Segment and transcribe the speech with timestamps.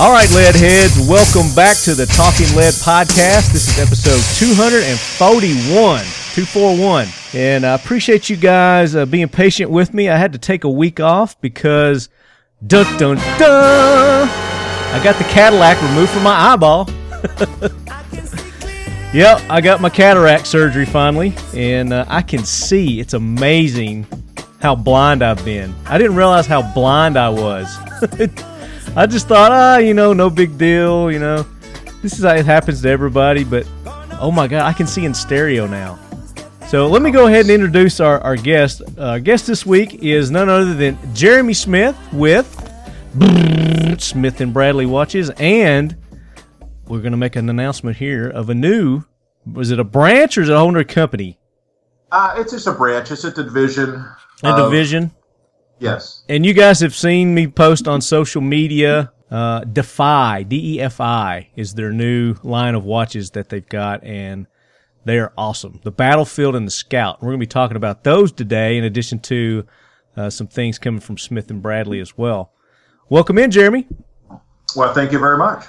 [0.00, 3.52] All right, lead heads, welcome back to the Talking Lead podcast.
[3.52, 7.08] This is episode 241, 241.
[7.34, 10.08] And I appreciate you guys uh, being patient with me.
[10.08, 12.10] I had to take a week off because
[12.64, 16.88] dun dun dun, I got the Cadillac removed from my eyeball.
[19.12, 23.00] yep, I got my cataract surgery finally, and uh, I can see.
[23.00, 24.06] It's amazing
[24.60, 25.74] how blind I've been.
[25.86, 27.76] I didn't realize how blind I was.
[28.96, 31.46] I just thought, ah, you know, no big deal, you know.
[32.02, 33.66] This is how it happens to everybody, but
[34.20, 35.98] oh my god, I can see in stereo now.
[36.68, 38.82] So let me go ahead and introduce our, our guest.
[38.98, 42.46] Uh, our guest this week is none other than Jerommie Smith with
[43.98, 45.96] Smith and Bradley Watches, and
[46.86, 49.04] we're going to make an announcement here of a new.
[49.46, 51.38] Was it a branch or is it a whole new company?
[52.12, 53.10] Uh, it's just a branch.
[53.10, 54.04] It's a division.
[54.42, 55.10] A division.
[55.78, 56.22] Yes.
[56.28, 59.12] And you guys have seen me post on social media.
[59.30, 64.02] Uh, DEFI, D E F I, is their new line of watches that they've got,
[64.02, 64.46] and
[65.04, 65.80] they are awesome.
[65.84, 67.20] The Battlefield and the Scout.
[67.20, 69.66] We're going to be talking about those today, in addition to
[70.16, 72.52] uh, some things coming from Smith and Bradley as well.
[73.10, 73.86] Welcome in, Jerommie.
[74.74, 75.66] Well, thank you very much.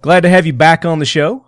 [0.00, 1.44] Glad to have you back on the show.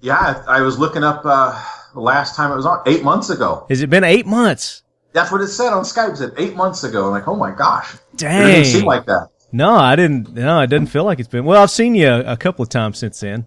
[0.00, 1.64] Yeah, I, I was looking up uh,
[1.94, 3.66] the last time it was on eight months ago.
[3.68, 4.82] Has it been eight months?
[5.16, 6.10] That's what it said on Skype.
[6.12, 7.06] It said eight months ago.
[7.06, 7.94] I'm like, oh my gosh.
[7.94, 8.46] It Dang.
[8.48, 9.30] didn't seem like that.
[9.50, 10.34] No, I didn't.
[10.34, 11.46] No, it doesn't feel like it's been.
[11.46, 13.46] Well, I've seen you a, a couple of times since then,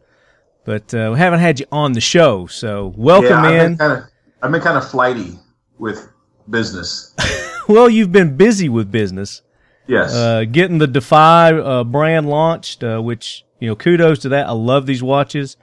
[0.65, 2.47] but uh, we haven't had you on the show.
[2.47, 3.71] So welcome yeah, I've in.
[3.73, 4.03] been kind of,
[4.41, 5.37] I've been kind of flighty
[5.77, 6.09] with
[6.49, 7.15] business.
[7.69, 9.43] Well, you've been busy with business,
[9.85, 10.11] Yes.
[10.15, 14.47] uh, getting the DEFI uh, brand launched, uh, which you know, kudos to that.
[14.47, 15.55] I love these watches,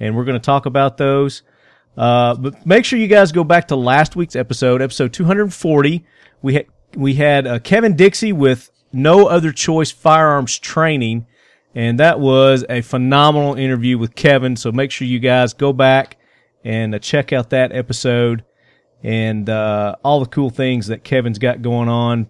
[0.00, 1.44] and we're going to talk about those.
[1.96, 6.04] Uh, but make sure you guys go back to last week's episode, episode 240.
[6.40, 11.26] We had we had uh, Kevin Dixie with No Other Choice Firearms Training,
[11.74, 14.56] and that was a phenomenal interview with Kevin.
[14.56, 16.18] So make sure you guys go back
[16.64, 18.44] and uh, check out that episode
[19.02, 22.28] and uh, all the cool things that Kevin's got going on.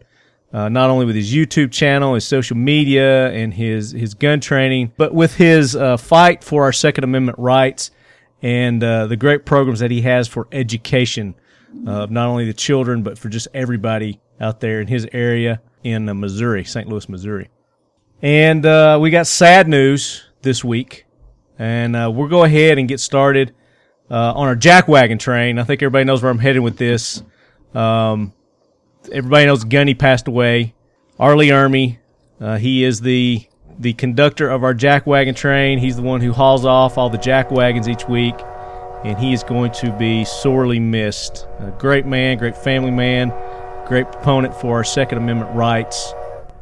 [0.52, 4.92] Uh, not only with his YouTube channel, his social media, and his his gun training,
[4.96, 7.91] but with his uh, fight for our Second Amendment rights
[8.42, 11.34] and uh, the great programs that he has for education
[11.86, 16.08] of not only the children but for just everybody out there in his area in
[16.08, 16.88] uh, Missouri, St.
[16.88, 17.48] Louis, Missouri.
[18.20, 21.06] And uh, we got sad news this week,
[21.58, 23.54] and uh, we'll go ahead and get started
[24.10, 25.58] uh, on our jackwagon train.
[25.58, 27.22] I think everybody knows where I'm headed with this.
[27.74, 28.32] Um,
[29.10, 30.74] everybody knows Gunny passed away.
[31.18, 31.36] R.
[31.36, 31.98] Lee Ermey,
[32.40, 33.46] uh, he is the
[33.78, 35.78] the conductor of our jack wagon train.
[35.78, 38.34] He's the one who hauls off all the jack wagons each week,
[39.04, 41.46] and he is going to be sorely missed.
[41.60, 43.32] A great man, great family man,
[43.86, 46.12] great proponent for our Second Amendment rights.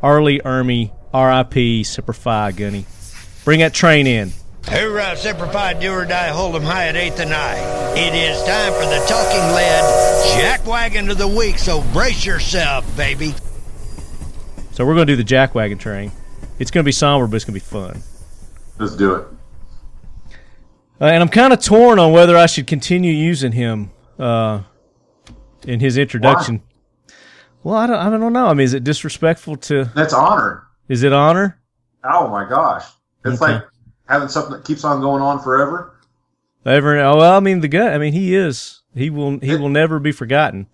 [0.03, 0.23] R.
[0.23, 1.85] Lee Ermey, R.I.P.
[1.85, 2.87] Semper Fi, Gunny.
[3.45, 4.33] Bring that train in.
[4.67, 7.57] Hoorah, Semper Fi, do or die, hold 'em high at eighth and I.
[7.97, 12.85] It is time for the talking lead jack wagon of the week, so brace yourself,
[12.97, 13.35] baby.
[14.73, 16.13] So we're going to do the jack wagon train.
[16.61, 18.03] It's going to be somber, but it's going to be fun.
[18.79, 19.27] Let's do it.
[21.01, 24.61] Uh, and I'm kind of torn on whether I should continue using him uh,
[25.67, 26.63] in his introduction.
[27.65, 28.47] Well, I don't, I don't know.
[28.47, 29.85] I mean, is it disrespectful to?
[29.95, 30.67] That's honor.
[30.89, 31.59] Is it honor?
[32.05, 32.85] Oh my gosh.
[33.25, 33.55] It's Okay.
[33.55, 33.65] like
[34.09, 35.97] having something that keeps on going on forever.
[36.67, 36.99] Ever?
[37.01, 37.93] Oh, well, I mean, the guy.
[37.95, 38.83] I mean, he is.
[38.95, 39.39] He will.
[39.41, 40.67] He will never be forgotten.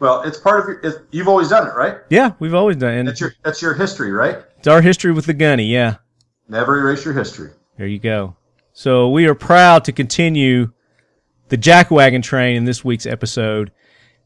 [0.00, 0.80] Well, it's part of your.
[0.80, 1.98] It, you've always done it, right?
[2.08, 3.04] Yeah, we've always done, it.
[3.04, 3.34] That's your.
[3.42, 4.38] That's your history, right?
[4.58, 5.66] it's our history with the gunny.
[5.66, 5.96] Yeah,
[6.48, 7.50] Never erase your history.
[7.76, 8.36] there you go.
[8.72, 10.72] So we are proud to continue
[11.48, 13.72] the jackwagon train in this week's episode,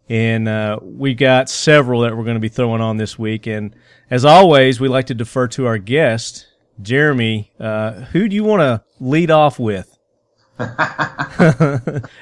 [0.09, 3.47] and uh, we got several that we're going to be throwing on this week.
[3.47, 3.75] And
[4.11, 6.47] as always, we like to defer to our guest,
[6.83, 7.49] Jerommie.
[7.59, 9.92] Uh, who do you want to lead off with?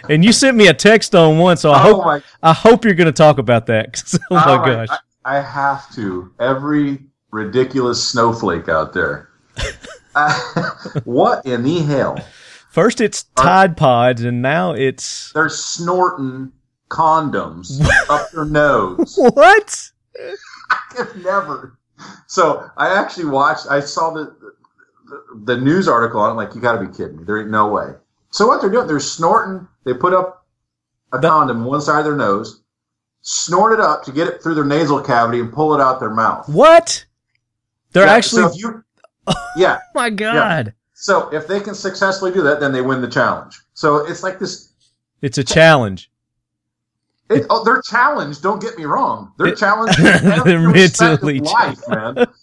[0.08, 2.94] and you sent me a text on one, so I Oh hope I hope you're
[2.94, 4.02] going to talk about that.
[4.30, 4.98] oh my Oh, I- gosh!
[5.24, 6.32] I, I have to.
[6.40, 7.00] Every
[7.30, 9.28] ridiculous snowflake out there.
[10.14, 10.70] Uh,
[11.04, 12.18] what in the hell?
[12.70, 16.52] First it's Tide Pods, and now it's They're snorting
[16.88, 19.16] condoms up their nose.
[19.34, 19.90] what?
[20.98, 21.78] I've never.
[22.26, 23.66] So I actually watched.
[23.68, 24.34] I saw the
[25.08, 26.34] the, the news article on it.
[26.34, 27.24] Like you got to be kidding me.
[27.24, 27.94] There ain't no way.
[28.30, 28.86] So what they're doing?
[28.86, 29.66] They're snorting.
[29.84, 30.46] They put up
[31.12, 32.62] a The- condom on one side of their nose,
[33.22, 36.10] snort it up to get it through their nasal cavity and pull it out their
[36.10, 36.48] mouth.
[36.48, 37.04] What?
[37.92, 38.42] They're Yeah, actually.
[38.42, 38.84] So you,
[39.56, 39.78] yeah.
[39.88, 40.74] Oh my God!
[40.94, 43.58] So if they can successfully do that, then they win the challenge.
[43.74, 44.72] So it's like this.
[45.22, 46.10] It's a challenge.
[47.28, 48.42] It, oh, they're challenged.
[48.42, 49.32] Don't get me wrong.
[49.38, 49.98] They're It- challenged.
[50.02, 52.26] They're in every respect of mentally life, man.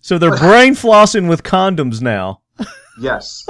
[0.00, 2.40] So they're brain flossing with condoms now.
[3.00, 3.44] Yes.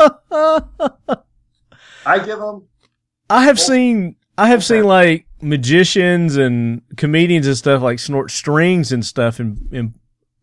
[2.09, 2.67] I give them.
[3.29, 8.91] I have seen I have seen like magicians and comedians and stuff like snort strings
[8.93, 9.95] and stuff and, and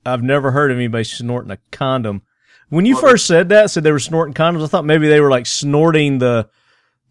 [0.06, 2.22] I've never heard of anybody snorting a condom.
[2.70, 5.30] When you first said that, said they were snorting condoms, I thought maybe they were
[5.30, 6.50] like snorting the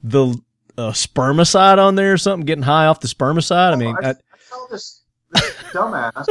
[0.03, 0.41] the
[0.77, 3.73] uh, spermicide on there or something, getting high off the spermicide.
[3.73, 4.15] I mean, I, I, I
[4.49, 6.27] saw this, this dumbass.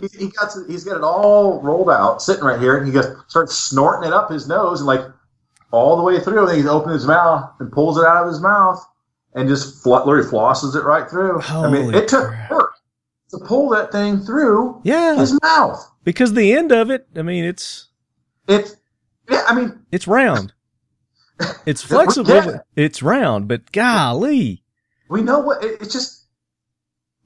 [0.00, 3.06] he, he got he's got it all rolled out, sitting right here, and he goes
[3.28, 5.02] starts snorting it up his nose and like
[5.72, 6.48] all the way through.
[6.48, 8.78] And he opens his mouth and pulls it out of his mouth
[9.34, 11.40] and just literally flosses it right through.
[11.42, 12.50] I mean, it took crap.
[12.50, 12.74] work
[13.30, 15.90] to pull that thing through yeah, his mouth.
[16.04, 17.88] because the end of it, I mean, it's
[18.46, 18.76] It's.
[19.28, 20.52] yeah, I mean, it's round.
[21.66, 22.28] It's flexible.
[22.30, 24.62] but It's round, but golly,
[25.08, 26.26] we know what it, it's just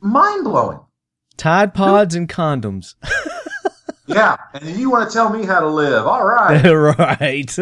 [0.01, 0.81] mind blowing.
[1.37, 2.95] Tide Pods and condoms.
[4.09, 6.07] Yeah, and you want to tell me how to live?
[6.07, 6.63] All right.
[6.99, 7.57] right.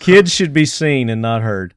[0.00, 1.74] Kids should be seen and not heard.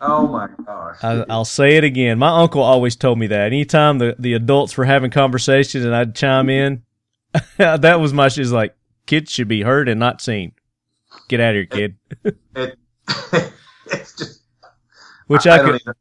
[0.00, 0.96] Oh my gosh.
[1.02, 2.18] I, I'll say it again.
[2.18, 3.46] My uncle always told me that.
[3.46, 6.82] Anytime the, the adults were having conversations and I'd chime in,
[7.56, 8.46] that was my shit.
[8.48, 8.74] Like,
[9.06, 10.52] kids should be heard and not seen.
[11.28, 11.96] Get out of here, kid.
[12.56, 12.78] it,
[13.86, 14.40] it's just
[15.28, 15.94] Which I, don't could, even-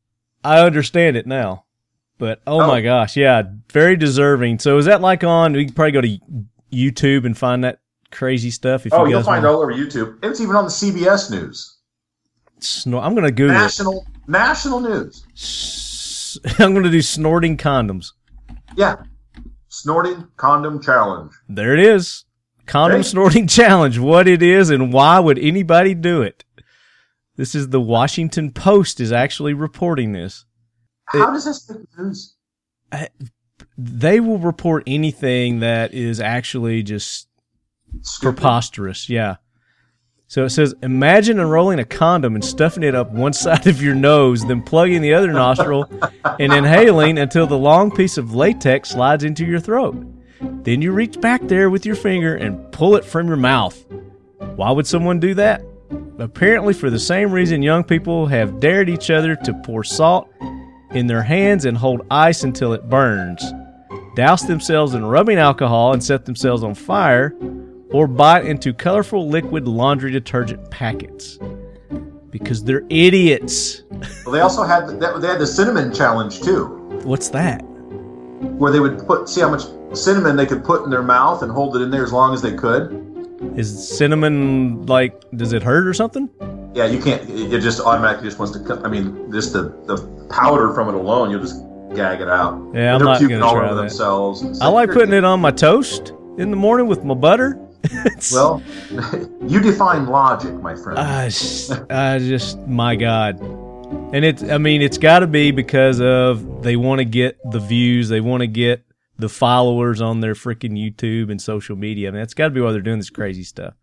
[0.44, 1.66] I understand it now.
[2.18, 2.68] But oh, Oh.
[2.68, 4.60] my gosh, yeah, very deserving.
[4.60, 5.54] So is that like on?
[5.54, 6.18] We can probably go to
[6.72, 7.81] YouTube and find that
[8.12, 8.86] crazy stuff.
[8.86, 10.18] If Oh, you you'll find it wanna all over YouTube.
[10.24, 11.78] It's even on the CBS News,
[12.60, 13.56] snor- I'm gonna Google.
[13.56, 13.60] it.
[13.60, 15.26] national national news.
[15.34, 18.12] S- I'm gonna do snorting condoms.
[18.76, 18.98] Yeah,
[19.70, 21.32] snorting condom challenge.
[21.50, 22.26] There it is.
[22.68, 23.08] Condom Hey.
[23.08, 23.98] snorting challenge.
[24.00, 26.44] What it is and why would anybody do it?
[27.38, 30.46] This is the Washington Post is actually reporting this.
[31.06, 32.36] How does this make news?
[33.78, 37.28] They will report anything that is actually just
[38.02, 38.38] Stupid.
[38.38, 39.10] preposterous.
[39.10, 39.38] Yeah.
[40.28, 43.96] So it says, imagine unrolling a condom and stuffing it up one side of your
[43.96, 45.92] nose, then plugging the other nostril
[46.40, 49.96] and inhaling until the long piece of latex slides into your throat.
[50.64, 53.86] Then you reach back there with your finger and pull it from your mouth.
[54.56, 55.64] Why would someone do that?
[56.18, 60.30] Apparently, for the same reason young people have dared each other to pour salt
[60.92, 63.44] in their hands and hold ice until it burns,
[64.16, 67.36] douse themselves in rubbing alcohol and set themselves on fire,
[67.92, 71.40] or bite into colorful liquid laundry detergent packets.
[72.30, 73.84] Because they're idiots.
[74.26, 76.66] Well, they also had the, they had the cinnamon challenge too,
[77.04, 77.62] What's that?
[78.58, 81.52] where they would put see how much cinnamon they could put in their mouth and
[81.52, 83.08] hold it in there as long as they could.
[83.56, 86.30] Is cinnamon like, does it hurt or something?
[86.74, 87.28] Yeah, you can't.
[87.30, 88.82] It just automatically just wants to.
[88.84, 89.98] I mean, just the the
[90.30, 91.62] powder from it alone, you'll just
[91.94, 92.54] gag it out.
[92.74, 93.76] Yeah, I'm not puking gonna try that.
[93.76, 94.62] themselves.
[94.62, 97.60] I like putting it on my toast in the morning with my butter.
[98.32, 98.62] Well,
[99.48, 101.00] you define logic, my friend.
[101.00, 103.40] I just, I just, my God.
[104.14, 107.60] And it's, I mean, it's got to be because of they want to get the
[107.60, 108.86] views, they want to get
[109.18, 112.08] the followers on their freaking YouTube and social media.
[112.08, 113.74] I mean, that's got to be why they're doing this crazy stuff.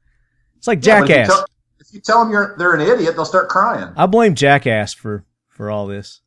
[0.57, 1.29] It's like Yeah, if you Jackass.
[1.29, 1.47] tell-
[1.81, 3.93] If you tell them you're they're an idiot, they'll start crying.
[3.97, 6.21] I blame Jackass for for all this.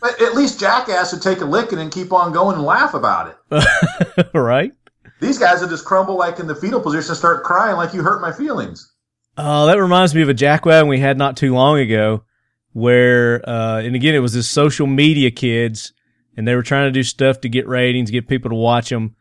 [0.00, 3.34] But at least Jackass would take a licking and keep on going and laugh about
[3.50, 4.28] it.
[4.34, 4.72] right?
[5.20, 8.02] These guys will just crumble like in the fetal position and start crying like you
[8.02, 8.92] hurt my feelings.
[9.36, 12.24] Oh, that reminds me of a jackwagon we had not too long ago,
[12.72, 15.92] where, uh, and again, it was this social media kids,
[16.36, 19.14] and they were trying to do stuff to get ratings, get people to watch them.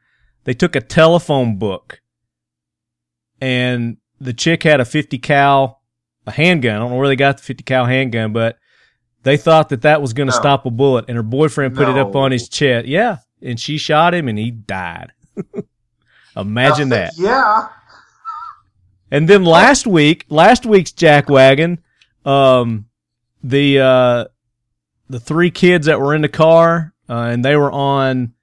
[0.44, 2.02] They took a telephone book,
[3.42, 5.82] and the chick had a 50 cal,
[6.26, 6.76] a handgun.
[6.76, 8.58] I don't know where they got the 50 cal handgun, but
[9.24, 10.40] they thought that that was going to No.
[10.40, 12.88] stop a bullet, and her boyfriend put it up on his chest.
[12.88, 15.12] Yeah, and she shot him, and he died.
[16.38, 17.14] Imagine that.
[17.18, 17.70] Yeah.
[19.10, 21.80] And then last week, last week's jackwagon,
[22.26, 22.86] um,
[23.42, 24.26] the uh,
[25.10, 28.34] the three kids that were in the car, uh, and they were on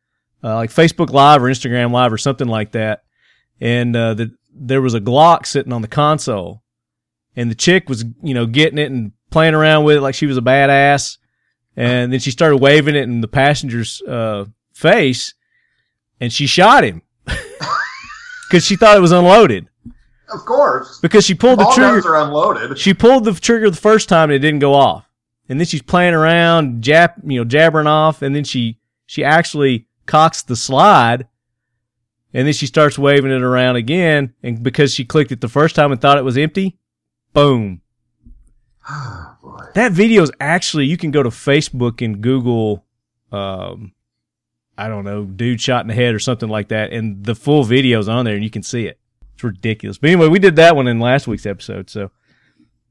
[0.43, 3.05] uh, like Facebook Live or Instagram Live or something like that,
[3.61, 6.63] and uh, the, there was a Glock sitting on the console,
[7.37, 10.27] and the chick was you know getting it and playing around with it like she
[10.27, 11.19] was a badass,
[11.77, 15.35] and then she started waving it in the passenger's uh, face,
[16.21, 17.03] and she shot him
[18.49, 19.69] because she thought it was unloaded
[20.33, 20.99] Of course.
[21.01, 21.93] because she pulled the All trigger.
[21.95, 22.79] guns are unloaded.
[22.79, 25.09] She pulled the trigger the first time and it didn't go off.
[25.49, 29.87] And then she's playing around, jab, you know, jabbering off, and then she she actually
[30.07, 31.29] cocks the slide,
[32.33, 34.33] and then she starts waving it around again.
[34.43, 36.79] And because she clicked it the first time and thought it was empty,
[37.35, 37.83] boom.
[39.43, 39.59] Boy.
[39.75, 42.85] That video is actually you can go to Facebook and Google,
[43.33, 43.93] um,
[44.77, 47.65] I don't know, dude shot in the head or something like that, and the full
[47.65, 48.99] video's on there and you can see it.
[49.35, 49.99] It's ridiculous.
[49.99, 51.91] But anyway, we did that one in last week's episode.
[51.91, 52.11] So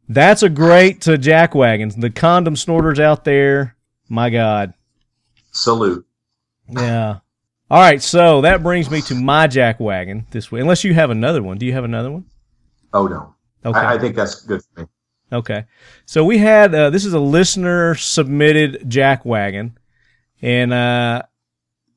[0.10, 1.96] that's a great uh, jack wagons.
[1.96, 3.76] The condom snorters out there.
[4.10, 4.74] My God.
[5.52, 6.06] Salute.
[6.68, 7.20] Yeah.
[7.70, 8.02] All right.
[8.02, 10.62] So that brings me to my jack wagon this week.
[10.62, 11.58] Unless you have another one.
[11.58, 12.26] Do you have another one?
[12.94, 13.36] Oh no.
[13.66, 13.80] Okay.
[13.80, 14.88] I, I think that's good for me.
[15.32, 15.66] Okay.
[16.06, 19.78] So we had uh, this is a listener submitted jack wagon,
[20.42, 21.24] and uh,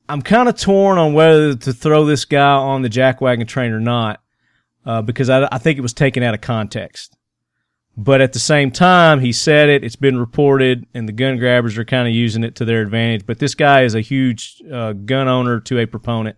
[0.09, 3.71] I'm kind of torn on whether to throw this guy on the jack wagon train
[3.71, 4.21] or not,
[4.85, 7.15] uh, because I, I think it was taken out of context.
[7.99, 9.83] But at the same time, he said it.
[9.83, 13.25] It's been reported, and the gun grabbers are kind of using it to their advantage.
[13.25, 16.37] But this guy is a huge uh, gun owner to a proponent.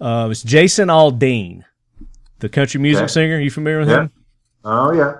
[0.00, 1.62] Uh, it's Jason Aldean,
[2.40, 3.38] the country music singer.
[3.38, 4.00] you familiar with Yeah.
[4.02, 4.10] him?
[4.64, 5.18] Oh yeah.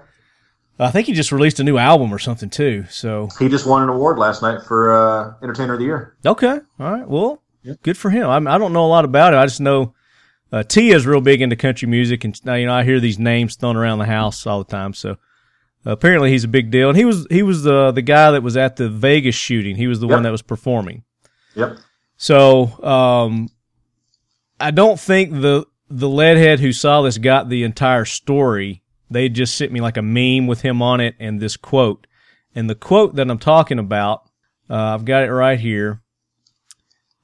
[0.80, 2.84] I think he just released a new album or something too.
[2.90, 6.16] So He just won an award last night for uh, Entertainer of the Year.
[6.26, 7.08] okay, all right.
[7.08, 7.74] Well, Yeah.
[7.82, 8.28] good for him.
[8.28, 9.38] I'm, I don't know a lot about it.
[9.38, 9.94] I just know
[10.52, 13.76] uh, Tia's real big into country music, and you know I hear these names thrown
[13.76, 14.94] around the house all the time.
[14.94, 15.12] So
[15.86, 18.42] uh, apparently he's a big deal, and he was he was the the guy that
[18.42, 19.76] was at the Vegas shooting.
[19.76, 20.14] He was the Yep.
[20.14, 21.02] one that was performing.
[21.56, 21.78] Yep.
[22.16, 23.48] So um,
[24.60, 28.82] I don't think the the leadhead who saw this got the entire story.
[29.10, 32.06] They just sent me like a meme with him on it and this quote.
[32.54, 34.22] And the quote that I'm talking about,
[34.70, 36.00] uh, I've got it right here,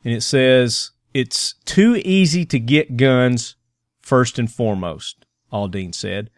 [0.05, 3.57] and it says, "It's too easy to get guns
[4.01, 6.31] first and foremost." Aldean said,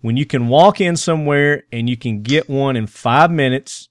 [0.00, 3.88] "When you can walk in somewhere and you can get one in five minutes."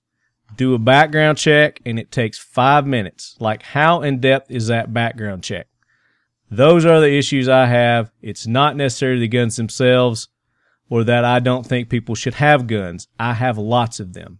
[0.55, 3.35] do a background check and it takes five minutes.
[3.39, 5.67] Like, how in depth is that background check?
[6.49, 8.11] Those are the issues I have.
[8.21, 10.29] It's not necessarily the guns themselves
[10.89, 13.07] or that I don't think people should have guns.
[13.19, 14.39] I have lots of them.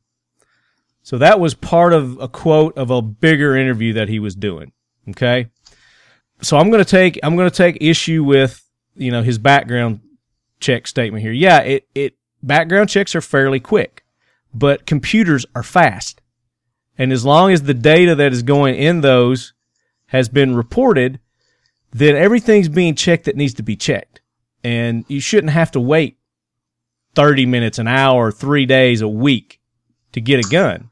[1.03, 4.71] So that was part of a quote of a bigger interview that he was doing.
[5.09, 5.47] Okay.
[6.41, 8.63] So I'm going to take, I'm going to take issue with,
[8.95, 10.01] you know, his background
[10.59, 11.31] check statement here.
[11.31, 14.03] Yeah, it, it, background checks are fairly quick
[14.57, 16.21] but computers are fast.
[16.97, 19.53] And as long as the data that is going in those
[20.07, 21.19] has been reported,
[21.91, 24.21] then everything's being checked that needs to be checked.
[24.63, 26.17] And you shouldn't have to wait
[27.13, 29.59] 30 minutes, an hour, three days, a week
[30.13, 30.89] to get a gun.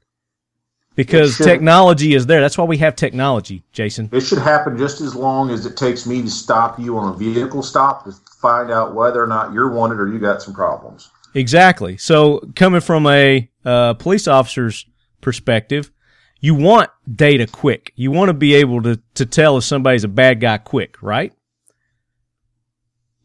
[0.95, 2.39] Because technology is there.
[2.39, 4.09] That's why we have technology, Jason.
[4.13, 7.17] It should happen just as long as it takes me to stop you on a
[7.17, 11.09] vehicle stop to find out whether or not you're wanted or you got some problems.
[11.33, 11.97] Exactly.
[11.97, 14.85] So coming from a uh, police officer's
[15.19, 15.91] perspective,
[16.39, 17.91] you want data quick.
[17.95, 21.33] You want to be able to, to tell if somebody's a bad guy quick, right?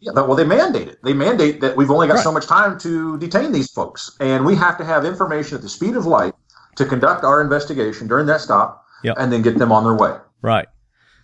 [0.00, 0.98] Yeah, well, they mandate it.
[1.04, 4.56] They mandate that we've only got so much time to detain these folks, and we
[4.56, 6.34] have to have information at the speed of light
[6.80, 9.16] to conduct our investigation during that stop, Yep.
[9.18, 10.16] and then get them on their way.
[10.42, 10.66] Right.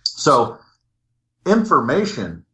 [0.03, 0.57] So,
[1.45, 2.45] information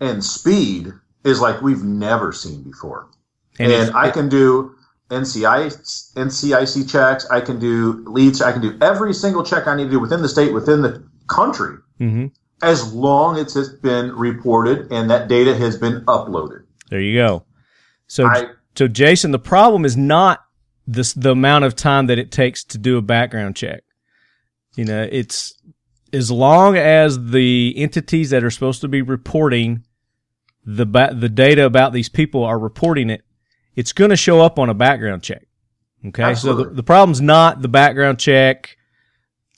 [0.00, 0.92] and speed
[1.24, 3.06] is like we've never seen before.
[3.58, 4.72] And, it's- I can do
[5.10, 5.70] NCI,
[6.16, 7.26] NCIC checks.
[7.30, 8.40] I can do leads.
[8.42, 11.02] I can do every single check I need to do within the state, within the
[11.28, 12.32] country, Mhm.
[12.62, 16.62] as long as it's been reported and that data has been uploaded.
[16.90, 17.44] There you go.
[18.06, 20.41] So, I so Jason, the problem is not
[20.86, 23.82] this the amount of time that it takes to do a background check.
[24.76, 25.54] You know, it's
[26.12, 29.84] as long as the entities that are supposed to be reporting
[30.64, 33.22] the ba- the data about these people are reporting it,
[33.74, 35.46] it's going to show up on a background check.
[36.04, 38.76] Okay, so the, the problem's not the background check,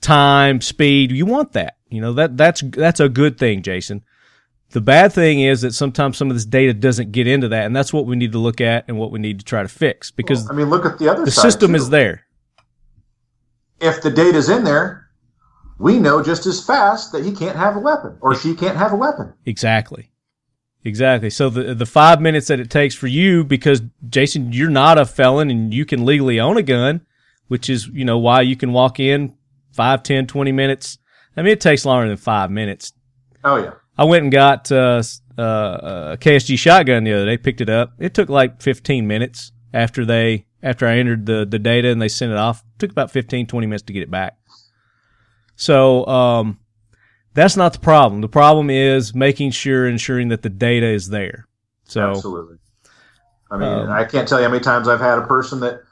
[0.03, 1.11] time, speed.
[1.11, 1.77] You want that.
[1.89, 4.05] You know that that's that's a good thing, Jason.
[4.75, 7.77] The bad thing is that sometimes some of this data doesn't get into that, and
[7.77, 10.11] that's what we need to look at and what we need to try to fix
[10.11, 11.27] because I mean, look at the other side.
[11.27, 11.77] the system too.
[11.77, 12.27] is there.
[13.81, 15.11] If the data's in there,
[15.79, 18.93] we know just as fast that he can't have a weapon or she can't have
[18.93, 19.33] a weapon.
[19.47, 20.11] Exactly.
[20.83, 21.31] Exactly.
[21.31, 25.07] So the the five minutes that it takes for you, because Jason, you're not a
[25.07, 27.03] felon and you can legally own a gun,
[27.47, 29.35] which is, you know, why you can walk in
[29.71, 30.99] five, ten, twenty minutes.
[31.37, 32.93] I mean, it takes longer than five minutes.
[33.45, 33.75] Oh yeah.
[33.97, 35.03] I went and got uh,
[35.39, 35.43] uh,
[36.13, 37.93] a KSG shotgun the other day, picked it up.
[37.99, 42.09] It took like 15 minutes after they after I entered the, the data and they
[42.09, 42.65] sent it off.
[42.77, 44.39] It took about 15, 20 minutes to get it back.
[45.57, 46.59] So um,
[47.35, 48.23] that's not the problem.
[48.23, 51.47] The problem is making sure, ensuring that the data is there.
[51.85, 52.57] So Absolutely.
[53.51, 55.83] I mean, Um, I can't tell you how many times I've had a person that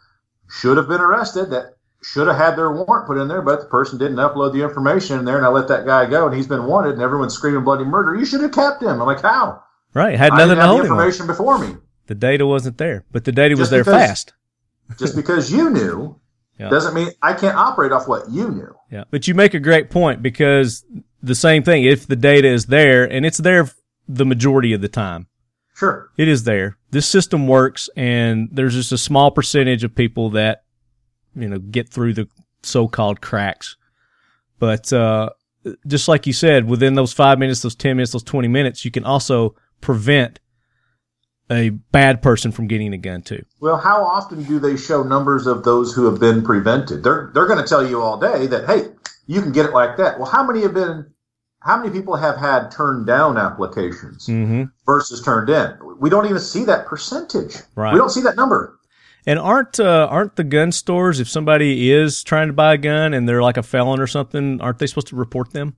[0.49, 3.67] should have been arrested that should have had their warrant put in there, but the
[3.67, 6.47] person didn't upload the information in there, and I let that guy go, and he's
[6.47, 8.15] been wanted, and everyone's screaming bloody murder.
[8.15, 9.01] You should have kept him.
[9.01, 9.63] I'm like, how?
[9.95, 10.93] right, had nothing to have hold the him.
[10.93, 10.99] on.
[10.99, 11.77] information before me.
[12.07, 14.33] The data wasn't there, but the data was there because- fast.
[14.99, 16.19] Just because you knew
[16.59, 16.69] Yeah.
[16.69, 18.75] doesn't mean I can't operate off what you knew.
[18.91, 20.85] Yeah, but you make a great point because
[21.23, 21.85] the same thing.
[21.85, 23.71] If the data is there and it's there
[24.07, 25.29] the majority of the time,
[25.75, 26.11] Sure.
[26.19, 26.77] It is there.
[26.91, 30.62] This system works, and there's just a small percentage of people that,
[31.35, 32.29] you know, get through the
[32.63, 33.77] so-called cracks.
[34.59, 35.31] But uh,
[35.87, 38.91] just like you said, within those five minutes, those ten minutes, those twenty minutes, you
[38.91, 40.39] can also prevent
[41.51, 43.45] a bad person from getting a gun too.
[43.61, 47.03] Well, how often do they show numbers of those who have been prevented?
[47.03, 48.93] They're they're going to tell you all day that hey,
[49.27, 50.19] you can get it like that.
[50.19, 51.07] Well, how many have been?
[51.61, 54.65] How many people have had turned down applications Mm-hmm.
[54.85, 55.77] versus turned in?
[56.01, 57.57] We don't even see that percentage.
[57.77, 57.93] Right.
[57.93, 58.79] We don't see that number.
[59.27, 63.15] And aren't uh, aren't the gun stores if somebody is trying to buy a gun
[63.15, 65.77] and they're like a felon or something, aren't they supposed to report them?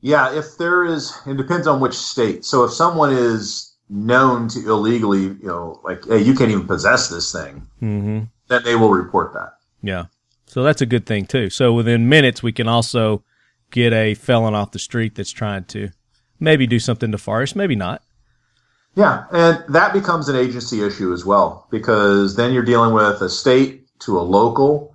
[0.00, 2.44] Yeah, if there is, it depends on which state.
[2.44, 7.08] So if someone is known to illegally, you know, like, hey, you can't even possess
[7.08, 8.24] this thing, Mm-hmm.
[8.48, 9.54] then they will report that.
[9.82, 10.06] Yeah.
[10.46, 11.50] So that's a good thing too.
[11.50, 13.24] So within minutes, we can also
[13.70, 15.88] get a felon off the street that's trying to
[16.38, 18.02] maybe do something nefarious, maybe not.
[18.98, 23.28] Yeah, and that becomes an agency issue as well because then you're dealing with a
[23.28, 24.92] state to a local,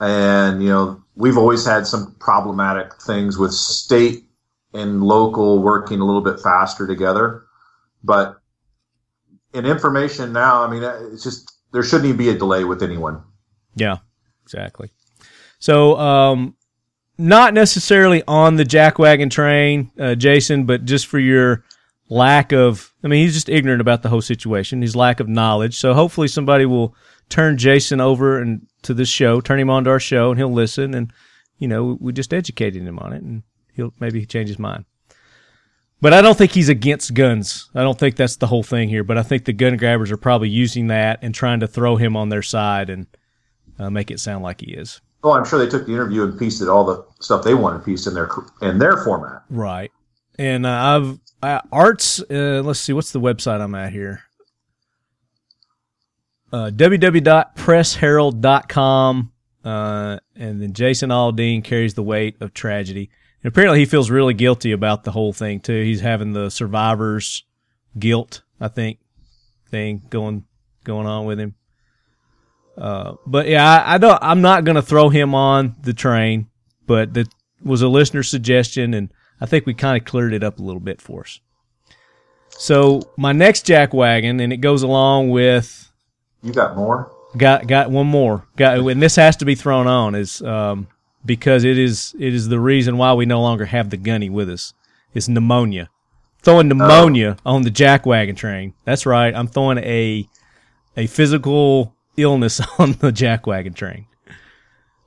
[0.00, 4.26] and you know we've always had some problematic things with state
[4.74, 7.44] and local working a little bit faster together,
[8.04, 8.38] but
[9.54, 13.22] in information now, I mean, it's just there shouldn't even be a delay with anyone.
[13.76, 13.96] Yeah,
[14.42, 14.90] exactly.
[15.58, 16.54] So, um,
[17.16, 21.64] not necessarily on the jackwagon train, uh, Jason, but just for your
[22.10, 25.78] lack of, I mean, he's just ignorant about the whole situation, his lack of knowledge.
[25.78, 26.94] So hopefully somebody will
[27.30, 30.52] turn Jason over and to this show, turn him on to our show and he'll
[30.52, 31.12] listen and,
[31.58, 34.84] you know, we just educated him on it and he'll maybe change his mind.
[36.02, 37.70] But I don't think he's against guns.
[37.74, 39.04] I don't think that's the whole thing here.
[39.04, 42.16] But I think the gun grabbers are probably using that and trying to throw him
[42.16, 43.06] on their side and
[43.78, 45.00] uh, make it sound like he is.
[45.22, 47.84] Oh, I'm sure they took the interview and pieced it all the stuff they wanted
[47.84, 48.30] pieced in their
[48.62, 49.42] in their format.
[49.50, 49.92] Right.
[50.38, 52.22] And uh, I've uh, arts.
[52.30, 54.22] Uh, let's see, what's the website I'm at here?
[56.52, 59.32] Uh, www.pressherald.com.
[59.62, 63.10] Uh, and then Jason Aldean carries the weight of tragedy.
[63.42, 65.82] And apparently, he feels really guilty about the whole thing too.
[65.82, 67.44] He's having the survivor's
[67.98, 68.98] guilt, I think,
[69.68, 70.44] thing going
[70.84, 71.54] going on with him.
[72.76, 74.18] Uh, but yeah, I, I don't.
[74.22, 76.48] I'm not going to throw him on the train,
[76.86, 77.28] but that
[77.62, 80.80] was a listener suggestion, and I think we kind of cleared it up a little
[80.80, 81.40] bit for us.
[82.50, 85.90] So my next jack wagon, and it goes along with
[86.42, 87.10] You got more?
[87.36, 90.88] got got one more got, and this has to be thrown on is um,
[91.24, 94.50] because it is it is the reason why we no longer have the gunny with
[94.50, 94.74] us.
[95.14, 95.90] It's pneumonia.
[96.42, 98.74] Throwing pneumonia on the jack wagon train.
[98.84, 99.34] That's right.
[99.34, 100.28] I'm throwing a
[100.96, 104.06] a physical illness on the jack wagon train.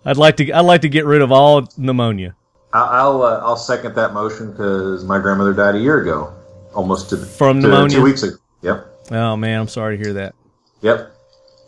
[0.06, 2.36] I'd like to I'd like to get rid of all pneumonia.
[2.74, 6.34] I'll uh, I'll second that motion because my grandmother died a year ago,
[6.74, 7.98] almost to From to pneumonia?
[7.98, 8.36] two weeks ago.
[8.62, 10.34] Yep, Oh man, I'm sorry to hear that.
[10.82, 11.12] yep.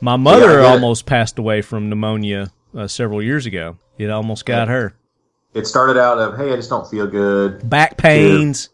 [0.02, 0.74] My mother Yeah, get it.
[0.74, 3.78] almost passed away from pneumonia uh, several years ago.
[3.98, 4.94] It almost got her.
[5.54, 7.70] It started out of hey, I just don't feel good.
[7.70, 8.70] Back pains.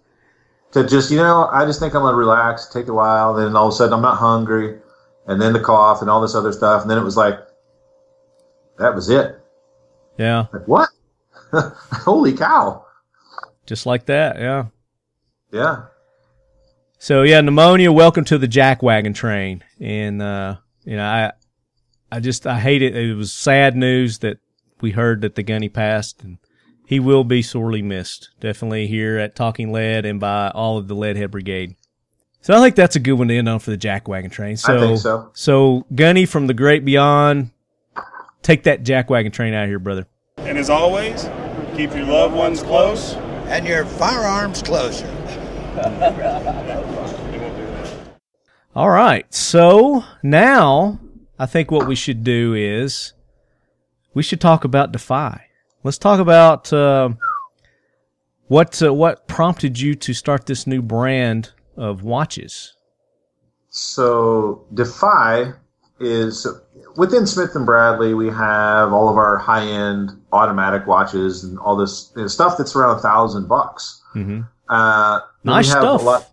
[0.72, 3.34] To just you know, I just think I'm gonna relax, take a while.
[3.34, 4.80] Then all of a sudden, I'm not hungry,
[5.28, 6.82] and then the cough and all this other stuff.
[6.84, 7.38] And then it was like,
[8.80, 9.38] that was it.
[10.18, 10.90] Yeah, Like what?
[11.92, 12.86] Holy cow!
[13.66, 14.38] just like that.
[14.38, 14.66] Yeah.
[15.52, 15.84] Yeah.
[17.00, 17.92] So yeah, pneumonia.
[17.92, 19.64] Welcome to the jackwagon train.
[19.80, 21.32] And uh, you know, I,
[22.12, 22.96] I just I hate it.
[22.96, 24.40] It was sad news that
[24.82, 26.38] we heard that the gunny passed, and
[26.86, 28.32] he will be sorely missed.
[28.40, 31.76] Definitely here at Talking Lead and by all of the Leadhead Brigade.
[32.42, 34.58] So I think that's a good one to end on for the jackwagon train.
[34.58, 35.30] So, I think so.
[35.34, 37.52] so Gunny from the great beyond,
[38.42, 40.08] take that jackwagon train out of here, brother.
[40.38, 41.30] And as always,
[41.76, 43.14] keep your loved ones close.
[43.48, 45.08] And your firearms closer.
[48.76, 49.34] All right.
[49.34, 51.00] So now
[51.38, 53.14] I think what we should do is
[54.14, 55.42] we should talk about DEFI.
[55.84, 57.10] Let's talk about uh,
[58.48, 62.74] what uh, what prompted you to start this new brand of watches.
[63.70, 65.58] So DEFI
[66.00, 66.48] is
[66.98, 68.14] within Smith and Bradley.
[68.14, 72.58] We have all of our high end automatic watches and all this you know, stuff
[72.58, 74.02] that's around a thousand bucks.
[74.16, 74.42] Mm-hmm.
[74.70, 76.32] Uh, Nice stuff.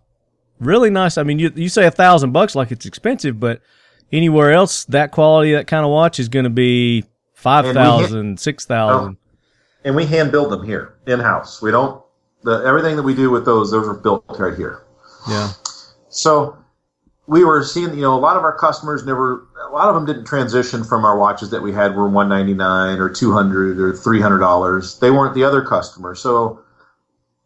[0.59, 1.17] Really nice.
[1.17, 3.61] I mean, you you say a thousand bucks like it's expensive, but
[4.11, 8.65] anywhere else that quality, that kind of watch is going to be five thousand, six
[8.65, 9.17] thousand.
[9.85, 11.61] and we hand build them here in house.
[11.61, 12.03] We don't
[12.43, 13.71] the everything that we do with those.
[13.71, 14.83] Those are built right here.
[15.29, 15.51] Yeah.
[16.09, 16.57] So
[17.29, 20.03] we were seeing, you know, a lot of our customers never, a lot of them
[20.03, 23.79] didn't transition from our watches that we had were one ninety nine or two hundred
[23.79, 24.97] or three hundred dollars.
[24.97, 26.19] They weren't the other customers.
[26.19, 26.63] So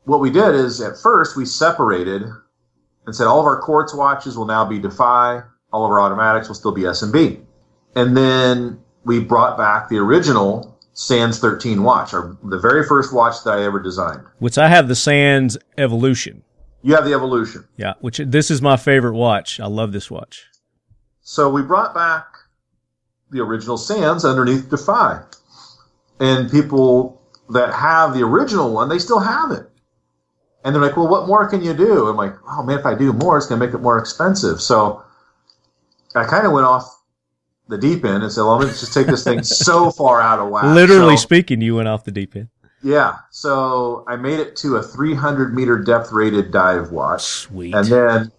[0.05, 2.21] what we did is at first we separated
[3.05, 6.47] and said all of our quartz watches will now be DEFI, all of our automatics
[6.47, 7.41] will still be S&B.
[7.95, 13.43] And then we brought back the original Sands 13 watch, our, the very first watch
[13.43, 14.23] that I ever designed.
[14.39, 16.43] Which I have the Sands Evolution.
[16.83, 17.65] You have the Evolution.
[17.77, 19.59] Yeah, which this is my favorite watch.
[19.59, 20.45] I love this watch.
[21.21, 22.25] So we brought back
[23.31, 25.25] the original Sands underneath DEFI.
[26.19, 29.69] And people that have the original one, they still have it.
[30.63, 32.07] And they're like, well, what more can you do?
[32.07, 34.61] I'm like, oh man, if I do more, it's going to make it more expensive.
[34.61, 35.03] So
[36.15, 36.85] I kind of went off
[37.69, 40.39] the deep end and said, well, let me just take this thing so far out
[40.39, 40.63] of whack.
[40.65, 42.49] Literally So- speaking, you went off the deep end.
[42.83, 43.17] Yeah.
[43.31, 47.73] So I made it to a 300 meter depth rated dive watch Sweet.
[47.73, 48.31] and then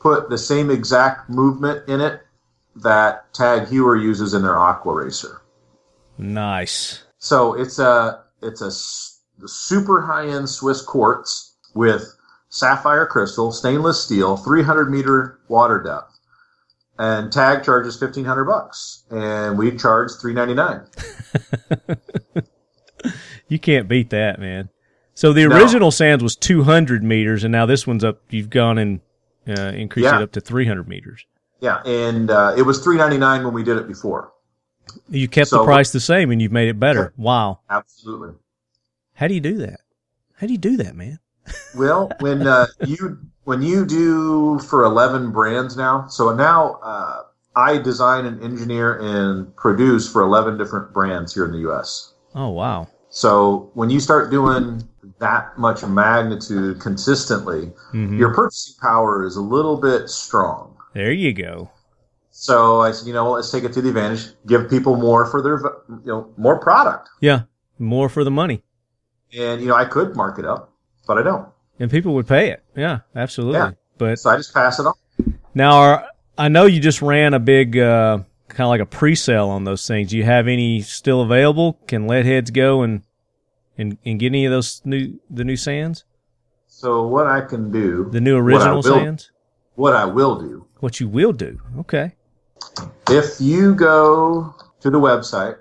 [0.00, 2.22] put the same exact movement in it
[2.76, 5.42] that Tag Heuer uses in their Aqua Racer.
[6.18, 7.04] nice.
[7.18, 8.72] So it's a it's a
[9.46, 12.16] super high end Swiss quartz with
[12.48, 16.18] sapphire crystal, stainless steel, 300 meter water depth,
[16.98, 21.96] and Tag charges 1500 bucks, and we charge 399.
[23.52, 24.70] You can't beat that, man.
[25.12, 25.54] So the No.
[25.54, 28.22] original Sands was 200 meters, and now this one's up.
[28.30, 29.00] You've gone and
[29.46, 30.20] uh, increased Yeah.
[30.20, 31.26] it up to 300 meters.
[31.60, 34.32] Yeah, and uh, it was 399 when we did it before.
[35.10, 37.12] You kept the price the same, and you've made it better.
[37.18, 37.60] Wow.
[37.68, 38.30] Absolutely.
[39.12, 39.80] How do you do that?
[40.36, 41.18] How do you do that, man?
[41.76, 47.22] Well, when uh, you when you do for eleven brands now, so now uh,
[47.54, 52.14] I design and engineer and produce for eleven different brands here in the U.S.
[52.34, 52.88] Oh wow.
[53.14, 54.82] So when you start doing
[55.18, 58.18] that much magnitude consistently, Mhm.
[58.18, 60.74] your purchasing power is a little bit strong.
[60.94, 61.68] There you go.
[62.30, 65.42] So I said, you know, let's take it to the advantage, give people more for
[65.42, 65.58] their,
[65.90, 67.10] you know, more product.
[67.20, 67.42] Yeah,
[67.78, 68.62] more for the money,
[69.38, 70.72] And you know, I could mark it up,
[71.06, 71.46] but I don't.
[71.78, 72.62] and people would pay it.
[72.74, 73.58] Yeah, absolutely.
[73.58, 73.70] Yeah.
[73.98, 74.94] But So I just pass it on.
[75.54, 76.04] now, are,
[76.38, 78.20] I know you just ran a big, uh,
[78.52, 80.10] kind of like a pre-sale on those things.
[80.10, 81.78] Do you have any still available?
[81.86, 83.02] Can lead heads go and
[83.78, 86.04] and and get any of those new the new sands,
[86.66, 89.30] So what I can do, the new what original will- sands?
[89.74, 91.58] what I will do, What you will do?
[91.78, 92.14] Okay.
[93.10, 95.56] if you go to the website,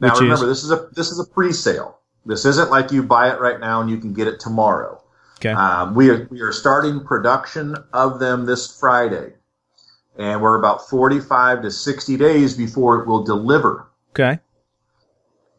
[0.00, 0.62] now Which remember is?
[0.62, 1.98] this is a this is a pre-sale.
[2.24, 5.00] This isn't like you buy it right now and you can get it tomorrow.
[5.38, 5.50] Okay.
[5.52, 9.34] Um, we are we are starting production of them this Friday,
[10.18, 13.88] and we're about forty five to sixty days before it will deliver.
[14.10, 14.38] okay.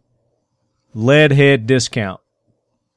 [0.93, 2.21] lead head discount.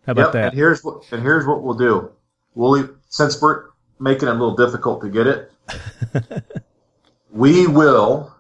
[0.05, 0.49] How about Yep, that?
[0.49, 2.11] And here's what and here's what we'll do.
[2.55, 5.51] We'll since we're making it a little difficult to get it,
[7.33, 8.35] we will,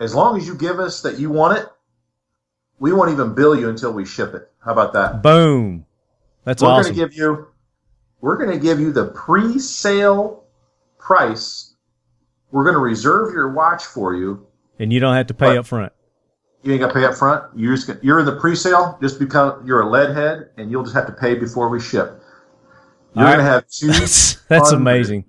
[0.00, 1.66] as long as you give us that you want it,
[2.78, 4.50] we won't even bill you until we ship it.
[4.64, 5.22] How about that?
[5.22, 5.84] Boom.
[6.44, 6.94] That's we're awesome.
[6.94, 7.46] going to give you
[8.22, 10.44] we're going to give you the pre-sale
[10.98, 11.74] price.
[12.50, 14.46] We're going to reserve your watch for you.
[14.78, 15.92] and you don't have to pay up front.
[16.62, 17.44] You ain't got to pay up front.
[17.56, 18.98] You're just gonna, you're in the pre-sale.
[19.00, 22.22] Just become you're a lead head, and you'll just have to pay before we ship.
[23.14, 25.24] You're All going to have two That's that's amazing.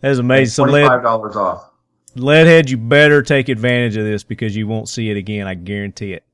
[0.00, 0.52] That is amazing.
[0.52, 1.70] So lead twenty-five dollars off.
[2.16, 5.46] Leadhead, you better take advantage of this because you won't see it again.
[5.46, 6.24] I guarantee it.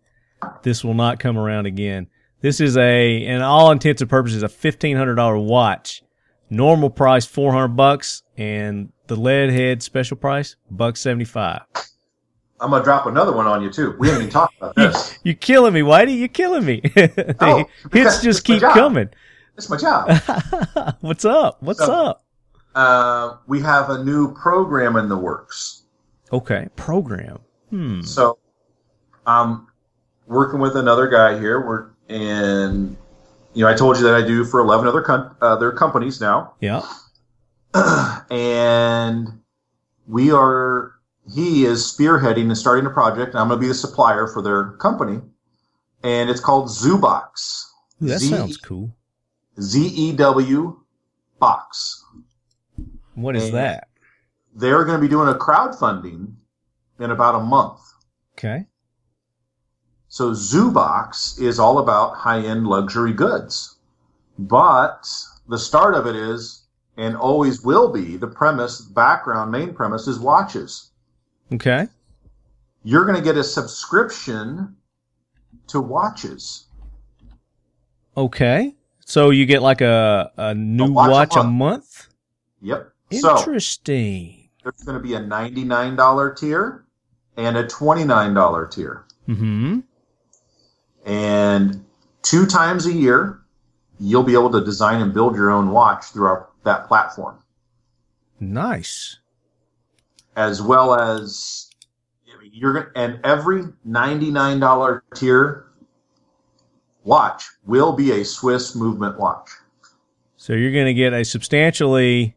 [0.63, 2.09] This will not come around again.
[2.41, 6.03] This is a, in all intents and purposes, a fifteen hundred dollar watch.
[6.51, 11.63] Normal price four hundred bucks, and the Leadhead special price buck seventy five.
[12.61, 13.97] I'm gonna drop another one on you too.
[13.99, 15.19] We haven't even talked about this.
[15.25, 16.19] You're killing me, Whitey.
[16.19, 16.81] You're killing me.
[16.95, 19.09] the Oh, hits just keep coming.
[19.57, 20.11] It's my job.
[21.01, 21.63] What's up?
[21.63, 22.25] What's So- up?
[22.75, 25.83] Uh, we have a new program in the works.
[26.33, 27.39] Okay, program.
[27.71, 28.03] Hmm.
[28.03, 28.39] So,
[29.27, 29.67] I'm
[30.27, 31.61] working with another guy here.
[31.61, 32.97] We're and
[33.55, 36.55] you know I told you that I do for 11 other com- other companies now.
[36.61, 36.83] Yeah.
[38.31, 39.29] and
[40.07, 40.93] we are
[41.33, 44.43] he is spearheading and starting a project and i'm going to be the supplier for
[44.43, 45.21] their company
[46.03, 47.65] and it's called zubox
[48.03, 48.95] Ooh, that Z- sounds cool.
[49.61, 50.81] z-e-w
[51.39, 52.02] box
[53.15, 53.89] What is that?
[54.55, 56.31] they're going to be doing a crowdfunding
[56.99, 57.81] in about a month
[58.37, 58.67] Okay.
[60.09, 63.79] so zubox is all about high-end luxury goods
[64.39, 65.09] but
[65.49, 66.65] the start of it is
[66.99, 70.91] and always will be the premise background main premise is watches
[71.53, 71.89] Okay.
[72.85, 74.77] you're going to get a subscription
[75.69, 76.67] to watches.
[78.17, 78.75] Okay.
[79.07, 81.53] So you get like a a new watch a watch a month.
[81.53, 82.09] month?
[82.63, 82.92] Yep.
[83.21, 84.49] So Interesting.
[84.63, 86.85] there's going to be a $99 tier
[87.37, 89.05] and a $29 tier.
[89.29, 89.81] Mm-hmm.
[91.05, 91.85] And
[92.23, 93.41] two times a year,
[93.99, 97.39] you'll be able to design and build your own watch through our, that platform,
[98.41, 99.19] Nice.
[100.37, 101.69] as well as
[102.53, 105.67] you're going and every $99 tier
[107.05, 109.49] watch will be a Swiss movement watch.
[110.37, 112.37] So you're going to get a substantially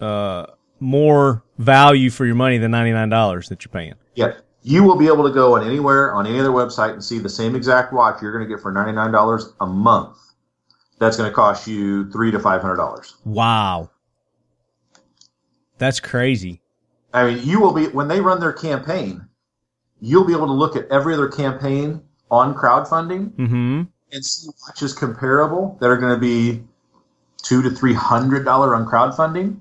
[0.00, 0.46] uh,
[0.80, 3.94] more value for your money than ninety nine dollars that you're paying.
[4.14, 4.32] Yeah,
[4.62, 7.28] you will be able to go on anywhere on any other website and see the
[7.28, 10.16] same exact watch you're going to get for ninety nine dollars a month.
[10.98, 13.16] That's going to cost you three to five hundred dollars.
[13.24, 13.90] Wow.
[15.78, 16.60] That's crazy.
[17.12, 19.26] I mean, you will be when they run their campaign.
[20.00, 23.82] You'll be able to look at every other campaign on crowdfunding Mm-hmm.
[24.12, 26.62] and see watches comparable that are going to be
[27.42, 29.58] two to three hundred dollar on crowdfunding.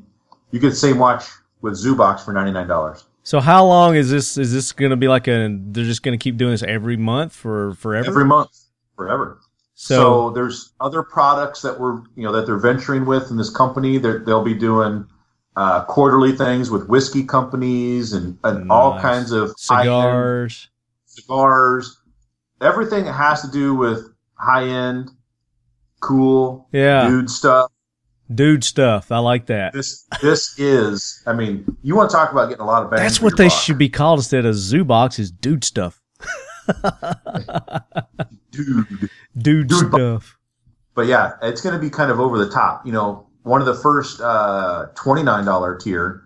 [0.52, 1.26] You get the same watch
[1.62, 4.38] with Zubox for ninety nine dollars So how long is this?
[4.38, 5.56] Is this going to be like a?
[5.62, 8.08] They're just going to keep doing this every month for forever.
[8.08, 8.58] every month,
[8.96, 9.40] forever.
[9.76, 13.50] so, So, there's other products that we're you know that they're venturing with in this
[13.50, 13.98] company.
[13.98, 15.06] They're, they'll be doing
[15.56, 20.70] uh, quarterly things with whiskey companies and, and all kinds of cigars.
[21.06, 22.02] cigars,
[22.62, 25.12] everything that has to do with high end,
[26.00, 27.30] cool, Yeah, dude.
[28.34, 29.12] Dude stuff.
[29.12, 29.74] I like that.
[29.74, 31.22] This this is.
[31.26, 33.48] I mean, you want to talk about getting a lot of bang That's what they
[33.50, 33.58] buck.
[33.60, 35.20] should be called instead of zoo box.
[35.20, 36.02] Is dude stuff.
[38.52, 39.10] dude.
[39.38, 40.38] Dude, Dude stuff.
[40.96, 42.86] but yeah, it's going to be kind of over the top.
[42.86, 46.24] You know, one of the first uh, twenty nine dollar tier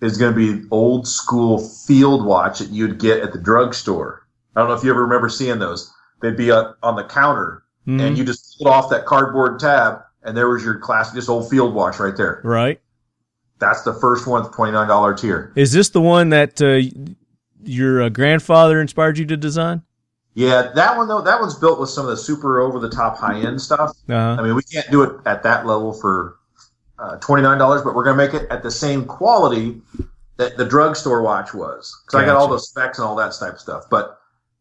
[0.00, 4.26] is going to be old school field watch that you'd get at the drugstore.
[4.56, 5.92] I don't know if you ever remember seeing those.
[6.22, 8.00] They'd be on, on the counter, Mhm.
[8.00, 11.48] and you just pulled off that cardboard tab, and there was your classic, just old
[11.48, 12.40] field watch right there.
[12.44, 12.80] right.
[13.60, 15.52] That's the first one the twenty nine dollar tier.
[15.54, 16.82] Is this the one that uh,
[17.62, 19.82] your uh, grandfather inspired you to design?
[20.34, 23.16] Yeah, that one though, that one's built with some of the super over the top
[23.16, 23.90] high end stuff.
[24.08, 24.36] Uh-huh.
[24.38, 26.36] I mean, we can't do it at that level for
[26.98, 29.80] uh, twenty nine dollars, but we're gonna make it at the same quality
[30.36, 31.96] that the drugstore watch was.
[32.04, 32.56] Because I got all Gotcha.
[32.56, 33.84] the specs and all that type of stuff.
[33.88, 34.18] But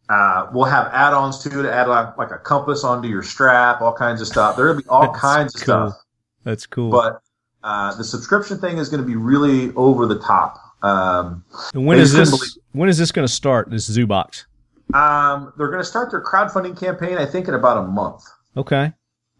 [0.09, 3.81] uh, we'll have add ons too to add like, like a compass onto your strap,
[3.81, 4.55] all kinds of stuff.
[4.57, 5.89] There'll be all kinds of cool.
[5.91, 6.01] stuff.
[6.43, 6.91] That's cool.
[6.91, 7.21] But
[7.63, 10.59] uh, the subscription thing is going to be really over the top.
[10.83, 12.57] Um, when is this?
[12.73, 13.69] When is this going to start?
[13.69, 14.45] This zoo box.
[14.93, 18.23] um, they're going to start their crowdfunding campaign, I think, in about a month.
[18.57, 18.91] Okay.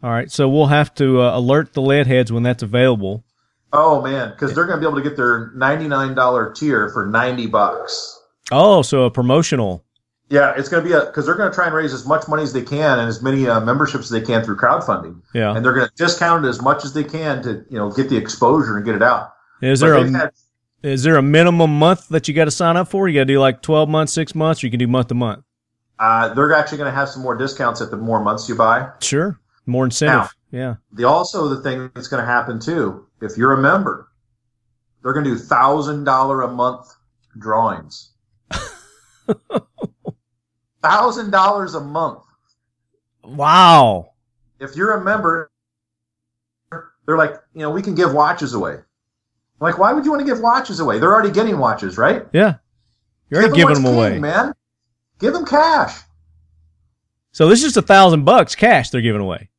[0.02, 0.32] All right.
[0.32, 3.26] So we'll have to uh, alert the lead heads when that's available.
[3.74, 6.90] Oh man, because they're going to be able to get their ninety nine dollar tier
[6.90, 8.22] for ninety bucks.
[8.52, 9.84] Oh, so a promotional.
[10.30, 12.28] Yeah, it's going to be a because they're going to try and raise as much
[12.28, 15.56] money as they can and as many uh, memberships as they can through crowdfunding, Yeah.
[15.56, 18.10] and they're going to discount it as much as they can to you know get
[18.10, 19.34] the exposure and get it out.
[19.62, 20.32] Is But there a had-
[20.82, 23.08] is there a minimum month that you got to sign up for?
[23.08, 25.14] You got to do like twelve months, six months, or you can do month to
[25.16, 25.44] month.
[26.00, 28.90] uh, they're actually going to have some more discounts at the more months you buy.
[29.02, 29.40] Sure.
[29.66, 30.34] More incentive.
[30.52, 30.76] yeah.
[30.94, 34.10] The also the thing that's going to happen too, if you're a member,
[35.04, 36.88] they're going to do thousand dollar a month
[37.38, 38.10] drawings.
[40.84, 42.24] Thousand dollars a month.
[43.24, 44.12] Wow.
[44.60, 45.50] If you're a member,
[47.06, 48.78] they're like, you know, we can give watches away.
[49.60, 51.00] Like, why would you want to give watches away?
[51.00, 52.26] They're already getting watches, right?
[52.34, 52.56] Yeah.
[53.30, 54.12] You're already giving them away.
[54.12, 54.54] king, man.
[55.20, 56.02] Give them cash.
[57.32, 59.50] So this is just a thousand bucks cash they're giving away.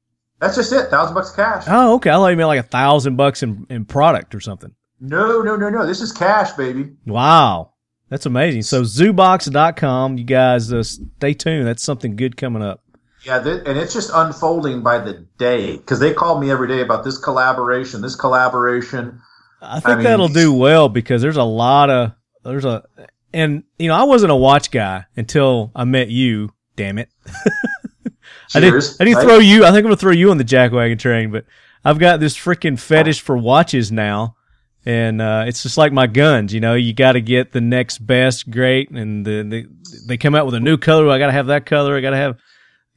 [0.40, 0.90] That's just it.
[0.90, 1.64] Thousand bucks cash.
[1.66, 2.10] Oh, okay.
[2.10, 4.74] I thought you meant like a thousand bucks in, in product or something.
[5.00, 5.87] No, no, no, no.
[5.87, 6.92] This is cash, baby.
[7.06, 7.73] Wow.
[8.14, 8.62] That's amazing.
[8.62, 11.66] So zoobox.com, you guys uh, stay tuned.
[11.66, 12.81] That's something good coming up.
[13.24, 16.81] Yeah, th- and it's just unfolding by the day because they call me every day
[16.81, 19.20] about this collaboration, this collaboration.
[19.61, 22.12] I think mean- that'll do well because there's a lot of
[22.44, 22.85] there's a
[23.33, 26.53] and you know I wasn't a watch guy until I met you.
[26.77, 27.09] Damn it!
[28.55, 29.64] I didn't I didn't throw you.
[29.64, 31.46] I think I'm gonna throw you on the jackwagon train, but
[31.85, 34.37] I've got this freaking fetish for watches now,
[34.86, 36.52] and uh, it's just like my guns.
[36.52, 39.66] You know, you got to get the next best, great, and the, the,
[40.06, 41.08] they come out with a new color.
[41.10, 41.96] I got to have that color.
[41.96, 42.38] I got to have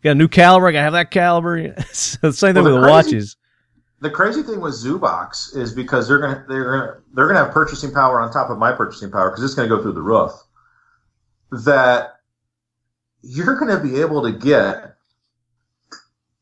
[0.04, 0.68] got a new caliber.
[0.68, 1.76] I got to have that caliber.
[1.94, 3.38] so the same thing Well, with the the crazy- watches.
[4.00, 7.92] The crazy thing with Zubox is because they're gonna they're gonna they're gonna have purchasing
[7.92, 10.32] power on top of my purchasing power because it's gonna go through the roof.
[11.66, 12.18] That
[13.24, 14.98] you're gonna be able to get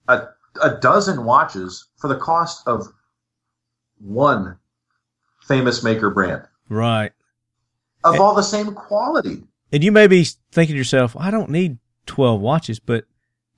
[0.10, 0.24] a
[0.62, 2.88] a dozen watches for the cost of
[4.00, 4.58] one
[5.48, 7.12] famous maker brand Right.
[8.04, 9.44] of all the same quality.
[9.72, 13.06] And you may be thinking to yourself, I don't need 12 watches, but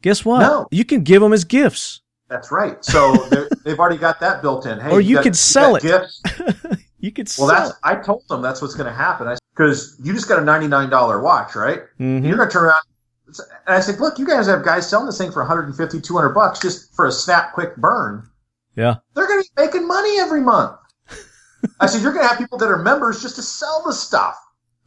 [0.02, 0.40] guess what?
[0.40, 0.68] No.
[0.72, 2.02] You can give them as gifts.
[2.30, 2.84] That's right.
[2.84, 3.14] So
[3.66, 4.80] they've already got that built in.
[4.80, 5.84] Hey, Or you got- could sell it.
[5.84, 6.22] Gifts.
[7.00, 9.38] You could Well, that's I told them that's what's going to happen.
[9.54, 11.78] Because you just got a ninety nine dollar watch, right?
[11.78, 11.90] it.
[12.00, 12.26] Mhm.
[12.28, 12.82] You're going to turn around.
[13.28, 16.60] And I said, look, you guys have guys selling this thing for 150, 200 bucks
[16.60, 18.28] just for a snap, quick burn.
[18.76, 18.96] Yeah.
[19.14, 20.76] They're going to be making money every month.
[21.80, 24.36] I said, you're going to have people that are members just to sell the stuff.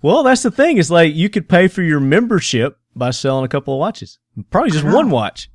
[0.02, 0.78] Well, that's the thing.
[0.78, 4.18] It's like you could pay for your membership by selling a couple of watches.
[4.50, 5.50] Probably just one watch.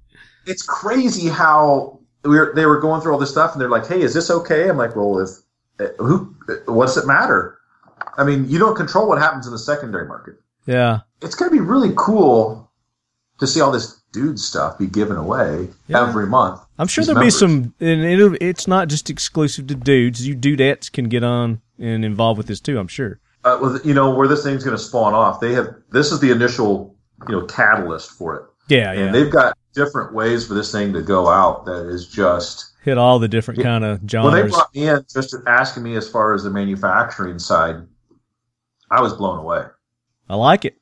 [0.45, 3.87] It's crazy how we were, they were going through all this stuff and they're like,
[3.87, 4.69] hey, is this okay?
[4.69, 5.29] I'm like, well, if
[5.79, 7.57] uh, who, what does it matter?
[8.17, 10.35] I mean, you don't control what happens in the secondary market.
[10.65, 11.01] Yeah.
[11.21, 12.71] It's going to be really cool
[13.39, 16.07] to see all this dude stuff be given away Yeah.
[16.07, 16.61] every month.
[16.77, 20.27] I'm sure there'll be some, and it'll, it's not just exclusive to dudes.
[20.27, 23.19] You dudettes can get on and involved with this too, I'm sure.
[23.45, 25.39] uh, with you know where this thing's going to spawn off.
[25.39, 26.95] They have this is the initial
[27.29, 28.99] you know catalyst for it, Yeah, yeah.
[29.05, 31.65] and they've got different ways for this thing to go out.
[31.65, 33.63] That is just Hit all the different Yeah.
[33.65, 34.31] kind of genres.
[34.33, 37.77] when they brought me in, just asking me as far as the manufacturing side,
[38.91, 39.65] I was blown away.
[40.29, 40.75] I like it.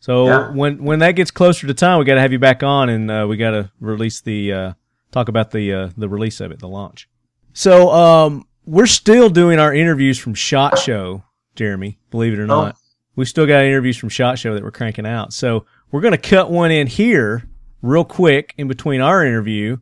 [0.00, 0.50] So Yeah.
[0.52, 3.10] when when that gets closer to time, we got to have you back on, and
[3.10, 4.72] uh, we got to release the uh,
[5.12, 7.08] talk about the uh, the release of it, the launch.
[7.52, 11.24] So um, we're still doing our interviews from Shot Show,
[11.56, 11.96] Jerommie.
[12.10, 12.46] Believe it or Oh.
[12.46, 12.76] not,
[13.16, 15.32] we still got interviews from Shot Show that we're cranking out.
[15.32, 17.48] So we're gonna cut one in here
[17.82, 19.78] real quick in between our interview.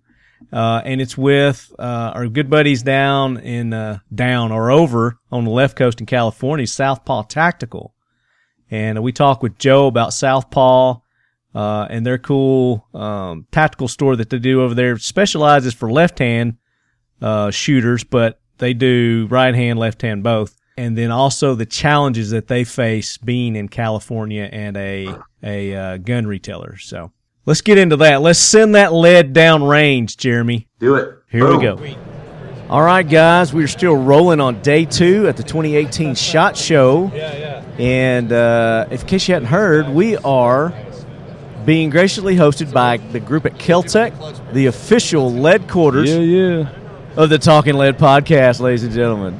[0.52, 5.44] Uh, and it's with uh, our good buddies down in uh, down or over on
[5.44, 7.92] the left coast in California, Southpaw Tactical
[8.70, 11.00] and we talk with Joe about Southpaw
[11.58, 14.96] uh, and their cool um, tactical store that they do over there.
[14.96, 16.56] Specializes for left hand
[17.20, 20.56] uh, shooters, but they do right hand, left hand, both.
[20.76, 25.96] And then also the challenges that they face being in California and a a uh,
[25.96, 26.76] gun retailer.
[26.76, 27.10] So
[27.44, 28.22] let's get into that.
[28.22, 30.68] Let's send that lead down range, Jerommie.
[30.78, 31.18] Do it.
[31.28, 31.76] Here we go.
[32.70, 37.10] All right, guys, we're still rolling on day two at the 2018 Shot Show.
[37.12, 37.64] Yeah, yeah.
[37.78, 40.72] And uh, if, in case you hadn't heard, we are
[41.68, 44.14] being graciously hosted by the group at Keltec,
[44.54, 46.66] the official lead quarters yeah.
[47.14, 49.38] of the Talking Lead podcast, ladies and gentlemen.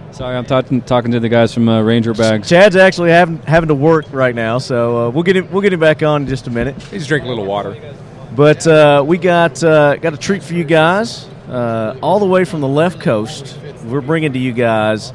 [0.12, 2.48] Sorry, I'm talking talking to the guys from uh, Ranger Bags.
[2.48, 5.74] Chad's actually having having to work right now, so uh, we'll get him we'll get
[5.74, 6.80] him back on in just a minute.
[6.84, 7.94] He's drinking a little water.
[8.34, 12.46] But uh, we got uh, got a treat for you guys, uh, all the way
[12.46, 13.58] from the left coast.
[13.84, 15.12] We're bringing to you guys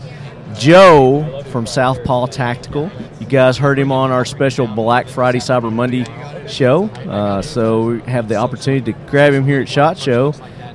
[0.57, 2.91] Joe from Southpaw Tactical.
[3.19, 6.05] You guys heard him on our special Black Friday Cyber Monday
[6.47, 10.33] show, uh, so we have the opportunity to grab him here at Shot Show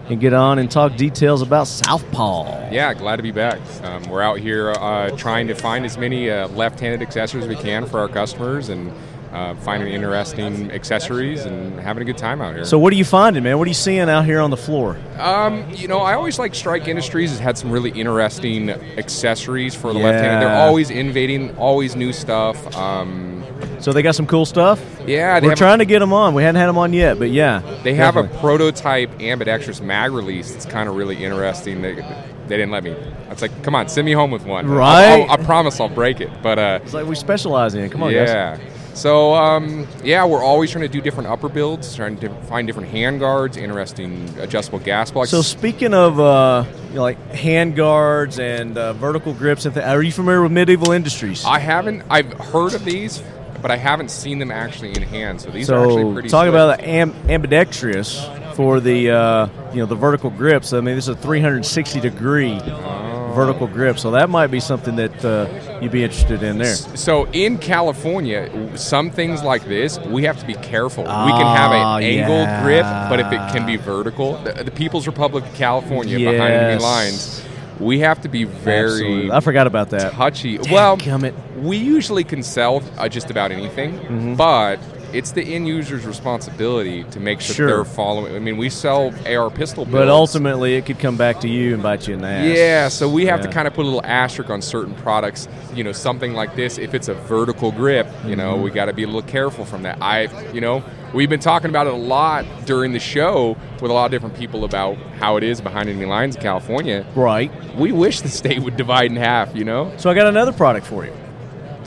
[0.09, 2.71] and get on and talk details about Southpaw.
[2.71, 3.61] Yeah, glad to be back.
[3.83, 7.57] Um, we're out here uh, trying to find as many uh, left-handed accessories as we
[7.57, 8.93] can for our customers and
[9.33, 12.65] uh, finding interesting accessories and having a good time out here.
[12.65, 13.59] So, what are you finding, man?
[13.59, 14.97] What are you seeing out here on the floor?
[15.19, 19.93] Um, you know, I always like Strike Industries has had some really interesting accessories for
[19.93, 20.05] the Yeah.
[20.07, 20.47] left-handed.
[20.49, 22.75] They're always innovating, always new stuff.
[22.77, 23.45] Um,
[23.81, 24.81] So, they got some cool stuff.
[25.07, 26.35] yeah, they We're trying to get them on.
[26.35, 30.53] We hadn't had them on yet, but yeah, they have a prototype ambidextrous mag release
[30.53, 31.83] that's kind of really interesting.
[31.83, 32.95] They, they didn't let me.
[33.31, 34.67] It's like, come on, send me home with one.
[34.67, 35.27] I'll- Right?
[35.29, 36.31] I'll- I promise I'll break it.
[36.43, 37.85] But uh, It's like we specialize in.
[37.85, 37.93] it.
[37.93, 38.59] Come on, guys.
[38.99, 42.89] So um, yeah, we're always trying to do different upper builds, trying to find different
[42.89, 45.31] hand guards, interesting adjustable gas blocks.
[45.31, 49.87] So speaking of uh, you know, like hand guards and uh, vertical grips, and th-
[49.87, 51.45] are you familiar with medieval industries?
[51.45, 52.03] I haven't.
[52.11, 53.23] I've heard of these,
[53.63, 55.41] but I haven't seen them actually in hand.
[55.41, 56.29] So these are actually so pretty.
[56.29, 56.49] talk slick.
[56.55, 58.21] about the am- ambidextrous
[58.57, 60.73] for the uh, you know the vertical grips.
[60.73, 63.33] I mean, this is a 360 degree Oh.
[63.35, 65.47] vertical grip, so that might be something that uh,
[65.81, 66.75] you'd be interested in there.
[66.75, 71.05] So in California, some things like this, we have to be careful.
[71.05, 72.63] we can have an angled yeah.
[72.63, 76.83] grip, but if it can be vertical, the, the People's Republic of California behind enemy
[76.83, 77.45] lines,
[77.81, 79.31] we have to be very Absolutely.
[79.31, 80.13] I forgot about that.
[80.13, 80.59] touchy.
[80.59, 81.63] well, Dadgummit.
[81.63, 84.35] we usually can sell uh, just about anything, Mm-hmm.
[84.35, 84.79] but
[85.13, 87.67] it's the end user's responsibility to make sure, Sure.
[87.69, 88.35] they're following.
[88.35, 89.93] I mean, we sell AR pistol builds.
[89.93, 92.57] But ultimately, it could come back to you and bite you in the ass.
[92.57, 95.49] Yeah, so we have to kind of put a little asterisk on certain products.
[95.75, 98.63] You know, something like this, if it's a vertical grip, you know, Mm-hmm.
[98.65, 99.99] we got to be a little careful from that.
[100.01, 100.83] I, you know,
[101.15, 104.37] we've been talking about it a lot during the show with a lot of different
[104.37, 107.05] people about how it is behind enemy lines in California.
[107.15, 107.51] Right.
[107.77, 109.55] We wish the state would divide in half.
[109.55, 111.13] You know, So I got another product for you.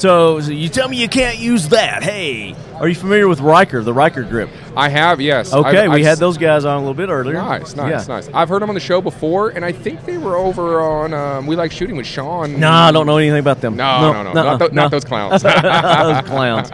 [0.02, 2.02] So, so you tell me you can't use that.
[2.02, 4.50] Hey, are you familiar with Riker, the Riker grip?
[4.76, 5.54] I have yes.
[5.54, 7.36] Okay, I've- we I've had those guys on a little bit earlier.
[7.36, 8.16] Nice, nice, Yeah.
[8.16, 8.28] nice.
[8.34, 11.46] I've heard them on the show before, and I think they were over on um,
[11.46, 12.60] We Like Shooting with Sean.
[12.60, 13.76] No, I don't know anything about them.
[13.76, 14.74] No, no, no, nuh-uh, not, tho- no.
[14.82, 15.44] not those clowns.
[15.44, 15.52] those
[16.28, 16.72] clowns.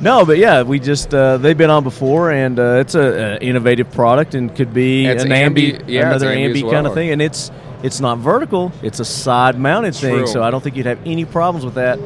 [0.00, 3.38] No, but yeah, we just uh, they've been on before, and uh, it's a, a
[3.44, 6.86] innovative product and could be It's an ambi- ambi, yeah, another ambi ambi kind well.
[6.86, 7.50] of thing, and it's
[7.82, 10.26] it's not vertical; it's a side-mounted thing.
[10.26, 11.98] So I don't think you'd have any problems with that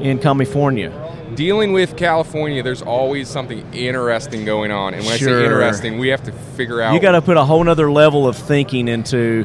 [0.00, 0.90] in California.
[1.34, 4.94] dealing with California, there's always something interesting going on.
[4.94, 6.94] And when I say interesting, we have to figure out.
[6.94, 9.44] You got to put a whole nother level of thinking into,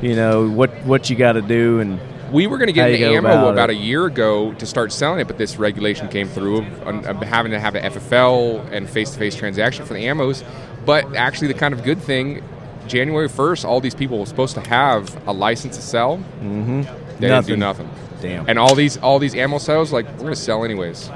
[0.00, 2.00] you know, what what you got to do, and
[2.32, 5.20] we were going to get into ammo about about a year ago to start selling
[5.20, 9.36] it, but this regulation came through of, of having to have an FFL and face-to-face
[9.36, 10.44] transaction for the ammos.
[10.84, 12.42] But actually, the kind of good thing,
[12.88, 16.18] January 1st, all these people were supposed to have a license to sell.
[16.40, 16.82] Mm-hmm.
[17.20, 17.88] They didn't do Nothing.
[18.22, 18.38] Nothing.
[18.38, 18.48] Damn.
[18.48, 21.10] And all these all these ammo sales, like we're going to sell anyways.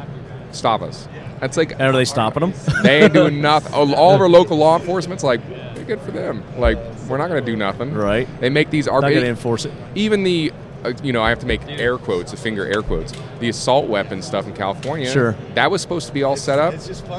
[0.53, 1.09] Stop us.
[1.41, 2.55] That's like are they stopping them?
[2.83, 3.75] They ain't doing nothing.
[3.75, 6.43] All all of our local law enforcement's like, "Hey, good for them.
[6.59, 6.79] Like,
[7.09, 7.95] we're not going to do nothing.
[7.95, 8.29] Right.
[8.41, 9.73] They make these Not going to enforce it.
[9.95, 10.53] Even the,
[10.85, 13.13] uh, you know, I have to make air quotes, the finger air quotes.
[13.41, 15.11] The assault weapon stuff in California.
[15.11, 15.37] Sure.
[15.55, 16.75] That was supposed to be all set up.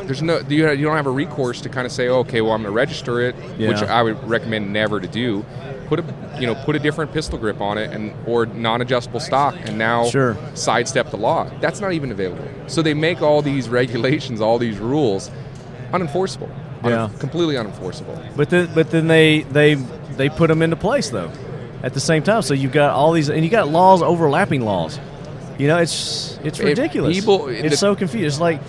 [0.05, 2.61] There's no, you you don't have a recourse to kind of say, okay, well, I'm
[2.61, 5.45] going to register it, which I would recommend never to do.
[5.89, 6.03] Put a,
[6.39, 10.05] you know, put a different pistol grip on it, and or non-adjustable stock, and now
[10.09, 10.35] Sure.
[10.53, 11.49] sidestep the law.
[11.61, 12.43] That's not even available.
[12.67, 15.31] So they make all these regulations, all these rules,
[15.93, 16.49] unenforceable.
[16.83, 17.09] Yeah.
[17.19, 18.21] completely unenforceable.
[18.35, 21.31] But then, but then they they they put them into place though,
[21.83, 22.41] at the same time.
[22.43, 24.99] So you've got all these, and you got laws overlapping laws.
[25.57, 27.15] You know, it's it's ridiculous.
[27.17, 28.25] people- it's the- so confused.
[28.35, 28.59] It's like,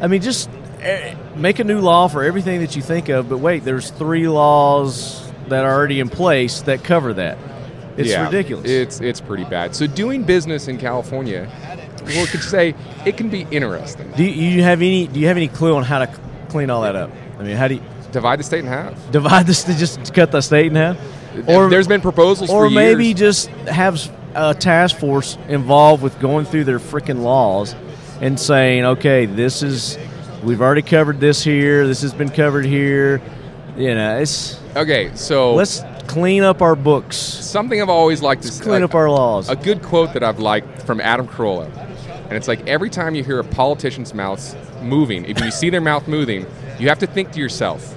[0.00, 0.48] I mean, just
[0.80, 3.28] eh, make a new law for everything that you think of.
[3.28, 7.38] But wait, there's three laws that are already in place that cover that.
[7.96, 8.70] It's Yeah, ridiculous.
[8.70, 9.74] It's it's pretty bad.
[9.74, 11.48] So doing business in California,
[12.06, 12.74] we could say
[13.04, 14.10] it can be interesting.
[14.12, 15.08] do you, have any?
[15.08, 17.10] Do you have any clue on how to clean all that up?
[17.38, 19.10] I mean, how do you Divide the state in half.
[19.10, 19.64] divide this?
[19.64, 20.96] Just cut the state in half?
[21.46, 24.00] Or there's been proposals or maybe just have
[24.34, 27.74] a task force involved with going through their freaking laws
[28.20, 29.98] and saying, okay, this is
[30.42, 31.86] we've already covered this here.
[31.86, 33.20] This has been covered here.
[33.76, 35.10] You know, it's okay.
[35.14, 39.48] So let's clean up our books, something I've always liked to clean up our laws.
[39.48, 41.66] A good quote that I've liked from Adam Carolla,
[42.24, 45.80] and it's like every time you hear a politician's mouth moving, if you see their
[45.80, 46.46] mouth moving,
[46.78, 47.94] you have to think to yourself,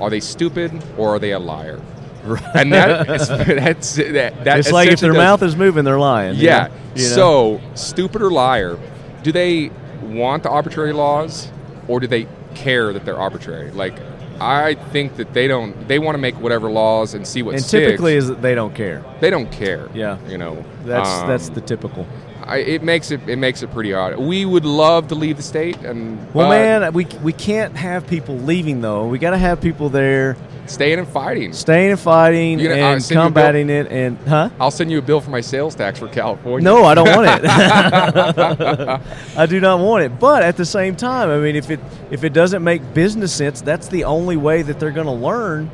[0.00, 1.80] are they stupid or are they a liar?
[2.24, 2.42] Right.
[2.56, 4.44] And that is, that's that.
[4.44, 6.34] that It's like if their does- mouth is moving, they're lying.
[6.36, 6.66] you Yeah.
[6.68, 6.74] know?
[6.96, 7.14] You know?
[7.14, 8.78] So, stupid or liar,
[9.22, 9.70] do they
[10.02, 11.48] want the arbitrary laws
[11.88, 13.70] or do they care that they're arbitrary?
[13.70, 13.94] Like,
[14.40, 15.88] I think that they don't.
[15.88, 17.86] They want to make whatever laws and see what and sticks.
[17.86, 19.04] typically is that they don't care.
[19.20, 19.88] they don't care.
[19.94, 20.18] Yeah.
[20.28, 20.64] You know.
[20.84, 22.06] That's Um, that's the typical.
[22.44, 24.18] I, it makes it it makes it pretty odd.
[24.18, 28.36] We would love to leave the state and Well, man, we we can't have people
[28.38, 29.06] leaving though.
[29.06, 30.36] We got to have people there
[30.68, 31.52] staying and fighting.
[31.52, 33.90] staying and fighting You know, and send you a bill- combating it.
[33.90, 34.50] And huh?
[34.60, 36.64] I'll send you a bill for my sales tax for California.
[36.64, 37.44] No, I don't want it.
[39.36, 40.18] I do not want it.
[40.18, 43.60] But at the same time, I mean, if it if it doesn't make business sense,
[43.60, 45.70] that's the only way that they're going to learn.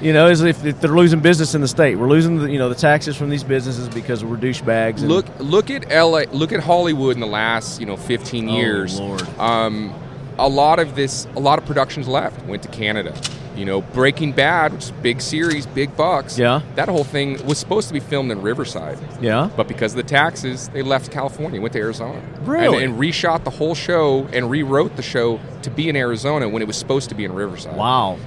[0.00, 2.58] You know, is if, if they're losing business in the state, we're losing the, you
[2.58, 5.00] know the taxes from these businesses because we're douchebags.
[5.06, 6.22] Look look at LA.
[6.32, 8.98] Look at Hollywood in the last you know 15 Oh, years.
[8.98, 9.22] Lord.
[9.38, 9.94] Um,
[10.38, 13.14] a lot of this, a lot of productions left went to Canada.
[13.56, 16.38] You know, Breaking Bad, which is a big series, big bucks.
[16.38, 16.62] Yeah.
[16.76, 18.98] That whole thing was supposed to be filmed in Riverside.
[19.20, 19.50] Yeah.
[19.56, 22.20] But because of the taxes, they left California, went to Arizona.
[22.42, 22.82] Really?
[22.82, 26.62] And, and reshot the whole show and rewrote the show to be in Arizona when
[26.62, 27.76] it was supposed to be in Riverside.
[27.76, 28.18] Wow.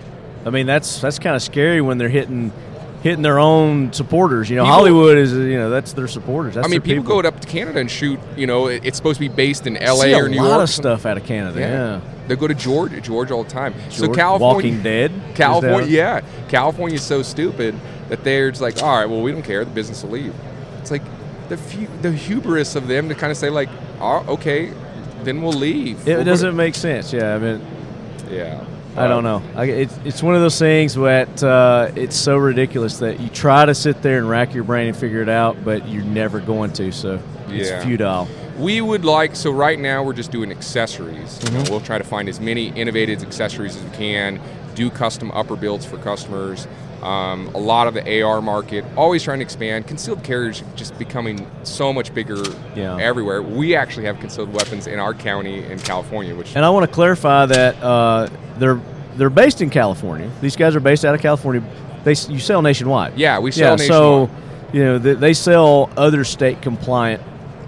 [0.45, 2.51] I mean, that's that's kind of scary when they're hitting
[3.01, 4.49] hitting their own supporters.
[4.49, 6.53] You know, People- Hollywood is you know that's their supporters.
[6.53, 8.19] That's I mean, their people, go up to Canada and shoot.
[8.37, 10.11] You know, it- it's supposed to be based in L.A.
[10.13, 11.59] A or New lot of stuff out of Canada.
[11.59, 12.14] Yeah.
[12.27, 13.73] They go to Georgia, Georgia all the time.
[13.89, 17.75] so California, Walking Dead is California, yeah, California's so stupid
[18.09, 19.63] that they're just like, all right, well, we don't care.
[19.65, 20.33] The business will leave.
[20.79, 21.03] It's like
[21.49, 23.69] the fu- the hubris of them to kind of say like,
[23.99, 24.71] oh, okay,
[25.23, 26.07] then we'll leave.
[26.07, 27.13] It We'll doesn't to- make sense.
[27.13, 27.35] Yeah.
[27.35, 27.61] I mean,
[28.29, 28.63] Yeah.
[28.97, 29.43] I don't know.
[29.55, 33.65] I, it's it's one of those things that uh, it's so ridiculous that you try
[33.65, 36.71] to sit there and rack your brain and figure it out, but you're never going
[36.73, 36.93] to.
[36.93, 37.19] So
[37.49, 37.83] it's Yeah.
[37.83, 38.29] futile.
[38.57, 41.39] We would like so right now we're just doing accessories.
[41.43, 41.71] You know, Mm-hmm.
[41.71, 44.39] we'll try to find as many innovative accessories as we can.
[44.75, 46.67] Do custom upper builds for customers.
[47.01, 49.85] Um, a lot of the AR market, always trying to expand.
[49.87, 52.41] Concealed carriers just becoming so much bigger
[52.75, 52.97] Yeah.
[52.97, 53.41] everywhere.
[53.43, 56.91] We actually have concealed weapons in our county in California, which And I want to
[56.93, 58.27] clarify that uh,
[58.57, 58.79] they're
[59.17, 60.29] they're based in California.
[60.41, 61.61] These guys are based out of California.
[62.03, 63.17] They you sell nationwide.
[63.17, 64.29] Yeah, we sell yeah, So
[64.73, 67.21] you know they, they sell other state compliant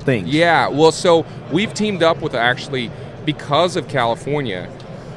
[0.08, 0.30] things.
[0.30, 2.90] Yeah, well, so we've teamed up with actually
[3.26, 4.68] because of California,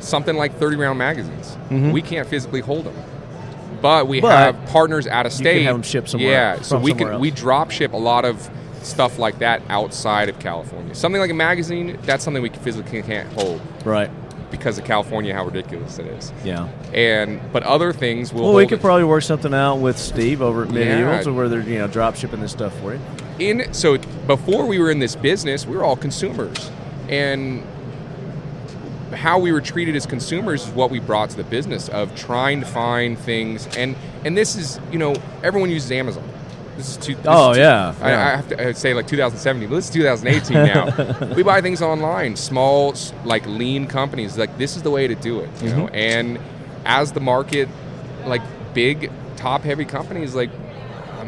[0.01, 1.57] something like 30 round magazines.
[1.71, 2.95] We can't physically hold them,
[3.81, 4.27] but we Mm-hmm.
[4.27, 5.63] But have partners out of state.
[5.63, 7.21] have 'em shipped somewhere Yeah, else- so we can else.
[7.21, 8.51] we drop ship a lot of
[8.83, 10.95] stuff like that outside of California.
[10.95, 14.11] Something like a magazine, that's something we physically can't hold Right.
[14.51, 16.33] because of California, how ridiculous it is.
[16.45, 16.67] Yeah.
[16.93, 18.45] And but other things will.
[18.47, 18.83] Well, we could it.
[18.83, 21.31] probably work something out with Steve over at Medieval, Yeah.
[21.31, 23.01] where they're you know drop shipping this stuff for you.
[23.41, 26.71] In so before we were in this business, we were all consumers,
[27.09, 27.63] and
[29.13, 32.61] how we were treated as consumers is what we brought to the business of trying
[32.61, 33.67] to find things.
[33.77, 36.23] And and this is you know everyone uses Amazon.
[36.77, 37.15] This is two.
[37.17, 38.27] this Oh, is two- yeah, I, yeah.
[38.27, 39.69] I have to I'd say like 2017.
[39.69, 41.35] But this is 2018 now.
[41.37, 44.39] we buy things online, small like lean companies.
[44.39, 45.49] Like this is the way to do it.
[45.63, 45.95] You know, Mm-hmm.
[45.95, 46.39] and
[46.87, 47.69] as the market,
[48.27, 48.43] like
[48.75, 50.70] big top heavy companies like I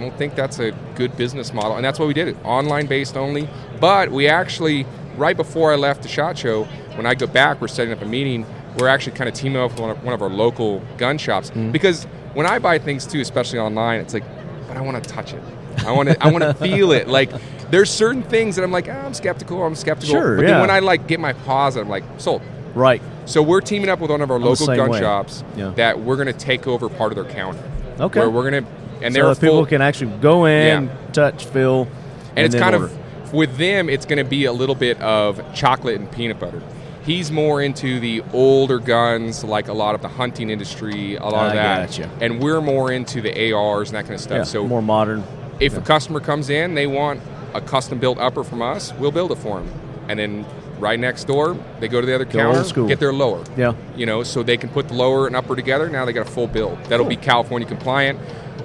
[0.03, 3.17] don't think that's a good business model, and that's why we did it online based
[3.17, 3.49] only.
[3.81, 4.85] But we actually,
[5.17, 6.65] right before I left the shot show,
[6.97, 8.45] when I go back, we're setting up a meeting.
[8.79, 11.51] We're actually kind of teaming up with one of, one of our local gun shops
[11.51, 11.73] Mm-hmm.
[11.73, 14.25] because when I buy things too, especially online, it's like,
[14.69, 15.43] but I want to touch it.
[15.87, 16.23] I want to.
[16.23, 17.09] I want to feel it.
[17.09, 17.31] Like
[17.71, 19.63] there's certain things that I'm like, ah, I'm skeptical.
[19.63, 20.15] I'm skeptical.
[20.15, 20.53] Sure, but yeah.
[20.53, 22.43] then when I like get my paws, I'm like, sold.
[22.75, 23.03] Right.
[23.27, 25.01] So we're teaming up with one of our local gun way.
[25.01, 25.71] shops Yeah.
[25.77, 27.63] that we're going to take over part of their counter.
[28.01, 28.21] Okay.
[28.21, 28.71] Where we're going to,
[29.03, 30.91] and so that people can actually go in, Yeah.
[31.13, 31.89] touch, feel,
[32.37, 32.87] and, it's then kind order.
[32.87, 36.61] of with them it's going to be a little bit of chocolate and peanut butter
[37.05, 41.47] he's more into the older guns like a lot of the hunting industry a lot
[41.49, 42.11] of that gotcha.
[42.21, 45.25] and we're more into the ars and that kind of stuff yeah, so more modern.
[45.61, 47.21] if a customer comes in they want
[47.55, 49.71] a custom built upper from us we'll build it for them
[50.09, 50.45] and then
[50.79, 52.41] right next door they go to the other school.
[52.63, 53.73] counter get their lower Yeah.
[53.97, 56.31] you know so they can put the lower and upper together now they got a
[56.31, 58.19] full build that'll be california compliant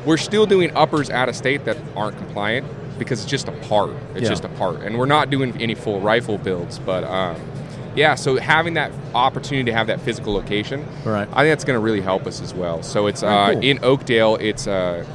[0.07, 2.65] we're still doing uppers out of state that aren't compliant
[2.97, 4.29] because it's just a part it's Yeah.
[4.29, 7.35] just a part and we're not doing any full rifle builds but um,
[7.95, 11.27] yeah so having that opportunity to have that physical location Right.
[11.33, 13.61] i think that's going to really help us as well so it's uh, cool.
[13.61, 15.05] in oakdale it's uh,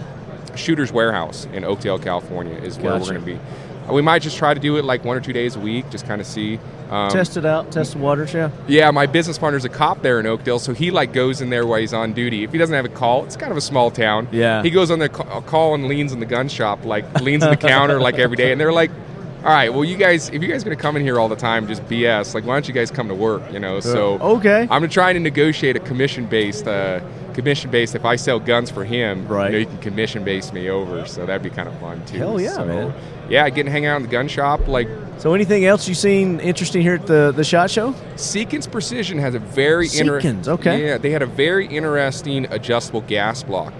[0.54, 3.00] shooter's warehouse in oakdale california is where Gotcha.
[3.14, 3.61] we're going to be
[3.92, 6.06] we might just try to do it like one or two days a week just
[6.06, 6.58] kind of see
[6.90, 8.34] um, test it out, test the waters.
[8.34, 8.50] Yeah.
[8.68, 11.66] yeah, my business partner's a cop there in Oakdale, so he like goes in there
[11.66, 12.44] while he's on duty.
[12.44, 14.28] If he doesn't have a call, it's kind of a small town.
[14.30, 14.62] Yeah.
[14.62, 17.56] he goes on the call and leans in the gun shop, like leans in the
[17.56, 18.90] counter like every day, and they're like,
[19.44, 21.36] "All right, well, you guys, if you guys are gonna come in here all the
[21.36, 22.34] time, just BS.
[22.34, 23.42] Like, why don't you guys come to work?
[23.52, 24.66] You know?" So okay.
[24.70, 26.66] I'm trying to negotiate a commission based.
[26.66, 27.00] Uh,
[27.34, 29.46] commission based if I sell guns for him Right.
[29.46, 32.18] you know you can commission base me over so that'd be kind of fun too
[32.18, 32.92] Hell yeah, So, man.
[33.30, 34.86] yeah getting to hang out in the gun shop like
[35.16, 37.94] So, anything else you seen interesting here at the the shot show?
[38.16, 40.84] Seekins Precision has a very inter- Seekins, okay.
[40.88, 43.72] Yeah, they had a very interesting adjustable gas block.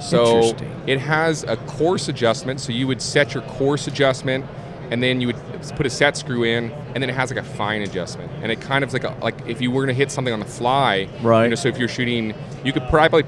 [0.00, 0.56] So
[0.88, 2.58] it has a coarse adjustment.
[2.58, 4.44] So you would set your coarse adjustment,
[4.90, 5.36] and then you would
[5.76, 8.30] put a set screw in, and then it has like a fine adjustment.
[8.42, 10.32] And it kind of is like a, like if you were going to hit something
[10.32, 11.44] on the fly, Right.
[11.44, 12.34] You know, so if you're shooting,
[12.64, 13.24] you could probably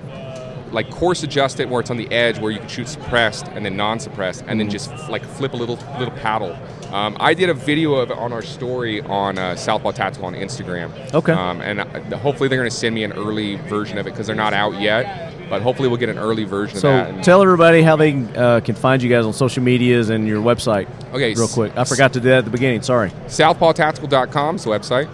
[0.70, 3.64] like coarse adjust it where it's on the edge where you can shoot suppressed and
[3.64, 4.58] then non-suppressed and Mm-hmm.
[4.58, 6.54] then just like flip a little little paddle
[6.94, 10.34] um, i did a video of it on our story on uh, southpaw tactical on
[10.34, 11.32] instagram Okay.
[11.32, 14.26] um, and uh, hopefully they're going to send me an early version of it because
[14.26, 17.24] they're not out yet but hopefully we'll get an early version So, of that and-
[17.24, 20.86] tell everybody how they uh, can find you guys on social medias and your website.
[21.12, 21.72] Okay, Real quick.
[21.76, 22.82] I forgot to do that at the beginning.
[22.82, 23.10] Sorry.
[23.26, 25.08] southpawtactical.com is the website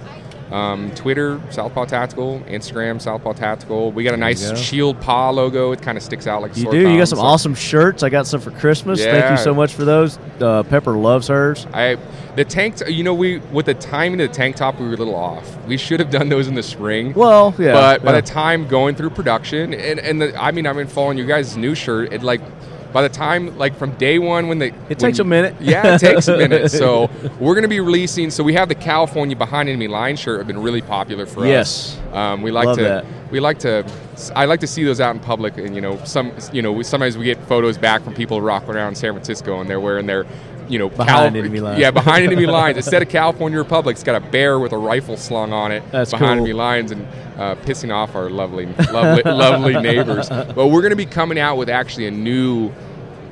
[0.51, 2.41] Um, Twitter, Southpaw Tactical.
[2.41, 3.91] Instagram, Southpaw Tactical.
[3.93, 4.55] We got a nice go.
[4.55, 5.73] Shield Paw logo.
[5.73, 6.91] It kind of sticks out like a You do.
[6.91, 8.03] You got some so- awesome shirts.
[8.03, 9.03] I got some for Christmas.
[9.03, 10.19] Thank you so much for those.
[10.41, 11.67] Uh, Pepper loves hers.
[11.73, 11.97] I
[12.37, 12.77] the tank.
[12.77, 15.15] T- you know, we with the timing of the tank top, we were a little
[15.15, 15.57] off.
[15.67, 17.15] We should have done those in the spring.
[17.15, 17.73] Well, yeah.
[17.73, 21.19] but by the time going through production, and and the, I mean, I've been following
[21.19, 22.13] you guys' new shirt.
[22.13, 22.41] It like
[22.95, 25.55] by the time like from day one when they It takes a minute.
[25.61, 26.71] Yeah, it takes a minute.
[26.71, 28.31] So we're gonna be releasing.
[28.31, 30.39] So we have the California Behind Enemy Line shirt.
[30.39, 31.99] Have been really popular for Yes.
[31.99, 32.15] us.
[32.15, 32.83] Um, we like Love to.
[32.85, 33.05] that.
[33.31, 33.85] We like to.
[34.37, 37.19] I like to see those out in public, and you know, some you know, sometimes
[37.19, 40.25] we get photos back from people rocking around San Francisco, and they're wearing their,
[40.69, 41.79] you know, Behind enemy lines.
[41.81, 42.77] Yeah, behind enemy lines.
[42.77, 46.11] Instead of California Republic, it's got a bear with a rifle slung on it That's
[46.11, 46.47] behind cool.
[46.47, 47.07] enemy lines and
[47.39, 50.29] uh, pissing off our lovely, lovely, lovely neighbors.
[50.29, 52.73] But we're going to be coming out with actually a new.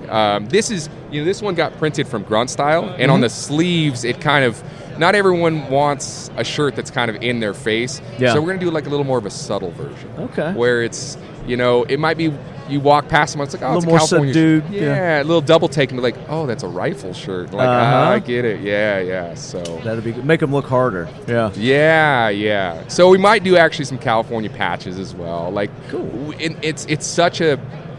[0.09, 3.11] Um, this is you know this one got printed from Grunt Style, and Mm-hmm.
[3.13, 4.63] on the sleeves it kind of.
[4.99, 8.35] Not everyone wants a shirt that's kind of in their face, Yeah.
[8.35, 10.11] so we're going to do like a little more of a subtle version.
[10.19, 10.53] Okay.
[10.53, 11.17] Where it's
[11.47, 12.29] you know it might be
[12.73, 14.73] you walk past someone, it's like oh, A it's more California subdued, shirt.
[14.73, 14.81] yeah.
[14.83, 17.53] Yeah, a little double take and be like, oh, that's a rifle shirt.
[17.53, 17.81] Like Uh-huh.
[18.09, 18.61] ah, I get it.
[18.61, 19.35] Yeah, yeah.
[19.35, 20.25] So That'd be good.
[20.25, 21.09] Make them look harder.
[21.29, 21.53] Yeah.
[21.55, 22.89] yeah, yeah.
[22.89, 25.51] So we might do actually some California patches as well.
[25.51, 26.33] Like, Cool.
[26.39, 27.59] it, it's it's such a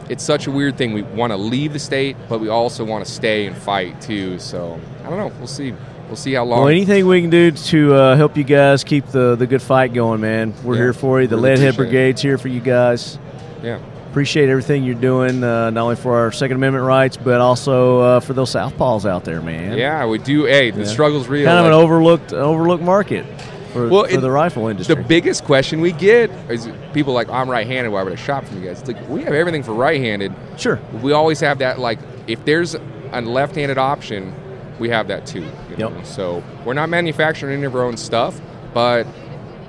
[0.09, 0.93] it's such a weird thing.
[0.93, 4.37] We want to leave the state, but we also want to stay and fight too.
[4.39, 5.31] So I don't know.
[5.37, 5.73] We'll see.
[6.07, 6.59] We'll see how long.
[6.59, 9.93] Well, anything we can do to uh, help you guys keep the, the good fight
[9.93, 10.53] going, man.
[10.63, 11.27] We're Yeah, here for you.
[11.27, 11.75] The Leadhead.
[11.75, 13.17] Brigade's here for you guys.
[13.63, 13.79] yeah.
[14.13, 18.19] Appreciate everything you're doing, uh, not only for our Second Amendment rights, but also uh,
[18.19, 19.75] for those Southpaws out there, man.
[19.75, 20.43] Yeah, we do.
[20.45, 20.85] Hey, the Yeah.
[20.85, 21.47] struggle's real.
[21.47, 23.25] Kind of an overlooked overlooked market
[23.71, 24.93] for, Well, for it- the rifle industry.
[24.93, 27.89] the biggest question we get is people like, I'm right-handed.
[27.91, 28.81] Why would I shop from you guys?
[28.81, 30.31] It's like we have everything for right-handed.
[30.57, 30.79] sure.
[31.01, 31.79] We always have that.
[31.79, 31.97] Like,
[32.27, 34.31] if there's a left-handed option,
[34.77, 35.43] we have that too.
[35.71, 35.89] You know?
[35.89, 36.05] Yep.
[36.05, 38.39] So we're not manufacturing any of our own stuff,
[38.75, 39.07] but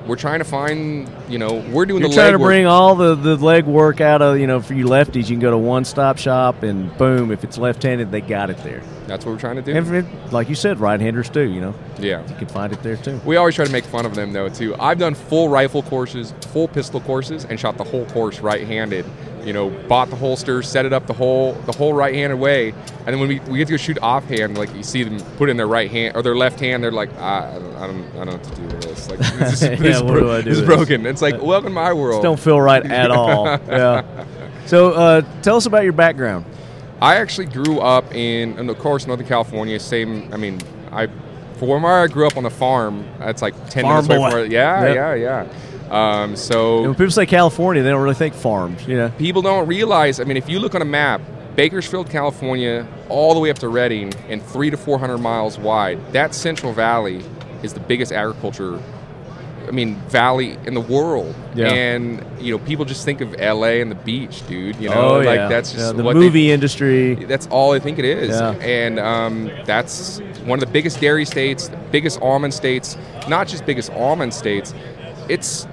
[0.07, 1.11] we're trying to find.
[1.29, 2.45] You know, we're doing You're the trying to legwork.
[2.45, 5.41] bring all the, the leg work out of, you know, for you lefties, you can
[5.41, 8.83] go to one stop shop and boom, if it's left handed, they got it there.
[9.07, 9.73] That's what we're trying to do.
[9.73, 12.27] And for, like you said, right handers too, you know, yeah.
[12.29, 13.21] you can find it there too.
[13.25, 14.75] We always try to make fun of them though too.
[14.77, 19.05] I've done full rifle courses, full pistol courses, and shot the whole course right-handed.
[19.45, 23.07] You know, bought the holster, set it up the whole the whole right-handed way, and
[23.09, 25.57] then when we, we get to go shoot offhand, like you see them put in
[25.59, 28.24] their right hand or their left hand, they're like, ah, I don't, I don't, I
[28.24, 29.11] don't know what to do with this.
[29.11, 31.05] Like, this is, Yeah, this bro- do do this is broken.
[31.05, 32.14] It's like, welcome to my world.
[32.14, 33.45] Just don't feel right at all.
[33.47, 34.24] Yeah.
[34.66, 36.47] So uh, tell us about your background.
[37.03, 39.78] I actually grew up in, and of course, Northern California.
[39.78, 40.32] Same.
[40.32, 40.59] I mean,
[40.90, 41.09] I
[41.59, 43.05] for where I grew up on the farm.
[43.18, 44.30] That's like ten Farm minutes away boy.
[44.30, 44.47] from where.
[44.47, 44.95] Yeah, Yep.
[44.95, 45.49] yeah, yeah.
[45.95, 49.11] Um, so And when people say California, they don't really think farms, you know.
[49.18, 50.20] people don't realize.
[50.20, 51.20] I mean, if you look on a map,
[51.57, 55.99] Bakersfield, California, all the way up to Redding, and three to four hundred miles wide,
[56.12, 57.22] that Central Valley
[57.62, 58.80] is the biggest agriculture.
[59.66, 61.68] I mean, valley in the world, Yeah.
[61.68, 63.80] and you know, people just think of L.A.
[63.80, 64.76] and the beach, dude.
[64.76, 67.14] You know, oh like yeah, that's Yeah, just the what they movie industry.
[67.14, 68.28] that's all I think it is.
[68.30, 68.51] Yeah.
[68.57, 73.90] And um, that's one of the biggest dairy states, biggest almond states, not just biggest
[73.92, 74.74] almond states.
[75.30, 75.66] It's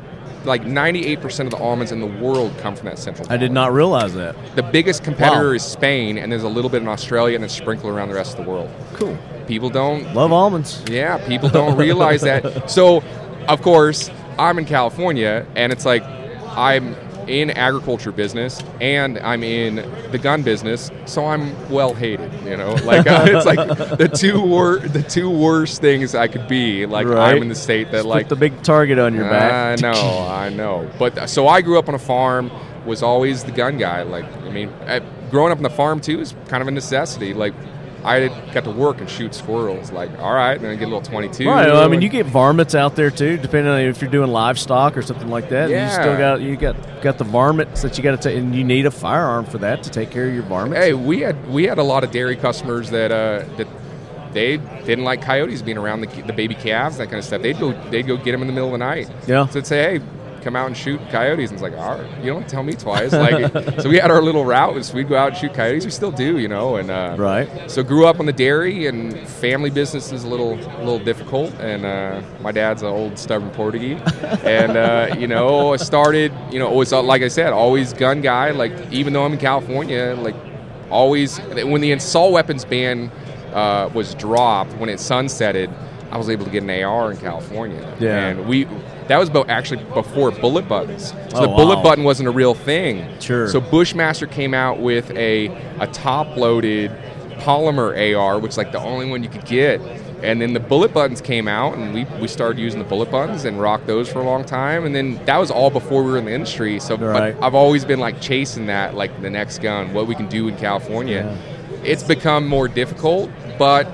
[0.45, 3.71] like 98% of the almonds in the world come from that central I did not
[3.73, 4.35] realize that.
[4.55, 5.55] The biggest competitor Wow.
[5.55, 8.37] is Spain, and there's a little bit in Australia, and then sprinkle around the rest
[8.37, 8.69] of the world.
[8.93, 9.17] Cool.
[9.47, 10.83] People don't Love almonds.
[10.89, 12.69] yeah, people don't realize that.
[12.69, 13.03] So,
[13.47, 16.03] of course, I'm in California, and it's like
[16.55, 16.95] I'm
[17.31, 19.75] in agriculture business and I'm in
[20.11, 22.31] the gun business, so I'm well hated.
[22.43, 26.47] You know, like uh, it's like the two wor- the two worst things I could
[26.47, 26.85] be.
[26.85, 27.33] Like Right.
[27.35, 29.79] I'm in the state that Just like the big target on your back.
[29.79, 30.89] I know, I know.
[30.99, 32.51] But uh, so I grew up on a farm,
[32.85, 34.03] was always the gun guy.
[34.03, 37.33] Like, I mean, I, growing up on the farm too is kind of a necessity.
[37.33, 37.53] Like,
[38.03, 39.91] I got to work and shoot squirrels.
[39.91, 41.47] Like, all right, and I get a little 22.
[41.47, 41.67] Right.
[41.67, 44.97] Well, I mean, you get varmints out there too, depending on if you're doing livestock
[44.97, 45.69] or something like that.
[45.69, 45.85] Yeah.
[45.85, 48.63] You still got you got got the varmints that you got to take, and you
[48.63, 50.83] need a firearm for that to take care of your varmints.
[50.83, 53.67] Hey, we had we had a lot of dairy customers that uh, that
[54.33, 57.41] they didn't like coyotes being around the, the baby calves, that kind of stuff.
[57.41, 59.09] They'd go they'd go get them in the middle of the night.
[59.27, 59.45] Yeah.
[59.47, 60.05] So they'd say, hey,
[60.41, 61.49] come out and shoot coyotes.
[61.51, 63.11] And it's like, all right, you don't tell me twice.
[63.11, 64.93] Like, so we had our little routes.
[64.93, 65.85] We'd go out and shoot coyotes.
[65.85, 66.75] We still do, you know.
[66.77, 67.69] And uh, Right.
[67.69, 71.53] So grew up on the dairy and family business is a little a little difficult.
[71.55, 74.01] And uh, my dad's an old stubborn Portuguese.
[74.43, 78.51] and uh, you know, I started, you know, always like I said, always gun guy.
[78.51, 80.35] Like even though I'm in California, like
[80.89, 83.11] always when the assault weapons ban
[83.53, 85.73] uh, was dropped, when it sunsetted,
[86.11, 87.97] I was able to get an AR in California.
[87.99, 88.27] Yeah.
[88.27, 88.65] And we
[89.11, 91.09] that was bo- actually before bullet buttons.
[91.09, 93.05] So Oh, the bullet button wasn't a real thing.
[93.19, 93.47] Sure.
[93.49, 95.47] So Bushmaster came out with a
[95.79, 96.91] a top loaded
[97.39, 99.81] polymer AR, which is like the only one you could get.
[100.23, 103.43] And then the bullet buttons came out, and we, we started using the bullet buttons
[103.43, 104.85] and rocked those for a long time.
[104.85, 106.79] And then that was all before we were in the industry.
[106.79, 107.33] So Right.
[107.35, 110.47] but I've always been like chasing that, like the next gun, what we can do
[110.47, 111.35] in California.
[111.83, 113.87] It's become more difficult, but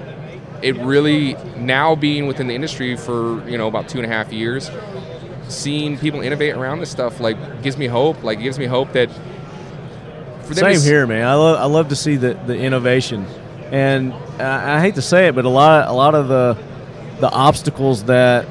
[0.62, 4.34] it really now being within the industry for you know about two and a half
[4.34, 4.70] years,
[5.48, 8.24] seeing people innovate around this stuff like gives me hope.
[8.24, 9.10] Like gives me hope that
[10.52, 11.26] Same here, man.
[11.28, 13.26] I love I love to see the, the innovation,
[13.72, 16.58] and I, I hate to say it, but a lot a lot of the
[17.20, 18.46] the obstacles that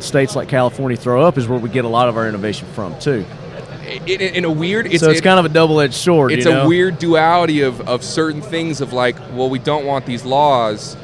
[0.00, 2.98] states like California throw up is where we get a lot of our innovation from
[2.98, 3.24] too.
[4.06, 4.86] in, in a weird.
[4.86, 6.32] It's, so it's it- kind of a double edged sword.
[6.32, 6.64] it's you know?
[6.64, 10.96] a weird duality of, of certain things of like, well, we don't want these laws,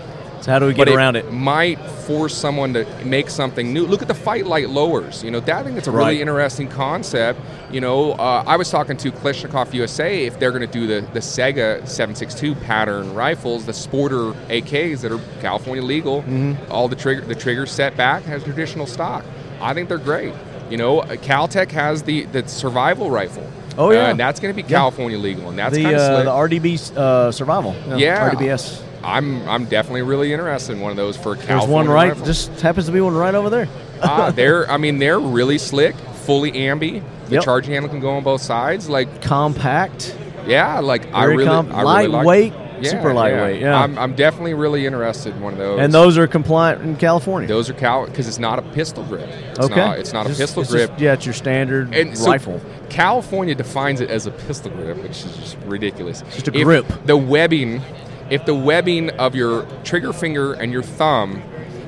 [0.46, 1.32] So how do we get but around it?
[1.32, 1.76] might
[2.06, 3.84] force someone to make something new.
[3.84, 5.24] Look at the fight light lowers.
[5.24, 6.06] You know, that I think it's a Right.
[6.10, 7.40] really interesting concept.
[7.72, 11.00] You know, uh, I was talking to Kalashnikov USA if they're going to do the,
[11.12, 16.22] the Saiga 762 pattern rifles, the Sporter AKs that are California legal.
[16.22, 16.70] Mm-hmm.
[16.70, 19.24] All the trigger the triggers set back has traditional stock.
[19.60, 20.32] I think they're great.
[20.70, 23.44] You know, uh, Keltec has the the survival rifle.
[23.76, 24.06] Oh, yeah.
[24.06, 24.78] Uh, and that's going to be Yeah.
[24.78, 27.74] California legal, and that's the kind of uh, the RDB uh, survival.
[27.96, 28.30] Yeah.
[28.30, 28.85] RDBS.
[29.06, 32.08] I'm I'm definitely really interested in one of those for a There's one right.
[32.10, 32.26] rifle.
[32.26, 33.68] Just happens to be one right over there.
[34.02, 35.94] Ah, they're I mean they're really slick,
[36.24, 37.02] fully ambi.
[37.28, 37.44] The Yep.
[37.44, 38.88] charge handle can go on both sides.
[38.88, 40.16] Like Compact.
[40.46, 42.52] yeah, like I Very really com- I really like- lightweight,
[42.82, 43.82] Yeah, super lightweight, yeah.
[43.82, 45.80] I'm, I'm definitely really interested in one of those.
[45.80, 47.48] And those are compliant in California.
[47.48, 49.28] those are cal because it's not a pistol grip.
[49.28, 49.74] It's okay.
[49.74, 50.90] not, it's not a pistol grip.
[50.90, 52.60] just- yeah, it's your standard and so rifle.
[52.90, 56.22] California defines it as a pistol grip, which is just ridiculous.
[56.32, 56.86] Just a If grip.
[57.06, 57.82] The webbing,
[58.30, 61.42] if the webbing of your trigger finger and your thumb,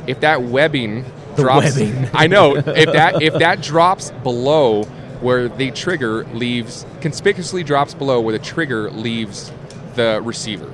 [0.07, 1.05] if that webbing
[1.37, 2.09] The drops, webbing.
[2.15, 4.85] I know if that if that drops below
[5.21, 9.51] where the trigger leaves conspicuously drops below where the trigger leaves
[9.97, 10.73] the receiver.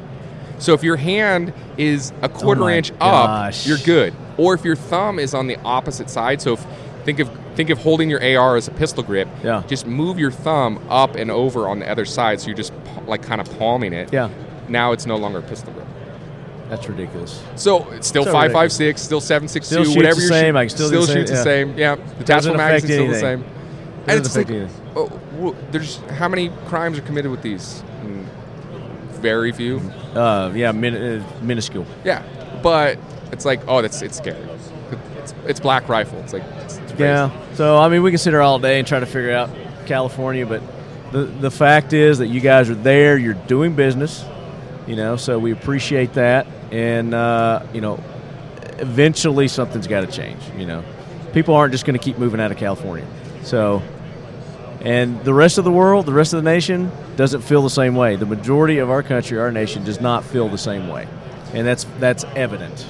[0.58, 3.62] So if your hand is a quarter Oh inch gosh.
[3.62, 4.14] up, you're good.
[4.36, 6.66] Or if your thumb is on the opposite side, so if
[7.04, 9.62] think of think of holding your AR as a pistol grip, Yeah.
[9.66, 12.72] just move your thumb up and over on the other side, so you're just
[13.06, 14.12] like kind of palming it.
[14.12, 14.28] Yeah.
[14.68, 15.86] Now it's no longer pistol grip.
[16.68, 17.42] That's ridiculous.
[17.56, 20.20] So it's still So five five six, still seven six Still two, shoots whatever the
[20.22, 21.78] you're same, shooting, I can still do the same, shoots the same.
[21.78, 23.44] Yeah, the Doesn't magazine's still the same.
[24.06, 27.82] And Doesn't it's like, oh, well, there's how many crimes are committed with these?
[28.02, 28.24] Mm,
[29.20, 29.78] Very few.
[30.14, 31.86] Uh, yeah, min- uh, minuscule.
[32.04, 32.22] Yeah,
[32.62, 32.98] but
[33.32, 34.40] it's like, oh, that's it's scary.
[35.18, 36.18] It's, it's black rifle.
[36.20, 36.92] It's like, it's, it's.
[36.98, 37.30] Yeah.
[37.54, 39.50] So I mean, we can sit here all day and try to figure out
[39.86, 40.62] California, but
[41.12, 43.16] the the fact is that you guys are there.
[43.18, 44.24] You're doing business.
[44.86, 48.02] You know, so we appreciate that, and uh, you know,
[48.78, 50.42] eventually something's got to change.
[50.58, 50.84] You know,
[51.32, 53.06] people aren't just going to keep moving out of California.
[53.44, 53.82] So,
[54.80, 57.94] and the rest of the world, the rest of the nation, doesn't feel the same
[57.94, 58.16] way.
[58.16, 61.08] The majority of our country, our nation, does not feel the same way,
[61.54, 62.86] and that's that's evident.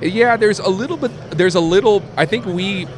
[0.00, 1.10] Yeah, there's a little bit.
[1.30, 2.02] There's a little.
[2.16, 2.88] I think we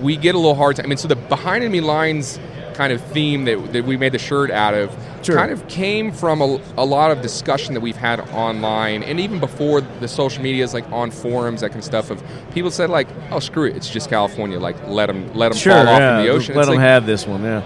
[0.00, 0.86] we get a little hard time.
[0.86, 2.38] I mean, so the behind enemy lines
[2.74, 5.36] kind of theme that, that we made the shirt out of Sure.
[5.36, 9.40] kind of came from a, a lot of discussion that we've had online and even
[9.40, 12.22] before the social medias like on forums that kind of stuff of
[12.52, 15.72] people said like oh screw it it's just california like let them let them Sure,
[15.72, 17.42] fall off yeah, in the ocean let It's them like- have this one.
[17.42, 17.62] Yeah,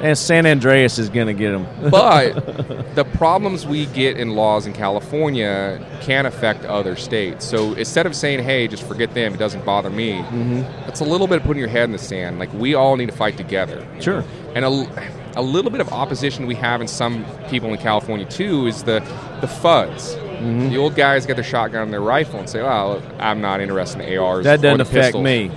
[0.00, 1.64] and San Andreas is going to get them.
[1.90, 7.44] but the problems we get in laws in California can affect other states.
[7.44, 10.88] So instead of saying, "Hey, just forget them; it doesn't bother me," Mm-hmm.
[10.88, 12.38] it's a little bit of putting your head in the sand.
[12.40, 13.86] Like we all need to fight together.
[14.00, 14.22] Sure.
[14.22, 14.26] know?
[14.54, 18.66] And a, a little bit of opposition we have in some people in California too
[18.66, 19.00] is the
[19.40, 20.14] the FUDs.
[20.16, 20.70] Mm-hmm.
[20.70, 24.02] The old guys get their shotgun and their rifle and say, "Well, I'm not interested
[24.02, 25.50] in ARs." that doesn't affect pistols." me.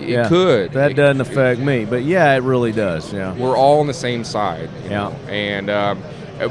[0.00, 0.72] It Yeah, could.
[0.72, 3.12] That It- doesn't affect me, but yeah, it really does.
[3.12, 3.34] Yeah.
[3.34, 4.70] we're all on the same side.
[4.84, 4.90] Yeah.
[4.90, 5.16] know?
[5.28, 6.02] And um,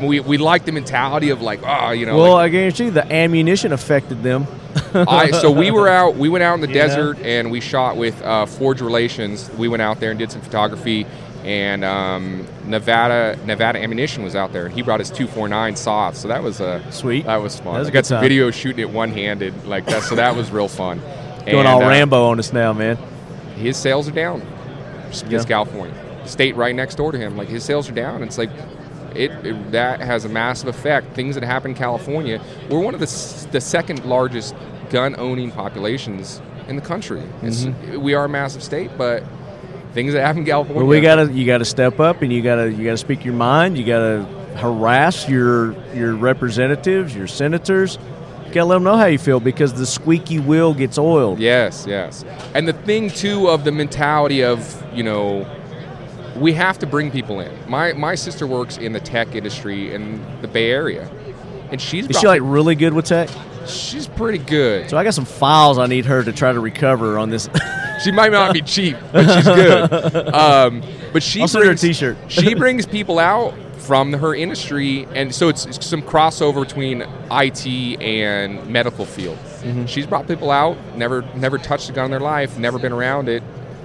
[0.02, 2.18] we, we like the mentality of like, oh, you know.
[2.18, 4.48] Well, like, I guarantee you the ammunition affected them.
[4.94, 6.16] I, so we were out.
[6.16, 6.74] We went out in the know?
[6.74, 9.50] desert and we shot with uh, Forge Relations.
[9.52, 11.06] We went out there and did some photography.
[11.48, 14.68] And um, Nevada Nevada Ammunition was out there.
[14.68, 16.12] He brought his 249 saw.
[16.12, 17.26] So that was a Sweet.
[17.26, 17.74] That was fun.
[17.76, 18.24] That was I got some time.
[18.24, 20.04] video shooting it one handed like that.
[20.04, 21.00] So that was real fun.
[21.46, 22.98] Going And, all uh, Rambo on us now, man.
[23.56, 24.42] His sales are down.
[25.10, 25.42] Just Yeah.
[25.46, 28.22] California, the state right next door to him, like his sales are down.
[28.24, 28.50] It's like
[29.16, 31.16] it, it- that has a massive effect.
[31.16, 34.54] Things that happen in California, we're one of the the second largest
[34.90, 37.24] gun owning populations in the country.
[37.42, 37.66] It's,
[37.98, 39.24] we are a massive state, but
[39.98, 40.84] things that happen in California.
[40.84, 43.80] Well, we gotta you gotta step up and you gotta you gotta speak your mind.
[43.80, 44.24] You gotta
[44.56, 47.98] harass your your representatives, your senators.
[48.46, 51.40] You gotta let them know how you feel because the squeaky wheel gets oiled.
[51.40, 52.24] Yes, yes.
[52.54, 55.48] And the thing too of the mentality of you know,
[56.36, 57.52] we have to bring people in.
[57.68, 61.10] My my sister works in the tech industry in the Bay Area,
[61.72, 63.30] and she's Is she like really good with tech?
[63.66, 64.92] She's pretty good.
[64.92, 67.50] So I got some files I need her to try to recover on this.
[68.00, 70.34] She might not be cheap, but she's good.
[70.38, 70.84] Um,
[71.14, 72.18] but she I'll send her a brings, T-shirt.
[72.28, 78.02] she brings people out from her industry, and so it's, it's some crossover between IT
[78.02, 79.38] and medical field.
[79.38, 79.86] Mm-hmm.
[79.86, 83.30] She's brought people out, never never touched a gun in their life, never been around
[83.30, 83.44] it,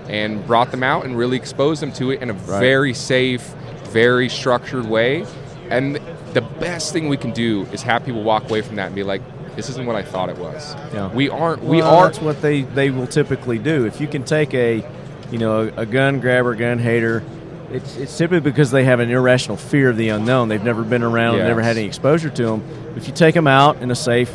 [0.08, 3.54] and brought them out and really exposed them to it in a very safe,
[3.84, 5.24] very structured way.
[5.70, 5.96] And
[6.34, 9.04] the best thing we can do is have people walk away from that and be
[9.04, 9.22] like,
[9.56, 11.08] "This isn't what I thought it was." Yeah.
[11.12, 11.62] We aren't.
[11.62, 12.04] We Well, are.
[12.06, 13.86] That's what they they will typically do.
[13.86, 14.84] If you can take a,
[15.30, 17.22] you know, a, a gun grabber, gun hater,
[17.70, 20.48] it's it's typically because they have an irrational fear of the unknown.
[20.48, 21.46] They've never been around, Yes.
[21.48, 22.62] never had any exposure to them.
[22.96, 24.30] If you take them out in a safe,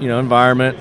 [0.00, 0.78] you know, environment,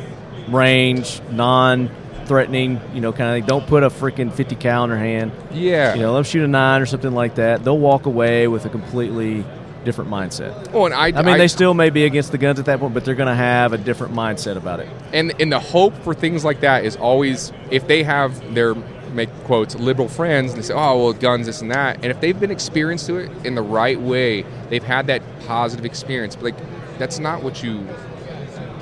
[0.50, 5.32] range, non-threatening, you know, kind of, don't put a freaking fifty cal in their hand.
[5.54, 5.94] yeah.
[5.96, 7.64] You know, let them shoot a nine or something like that.
[7.64, 9.44] They'll walk away with a completely
[9.88, 10.70] different mindset.
[10.74, 12.94] Oh, and I, I mean, they still may be against the guns at that point,
[12.94, 14.90] but they're going to have a different mindset about it.
[15.14, 18.76] and and the hope for things like that is always if they have their
[19.14, 22.20] make quotes liberal friends and they say oh well guns this and that and if
[22.20, 26.44] they've been experienced to it in the right way they've had that positive experience but
[26.44, 27.88] like that's not what you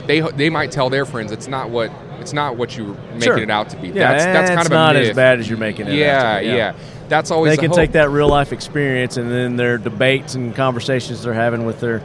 [0.07, 3.37] they they might tell their friends it's not what it's not what you're making Sure.
[3.37, 5.09] it out to be Yeah, that's that's kind it's of a not myth.
[5.11, 5.91] as bad as you're making it.
[5.91, 6.73] out yeah, to be, yeah
[7.09, 10.55] that's always They the can take that real life experience and then their debates and
[10.55, 12.01] conversations they're having with their,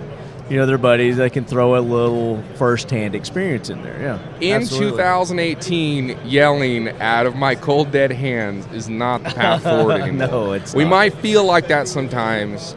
[0.48, 1.16] you know, their buddies.
[1.16, 4.00] They can throw a little first hand experience in there.
[4.00, 4.18] Yeah.
[4.40, 4.90] in absolutely.
[4.90, 10.52] 2018 yelling out of my cold dead hands is not the path forward anymore No,
[10.52, 10.90] it's we not.
[10.90, 12.76] might feel like that sometimes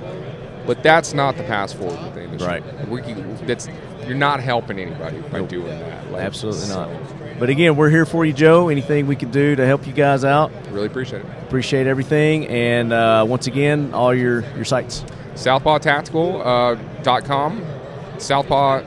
[0.65, 2.87] but that's not the path forward with the industry Right.
[2.87, 3.01] we,
[3.45, 3.67] that's
[4.07, 7.12] you're not helping anybody by doing that Like, Absolutely so, not.
[7.43, 8.69] But again, we're here for you, Joe.
[8.69, 12.47] Anything we can do to help you guys out, really appreciate it appreciate everything.
[12.47, 15.03] And uh, once again, all your your sites.
[15.35, 17.65] southpawtactical.com
[18.17, 18.81] southpaw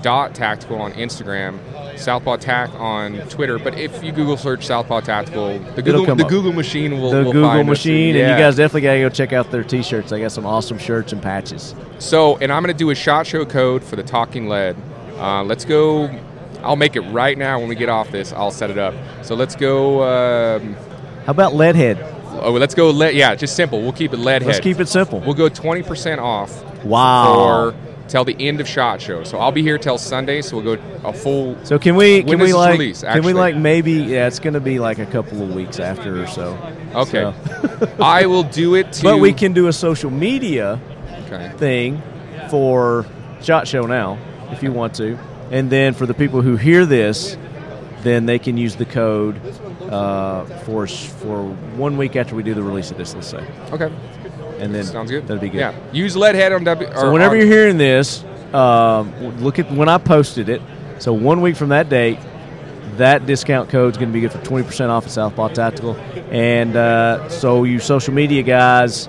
[0.00, 1.58] dot tactical on instagram
[1.98, 6.30] southpaw tac on twitter but if you google search southpaw tactical the google, the up.
[6.30, 8.36] google machine will the will Google machine, and Yeah.
[8.36, 10.10] you guys definitely got to go check out their T-shirts.
[10.10, 11.74] They got some awesome shirts and patches.
[11.98, 14.76] So, and I'm going to do a shot show code for the Talking Lead.
[15.18, 16.08] Uh, let's go.
[16.68, 18.32] I'll make it right now when we get off this.
[18.32, 18.94] I'll set it up.
[19.22, 20.02] So let's go.
[20.02, 20.74] Um,
[21.24, 21.96] How about Leadhead?
[22.42, 22.90] oh, let's go.
[22.90, 23.14] Lead.
[23.16, 23.80] Yeah, just simple.
[23.80, 24.44] We'll keep it Leadhead.
[24.46, 25.20] Let's keep it simple.
[25.20, 27.72] We'll go 20% off Wow.
[27.72, 27.74] for
[28.08, 29.24] till the end of shot show.
[29.24, 30.42] So I'll be here till Sunday.
[30.42, 31.56] So we'll go a full.
[31.64, 34.54] So can we When can we like release, can we like maybe yeah it's going
[34.54, 36.56] to be like a couple of weeks after or so.
[36.94, 37.20] Okay.
[37.22, 38.92] So- I will do it.
[38.94, 40.78] To, but we can do a social media
[41.26, 41.50] Okay.
[41.56, 42.02] thing
[42.50, 43.04] for
[43.42, 44.18] Shot Show now
[44.50, 45.18] if you want to,
[45.50, 47.36] and then for the people who hear this,
[48.02, 49.40] then they can use the code
[49.90, 51.44] uh, for for
[51.76, 53.14] one week after we do the release of this.
[53.14, 53.90] Let's say, Okay.
[54.60, 55.26] and then Sounds good.
[55.26, 55.58] That'd be good.
[55.58, 55.74] Yeah.
[55.92, 56.88] Use Leadhead on W.
[56.94, 60.62] So whenever on- you're hearing this, um, look at when I posted it.
[60.98, 62.18] So one week from that date,
[62.96, 65.94] that discount code is going to be good for 20% off at Southpaw Tactical.
[66.32, 69.08] And uh, so you social media guys,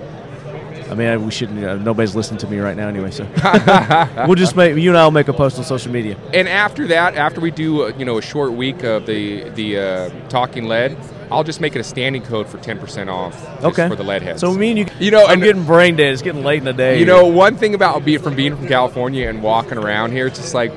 [0.90, 1.62] I mean, we shouldn't.
[1.64, 3.24] Uh, nobody's listening to me right now anyway, so
[4.26, 6.16] we'll just make you and I will make a post on social media.
[6.34, 9.78] and after that, after we do uh, you know a short week of the the
[9.78, 10.96] uh, talking lead,
[11.30, 13.36] I'll just make it a standing code for ten percent off.
[13.62, 13.88] Okay.
[13.88, 14.40] For the lead heads.
[14.40, 16.12] So me and you, You know, I'm and- getting brain dead.
[16.12, 16.98] It's getting late in the day.
[16.98, 20.40] you know, one thing about being from being from California and walking around here, it's
[20.40, 20.72] just like,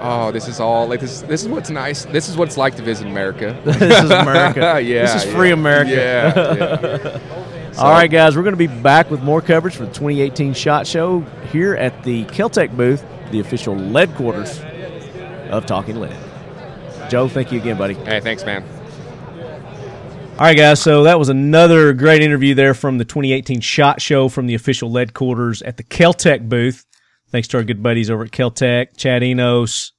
[0.00, 1.22] oh, this is all like this.
[1.22, 2.04] This is what's nice.
[2.04, 3.58] This is what it's like to visit America.
[3.64, 4.80] this is America.
[4.84, 5.54] yeah, this is free yeah.
[5.54, 5.90] America.
[5.90, 7.18] Yeah.
[7.18, 7.39] yeah.
[7.80, 10.86] All right, guys, we're going to be back with more coverage for the 2018 SHOT
[10.86, 11.20] Show
[11.50, 14.60] here at the Keltec booth, the official lead quarters
[15.48, 16.14] of Talking Lead.
[17.08, 17.94] Joe, thank you again, buddy.
[17.94, 18.62] Hey, thanks, man.
[20.32, 20.82] All right, guys.
[20.82, 24.90] So that was another great interview there from the 2018 SHOT Show from the official
[24.90, 26.84] lead quarters at the Keltec booth.
[27.30, 29.92] Thanks to our good buddies over at Keltec, Chad Enos,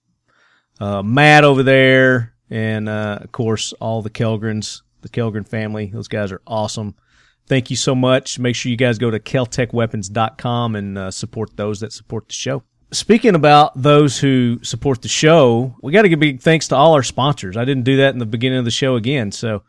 [0.79, 5.88] uh, Matt over there, and uh, of course all the Kellgrens, the Kellgren family.
[5.88, 6.93] Those guys are awesome.
[7.52, 8.39] Thank you so much.
[8.39, 12.64] Make sure you guys go to keltecweapons.com and uh, support those that support the show.
[12.91, 16.93] Speaking about those who support the show, we got to give big thanks to all
[16.93, 17.58] our sponsors.
[17.58, 19.64] I didn't do that in the beginning of the show again, so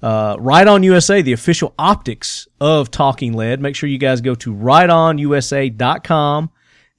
[0.00, 3.60] uh, Riton USA, the official optics of Talking Lead.
[3.60, 6.50] Make sure you guys go to ritonusa.com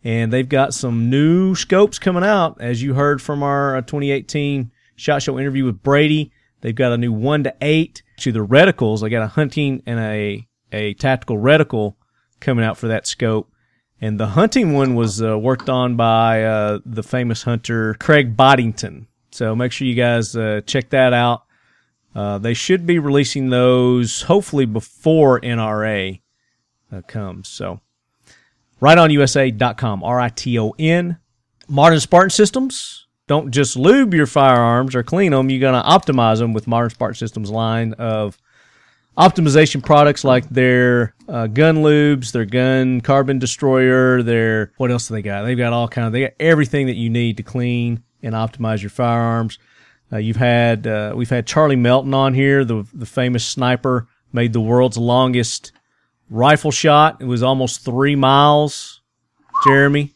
[0.04, 2.60] and they've got some new scopes coming out.
[2.60, 6.98] As you heard from our uh, 2018 Shot Show interview with Brady, they've got a
[6.98, 9.04] new one to eight to the reticles.
[9.04, 11.96] I got a hunting and a, a tactical reticle
[12.40, 13.52] coming out for that scope.
[14.00, 19.08] And the hunting one was uh, worked on by uh, the famous hunter Craig Boddington.
[19.32, 21.44] So make sure you guys uh, check that out.
[22.16, 26.22] Uh, they should be releasing those hopefully before NRA
[26.92, 27.48] uh, comes.
[27.48, 27.80] So,
[28.82, 31.18] ritonusa.com, R I T O N.
[31.68, 35.50] Modern Spartan Systems, don't just lube your firearms or clean them.
[35.50, 38.38] You're going to optimize them with Modern Spartan Systems line of
[39.18, 45.16] optimization products like their uh, gun lubes, their gun carbon destroyer, their what else do
[45.16, 45.44] they got?
[45.44, 48.82] They've got all kind of they got everything that you need to clean and optimize
[48.82, 49.60] your firearms.
[50.12, 54.54] Uh, you've had uh, we've had Charlie Melton on here, the the famous sniper, made
[54.54, 55.72] the world's longest
[56.30, 57.18] rifle shot.
[57.20, 59.02] It was almost three miles,
[59.66, 60.12] Jerommie.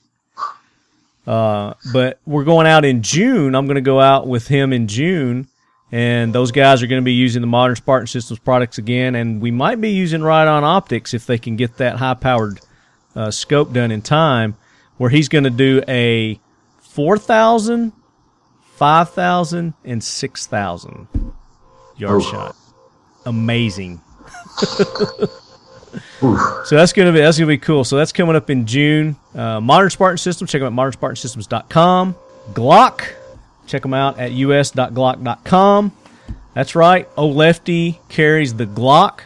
[1.26, 3.56] Uh, but we're going out in June.
[3.56, 5.48] I'm going to go out with him in June,
[5.92, 9.16] and those guys are going to be using the modern Spartan Systems products again.
[9.16, 12.60] And we might be using Riton Optics if they can get that high powered
[13.16, 14.56] uh, scope done in time,
[14.98, 16.40] where he's going to do a
[16.82, 17.94] 4,000,
[18.76, 21.08] 5,000, and 6,000
[21.98, 22.56] yard shot.
[23.26, 24.02] Amazing.
[26.20, 27.84] So that's gonna be that's gonna be cool.
[27.84, 29.16] So that's coming up in June.
[29.36, 30.52] Uh, Modern Spartan Systems.
[30.52, 32.16] Check them out modernspartansystems.com.
[32.54, 33.14] Glock.
[33.68, 35.92] Check them out at us.glock.com.
[36.54, 37.08] That's right.
[37.16, 39.22] Old Lefty carries the Glock.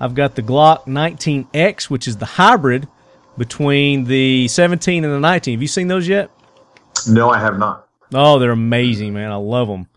[0.00, 2.88] I've got the Glock 19X, which is the hybrid
[3.38, 5.54] between the 17 and the 19.
[5.54, 6.30] Have you seen those yet?
[7.08, 7.88] No, I have not.
[8.12, 9.30] Oh, they're amazing, man.
[9.30, 9.88] I love them.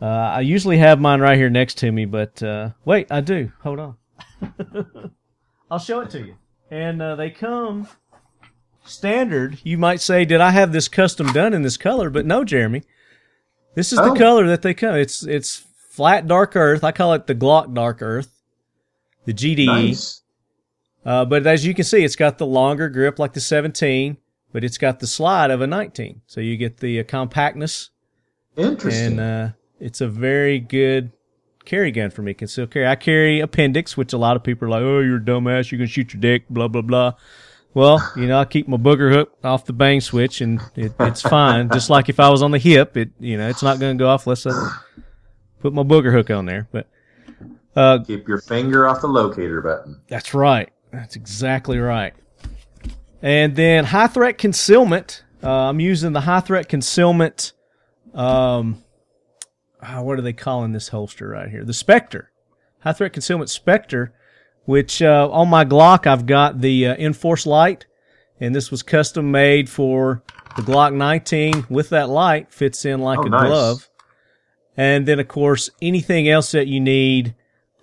[0.00, 3.52] Uh, I usually have mine right here next to me, but uh, wait, I do.
[3.62, 3.96] Hold on.
[5.70, 6.34] I'll show it to you.
[6.70, 7.88] And uh, they come
[8.84, 9.58] standard.
[9.64, 12.84] You might say, "Did I have this custom done in this color?" But no, Jerommie.
[13.74, 14.12] This is Oh.
[14.12, 14.94] the color that they come.
[14.96, 16.82] It's it's flat dark earth.
[16.84, 18.30] I call it the Glock dark earth,
[19.24, 19.66] the GDE.
[19.66, 20.22] Nice.
[21.04, 24.18] Uh, but as you can see, it's got the longer grip like the 17,
[24.52, 26.20] but it's got the slide of a 19.
[26.26, 27.88] So you get the uh, compactness
[28.54, 29.18] Interesting.
[29.18, 29.48] and uh,
[29.80, 31.12] it's a very good
[31.64, 32.34] carry gun for me.
[32.46, 32.86] Still carry.
[32.86, 35.70] I carry appendix, which a lot of people are like, "Oh, you're a dumbass.
[35.72, 37.14] you can shoot your dick." Blah blah blah.
[37.72, 41.22] Well, you know, I keep my booger hook off the bang switch, and it, it's
[41.22, 41.70] fine.
[41.70, 44.08] Just like if I was on the hip, it you know, it's not gonna go
[44.08, 44.72] off unless I
[45.60, 46.68] put my booger hook on there.
[46.72, 46.88] But
[47.76, 50.00] uh, Keep your finger off the locator button.
[50.08, 50.70] that's right.
[50.92, 52.12] That's exactly right.
[53.22, 55.22] And then high threat concealment.
[55.42, 57.52] Uh, I'm using the high threat concealment.
[58.14, 58.82] Um,
[59.82, 61.64] ah, what are they calling this holster right here?
[61.64, 62.30] The Spectre.
[62.80, 64.12] High threat concealment Spectre,
[64.64, 67.86] which uh, on my Glock I've got the uh, Inforce light,
[68.40, 70.22] and this was custom made for
[70.56, 72.52] the Glock 19 with that light.
[72.52, 73.46] Fits in like Oh, a nice.
[73.48, 73.88] glove.
[74.76, 77.34] And then of course anything else that you need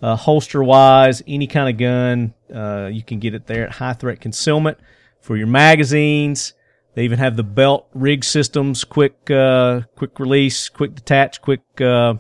[0.02, 3.94] uh, holster wise, any kind of gun, uh, you can get it there at High
[3.94, 4.78] Threat Concealment
[5.22, 6.54] for your magazines.
[6.98, 11.62] They even have the belt rig systems, quick, uh, quick release, quick detach, quick.
[11.80, 12.16] Uh,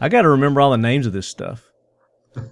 [0.00, 1.70] I got to remember all the names of this stuff.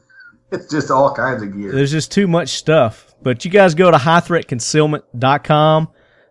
[0.53, 1.73] It's just all kinds of gear.
[1.73, 3.15] There's just too much stuff.
[3.23, 5.89] But you guys go to highthreatconcealment.com.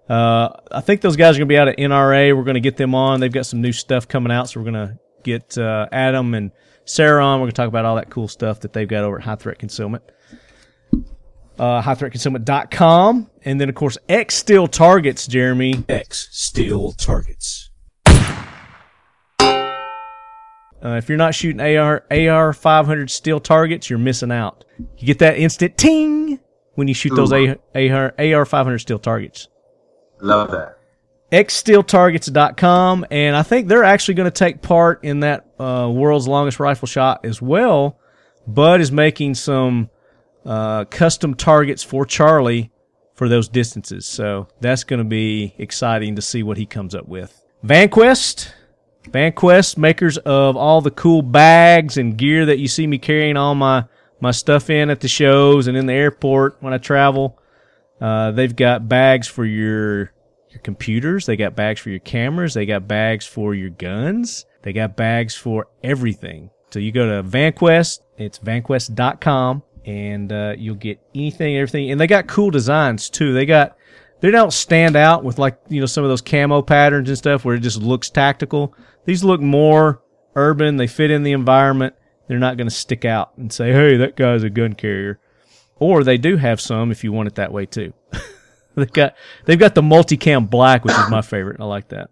[0.09, 2.35] Uh, I think those guys are going to be out at NRA.
[2.35, 3.21] We're going to get them on.
[3.21, 6.51] They've got some new stuff coming out, so we're going to get uh, Adam and
[6.85, 7.39] Sarah on.
[7.39, 9.37] We're going to talk about all that cool stuff that they've got over at High
[9.37, 10.03] Threat Concealment.
[11.59, 13.29] Uh, highthreatconcealment.com.
[13.43, 15.83] And then, of course, X Steel Targets, Jerommie.
[15.89, 17.69] X Steel Targets.
[20.81, 24.63] Uh, if you're not shooting AR AR 500 steel targets, you're missing out.
[24.97, 26.39] You get that instant ting
[26.75, 27.57] when you shoot those Ooh.
[27.75, 29.49] AR, AR 500 steel targets.
[30.21, 30.77] Love that.
[31.31, 36.59] xsteeltargets.com and I think they're actually going to take part in that uh, world's longest
[36.59, 37.99] rifle shot as well.
[38.47, 39.89] Bud is making some
[40.49, 42.71] uh, custom targets for Charlie
[43.13, 47.07] for those distances, so that's going to be exciting to see what he comes up
[47.07, 47.43] with.
[47.63, 48.51] VanQuest,
[49.09, 53.53] VanQuest, makers of all the cool bags and gear that you see me carrying all
[53.53, 53.85] my
[54.21, 57.39] my stuff in at the shows and in the airport when I travel.
[58.01, 60.11] Uh, they've got bags for your
[60.49, 61.27] your computers.
[61.27, 62.55] They got bags for your cameras.
[62.55, 64.47] They got bags for your guns.
[64.63, 66.49] They got bags for everything.
[66.71, 67.99] So you go to VanQuest.
[68.17, 71.91] It's vanquest.com and uh, you'll get anything, everything.
[71.91, 73.33] And they got cool designs too.
[73.33, 73.77] They got,
[74.21, 77.45] they don't stand out with like, you know, some of those camo patterns and stuff
[77.45, 78.73] where it just looks tactical.
[79.05, 80.01] These look more
[80.35, 80.77] urban.
[80.77, 81.95] They fit in the environment.
[82.27, 85.19] They're not going to stick out and say, hey, that guy's a gun carrier.
[85.79, 87.93] Or they do have some if you want it that way too.
[88.75, 89.15] they've got
[89.45, 91.61] they've got the multicam black, which is my favorite.
[91.61, 92.09] I like that.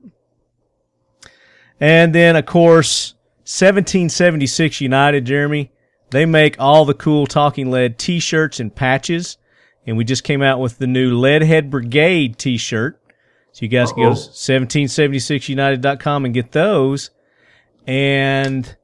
[1.80, 3.14] And then of course,
[3.44, 5.70] 1776 United, Jerommie.
[6.10, 9.38] They make all the cool Talking Lead T-shirts and patches,
[9.86, 13.02] and we just came out with the new Leadhead Brigade T-shirt.
[13.52, 14.30] So you guys can go to Uh-oh.
[14.30, 17.10] 1776united.com and get those.
[17.88, 18.76] And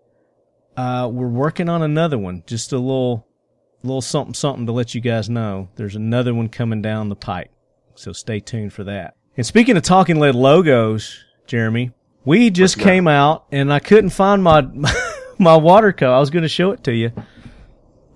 [0.76, 2.44] uh, we're working on another one.
[2.48, 3.28] Just a little
[3.84, 5.70] little something something to let you guys know.
[5.76, 7.52] There's another one coming down the pipe.
[7.96, 9.16] So stay tuned for that.
[9.36, 11.94] And speaking of talking lead logos, Jerommie.
[12.26, 14.62] We just came out, and I couldn't find my
[15.40, 16.10] my water cup.
[16.10, 17.12] I was going to show it to you.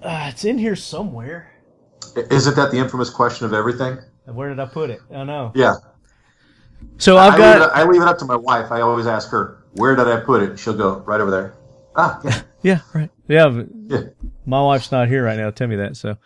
[0.01, 1.51] Uh, it's in here somewhere.
[2.31, 3.97] Isn't that the infamous question of everything?
[4.25, 5.01] Where did I put it?
[5.13, 5.51] I know.
[5.55, 5.75] Yeah.
[6.97, 7.59] So I've I, got.
[7.59, 8.71] leave it, I leave it up to my wife.
[8.71, 11.55] I always ask her, "Where did I put it?" She'll go right over there.
[11.95, 13.09] Ah, yeah, Yeah, right.
[13.27, 14.01] Yeah, yeah.
[14.45, 15.49] my wife's not here right now.
[15.49, 15.97] Tell me that.
[15.97, 16.17] So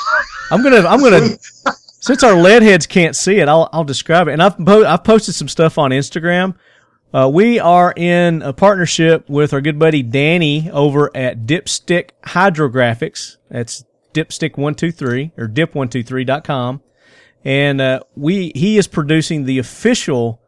[0.50, 0.86] I'm gonna.
[0.86, 1.28] I'm gonna.
[2.00, 4.32] since our lead heads can't see it, I'll I'll describe it.
[4.32, 6.56] And I've po- I've posted some stuff on Instagram.
[7.12, 13.36] Uh, we are in a partnership with our good buddy Danny over at Dipstick Hydrographics.
[13.50, 13.84] That's
[14.14, 16.82] dipstick123 or dip123.com.
[17.44, 20.40] And uh, we he is producing the official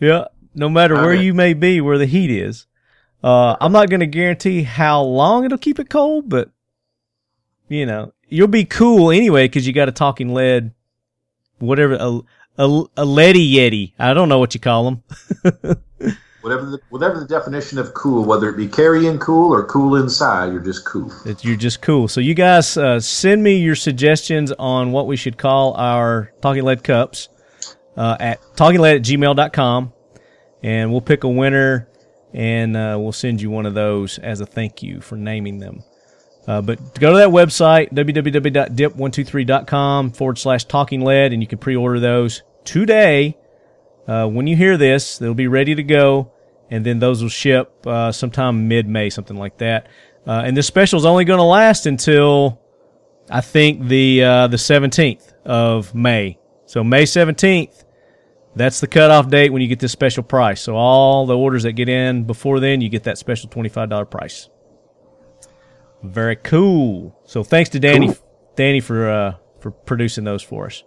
[0.00, 0.26] Yeah.
[0.54, 2.66] No matter where you may be, where the heat is.
[3.22, 6.50] Uh, I'm not going to guarantee how long it'll keep it cold, but
[7.68, 10.72] you know, you'll be cool anyway because you got a talking lead,
[11.58, 12.20] whatever, a,
[12.58, 13.92] a, a leady yeti.
[13.98, 15.02] I don't know what you call them.
[16.42, 20.52] Whatever the whatever the definition of cool, whether it be carrying cool or cool inside,
[20.52, 21.08] you're just cool.
[21.24, 22.06] that you're just cool.
[22.06, 26.62] So you guys uh, send me your suggestions on what we should call our Talking
[26.62, 27.30] Lead cups
[27.96, 29.92] uh, at talkinglead at gmail.com
[30.62, 31.88] and we'll pick a winner
[32.32, 35.82] and uh, we'll send you one of those as a thank you for naming them.
[36.46, 41.74] Uh, but go to that website, www.dip123.com forward slash talking lead, and you can pre
[41.74, 43.36] order those today.
[44.06, 46.30] Uh, when you hear this, they'll be ready to go,
[46.70, 49.88] and then those will ship uh, sometime mid May, something like that.
[50.26, 52.60] Uh, and this special is only going to last until
[53.28, 56.38] I think the uh, the 17th of May.
[56.66, 57.84] So May 17th,
[58.56, 60.62] that's the cutoff date when you get this special price.
[60.62, 64.48] So all the orders that get in before then, you get that special $25 price.
[66.02, 67.14] Very cool.
[67.24, 68.14] So thanks to Danny,
[68.54, 70.84] Danny for uh, for producing those for us.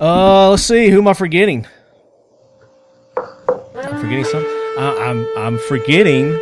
[0.00, 0.90] Uh, let's see.
[0.90, 1.66] Who am I forgetting?
[3.16, 4.50] I'm forgetting something.
[4.78, 6.38] I, I'm I'm forgetting.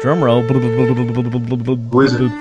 [0.00, 0.42] Drum roll.
[0.42, 2.32] Who is it?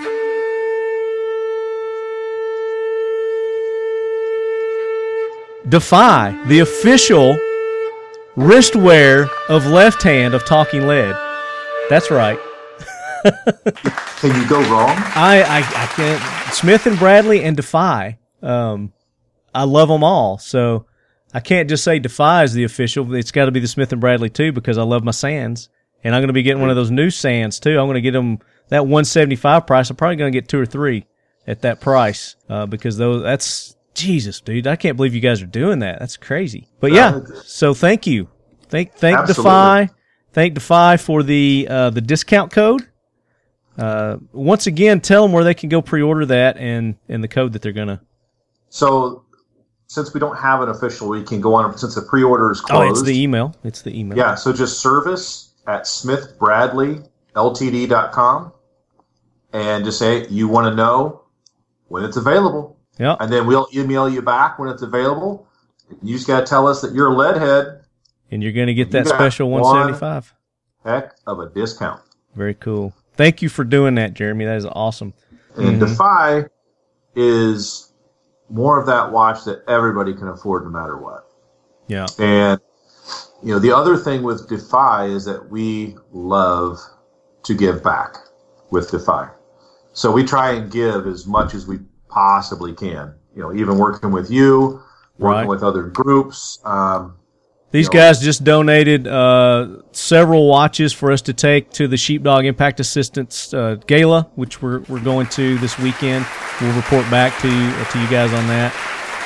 [5.70, 7.38] DEFI, the official
[8.38, 11.16] wristwear of Left Hand of Talking Lead.
[11.90, 12.40] That's right.
[13.24, 14.96] Can you go wrong?
[15.16, 16.54] I, I, I can't.
[16.54, 18.18] Smith and Bradley and DEFI.
[18.44, 18.94] Um,
[19.56, 20.38] I love them all.
[20.38, 20.86] So
[21.34, 23.12] I can't just say DEFI is the official.
[23.16, 25.70] It's got to be the Smith and Bradley too because I love my Sands.
[26.04, 27.80] And I'm going to be getting one of those new Sands too.
[27.80, 28.38] I'm going to get them
[28.70, 29.90] that 175 price.
[29.90, 31.08] I'm probably going to get two or three
[31.48, 34.68] at that price uh, because those that's Jesus, dude.
[34.68, 36.00] I can't believe you guys are doing that.
[36.00, 36.68] That's crazy.
[36.80, 38.30] But yeah, so thank you.
[38.70, 39.52] Thank thank Absolutely.
[39.52, 39.90] DEFI.
[40.34, 42.88] Thank DEFI for the uh, the discount code.
[43.78, 47.54] Uh, once again, tell them where they can go pre-order that and and the code
[47.54, 48.02] that they're gonna.
[48.70, 49.24] So,
[49.88, 52.88] since we don't have an official, we can go on since the pre-order is closed.
[52.88, 53.56] Oh, it's the email.
[53.64, 54.18] It's the email.
[54.18, 54.36] yeah.
[54.36, 58.54] So just service at smithbradleyltd.com
[59.54, 61.24] and just say you want to know
[61.88, 63.16] when it's available, Yeah.
[63.20, 65.48] and then we'll email you back when it's available.
[66.02, 67.82] You just got to tell us that you're a lead head.
[68.32, 69.62] And you're gonna get that You got special one.
[69.62, 70.34] 175.
[70.84, 72.02] Heck of a discount.
[72.36, 72.94] Very cool.
[73.14, 74.46] Thank you for doing that, Jerommie.
[74.46, 75.14] That is awesome.
[75.56, 75.84] And mm-hmm.
[75.84, 76.50] DEFI
[77.16, 77.94] is
[78.50, 81.26] more of that watch that everybody can afford no matter what.
[81.88, 82.06] Yeah.
[82.20, 82.60] And
[83.44, 86.80] you know, the other thing with DEFI is that we love
[87.44, 88.18] to give back
[88.72, 89.32] with DEFI.
[89.94, 91.80] So we try and give as much as we
[92.10, 93.14] possibly can.
[93.36, 94.82] You know, even working with you,
[95.20, 95.48] working Right.
[95.48, 96.60] with other groups.
[96.66, 97.14] Um,
[97.72, 101.98] These You know- guys just donated uh, several watches for us to take to the
[101.98, 106.26] Sheepdog Impact Assistance uh, Gala, which we're, we're going to this weekend.
[106.62, 108.74] We'll report back to you, to you guys on that.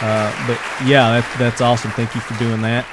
[0.01, 1.91] Uh, but yeah, that, that's awesome.
[1.91, 2.85] Thank you for doing that.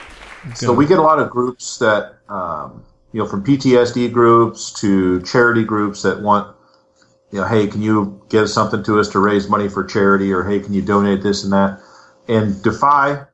[0.55, 5.23] So we get a lot of groups that, um, you know, from PTSD groups to
[5.23, 6.55] charity groups that want,
[7.31, 10.45] you know, hey, can you give something to us to raise money for charity, or
[10.45, 11.81] hey, can you donate this and that?
[12.27, 13.27] And DEFI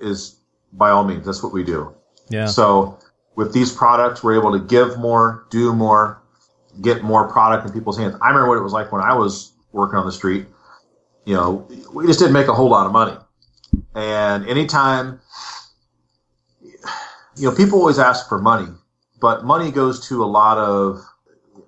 [0.00, 0.40] is
[0.72, 1.94] by all means that's what we do.
[2.28, 2.46] Yeah.
[2.46, 2.98] So
[3.36, 6.22] with these products, we're able to give more, do more,
[6.80, 8.14] get more product in people's hands.
[8.22, 10.46] I remember what it was like when I was working on the street.
[11.24, 13.16] You know, we just didn't make a whole lot of money,
[13.94, 15.20] and anytime
[17.36, 18.68] you know, people always ask for money,
[19.20, 21.04] but money goes to a lot of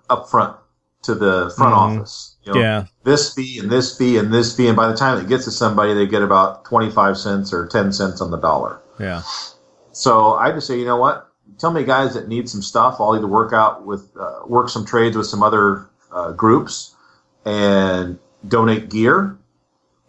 [0.09, 0.57] upfront
[1.03, 1.99] to the front Mhm.
[1.99, 2.37] office.
[2.45, 2.85] You know, Yeah.
[3.05, 5.51] This fee and this fee and this fee, and by the time it gets to
[5.51, 8.81] somebody, they get about twenty-five cents or ten cents on the dollar.
[8.99, 9.23] Yeah.
[9.93, 11.27] So I just say, you know what?
[11.59, 12.97] Tell me guys that need some stuff.
[13.01, 16.95] I'll either work out with, uh, work some trades with some other uh, groups
[17.45, 18.19] and
[18.49, 19.37] donate gear,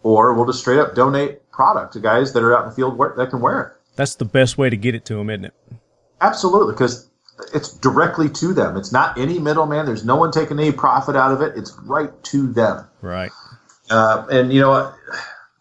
[0.02, 2.98] or we'll just straight up donate product to guys that are out in the field
[3.16, 3.72] that can wear it.
[3.96, 5.54] That's the best way to get it to them, isn't it?
[6.20, 7.08] Absolutely, because
[7.54, 8.76] it's directly to them.
[8.76, 9.86] It's not any middleman.
[9.86, 11.56] There's no one taking any profit out of it.
[11.56, 12.86] It's right to them.
[13.00, 13.30] Right.
[13.90, 14.94] Uh, and you know.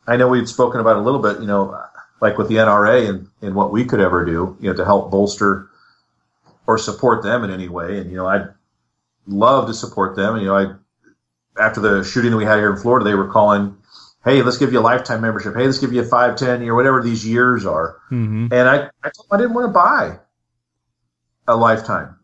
[0.07, 1.39] I know we've spoken about a little bit.
[1.39, 1.79] You know,
[2.21, 5.11] like with the NRA and, and what we could ever do, you know, to help
[5.11, 5.67] bolster
[6.67, 7.97] or support them in any way.
[7.97, 8.49] And you know, I'd
[9.27, 10.35] love to support them.
[10.35, 13.27] And, you know, I after the shooting that we had here in Florida, they were
[13.27, 13.75] calling,
[14.23, 15.55] "Hey, let's give you a lifetime membership.
[15.55, 18.89] Hey, let's give you a five, ten year, whatever these years are." hmm And I,
[19.03, 20.19] I told them I didn't want to buy
[21.51, 22.15] a lifetime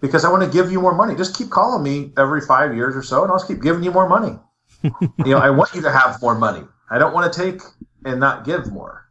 [0.00, 1.14] because I want to give you more money.
[1.14, 3.92] Just keep calling me every five years or so, and I'll just keep giving you
[3.92, 4.38] more money.
[4.82, 6.64] you know, I want you to have more money.
[6.90, 7.62] I don't want to take
[8.04, 9.06] and not give more.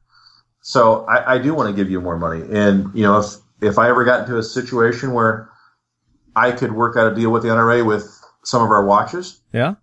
[0.61, 2.43] So I, I do want to give you more money.
[2.51, 3.25] And you know, if
[3.61, 5.49] if I ever got into a situation where
[6.35, 9.75] I could work out a deal with the NRA with some of our watches, Yeah.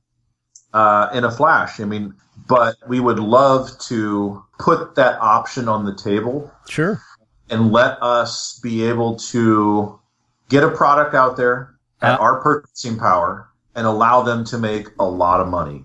[0.75, 1.81] uh, in a flash.
[1.81, 2.15] I mean,
[2.49, 7.01] but we would love to put that option on the table Sure.
[7.51, 9.99] And let us be able to
[10.49, 14.89] get a product out there at Uh, our purchasing power and allow them to make
[14.99, 15.85] a lot of money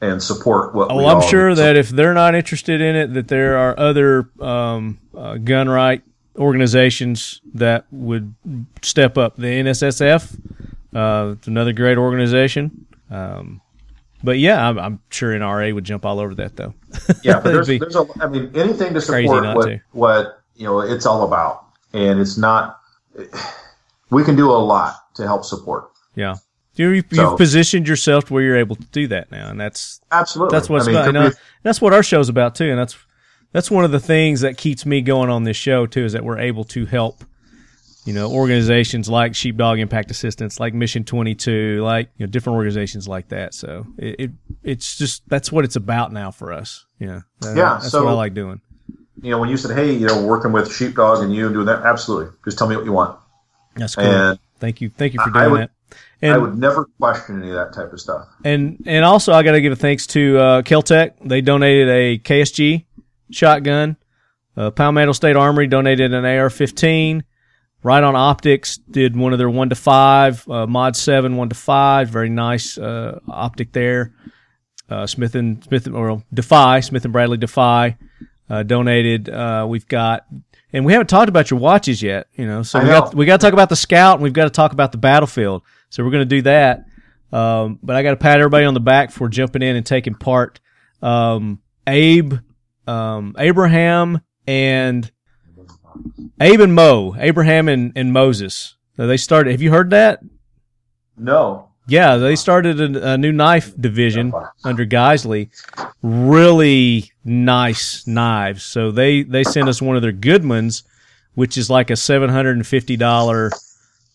[0.00, 3.56] and support what Oh, I'm sure that if they're not interested in it, that there
[3.58, 6.02] are other um, uh, gun right
[6.36, 8.34] organizations that would
[8.82, 9.36] step up.
[9.36, 10.38] The NSSF,
[10.94, 12.86] uh, it's another great organization.
[13.10, 13.60] Um,
[14.22, 16.74] but yeah, I'm, I'm sure NRA would jump all over that though.
[17.22, 19.80] yeah, but there's, there's a, I mean, anything to support what, to.
[19.92, 21.64] what, you know, it's all about.
[21.94, 22.78] And it's not,
[24.10, 25.90] we can do a lot to help support.
[26.14, 26.34] Yeah.
[26.74, 30.00] You, you've, So- positioned yourself to where you're able to do that now, and that's
[30.12, 30.54] Absolutely.
[30.56, 31.06] that's what's I mean, about.
[31.06, 31.30] Could uh,
[31.64, 32.96] that's what our show's about too, and that's
[33.52, 36.22] that's one of the things that keeps me going on this show too, is that
[36.24, 37.24] we're able to help,
[38.04, 42.54] you know, organizations like Sheepdog Impact Assistance, like Mission Twenty Two, like you know, different
[42.54, 43.54] organizations like that.
[43.54, 44.30] So it, it
[44.62, 46.86] it's just that's what it's about now for us.
[47.00, 48.60] Yeah, That- Yeah, that's so- what I like doing.
[49.22, 51.66] You know, when you said, "Hey, you know, working with Sheepdog and you and doing
[51.66, 52.32] that," absolutely.
[52.44, 53.18] Just tell me what you want,
[53.74, 54.04] That's cool.
[54.04, 55.70] and thank you, thank you for I- I doing would- that.
[56.20, 58.26] And I would never question any of that type of stuff.
[58.44, 61.12] And and also I got to give a thanks to uh, Keltec.
[61.24, 62.84] They donated a KSG
[63.30, 63.96] shotgun.
[64.56, 67.22] Uh, Palmetto State Armory donated an AR-15.
[67.84, 72.08] Riton Optics did one of their one to five uh, Mod Seven one to five.
[72.08, 74.12] Very nice uh, optic there.
[74.90, 77.96] Uh, Smith and Smith or DEFI Smith and Bradley DEFI
[78.48, 79.28] uh, donated.
[79.28, 80.26] Uh, we've got.
[80.70, 82.62] And we haven't talked about your watches yet, you know.
[82.62, 84.72] So we got we got to talk about the Scout, and we've got to talk
[84.72, 85.62] about the Battlefield.
[85.88, 86.84] So we're going to do that.
[87.32, 90.14] Um, but I got to pat everybody on the back for jumping in and taking
[90.14, 90.60] part.
[91.00, 92.34] Um, Abe,
[92.86, 95.10] um, Abraham, and
[96.40, 98.76] Abe and Mo, Abraham and, and Moses.
[98.96, 99.52] So they started.
[99.52, 100.20] Have you heard that?
[101.16, 104.32] No, Yeah, they started a, a new knife division
[104.62, 105.48] under Geisley.
[106.02, 108.62] Really nice knives.
[108.62, 110.82] So they they sent us one of their good ones,
[111.34, 113.50] which is like a seven hundred and fifty dollar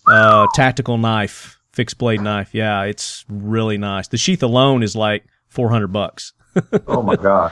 [0.08, 2.54] uh, tactical knife, fixed blade knife.
[2.54, 4.08] Yeah, it's really nice.
[4.08, 6.34] The sheath alone is like four hundred bucks.
[6.88, 7.52] oh my god,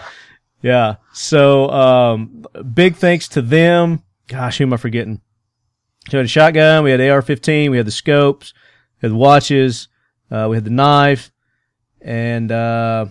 [0.61, 0.97] Yeah.
[1.13, 4.03] So um, big thanks to them.
[4.27, 5.19] Gosh, who am I forgetting?
[6.09, 8.53] So we had a shotgun, we had AR-15, we had the scopes,
[9.01, 9.87] we had the watches,
[10.31, 11.31] uh, we had the knife,
[12.01, 13.05] and uh,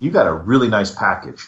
[0.00, 1.46] You got a really nice package.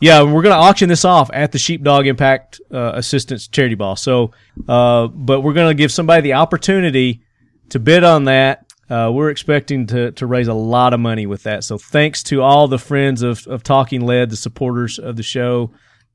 [0.00, 3.96] yeah, we're going to auction this off at the Sheepdog Impact uh, Assistance Charity Ball.
[3.96, 4.32] So,
[4.68, 7.22] uh, but we're going to give somebody the opportunity
[7.70, 8.64] to bid on that.
[8.88, 11.62] Uh, we're expecting to, to raise a lot of money with that.
[11.64, 15.72] So, thanks to all the friends of, of Talking Lead, the supporters of the show,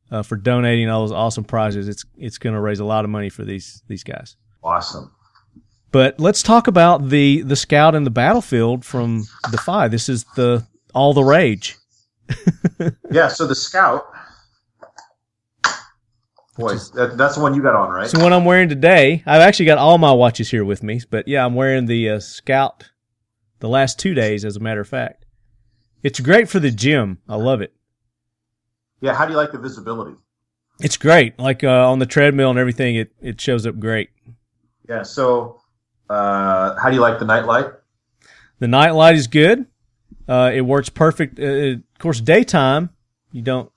[0.09, 1.87] uh, for donating all those awesome prizes.
[1.87, 4.37] It's it's going to raise a lot of money for these these guys.
[4.63, 5.11] Awesome.
[5.93, 9.91] But let's talk about the the scout and the battlefield from DEFI.
[9.91, 11.77] This is the all the rage.
[13.11, 14.05] Yeah, so the Scout.
[16.57, 18.09] Boy, that, that's the one you got on, right?
[18.09, 21.27] So what I'm wearing today, I've actually got all my watches here with me, but
[21.27, 22.89] yeah, I'm wearing the uh, Scout
[23.59, 25.25] the last two days, as a matter of fact.
[26.01, 27.19] It's great for the gym.
[27.29, 27.73] I love it.
[29.01, 30.15] yeah, how do you like the visibility?
[30.79, 31.37] It's great.
[31.37, 34.09] Like uh, on the treadmill and everything, it, it shows up great.
[34.89, 35.61] Yeah, so
[36.09, 37.67] uh, how do you like the nightlight?
[38.59, 39.65] The night light is good.
[40.27, 41.39] Uh, it works perfect.
[41.39, 42.89] Uh, of course, daytime
[43.33, 43.69] you don't,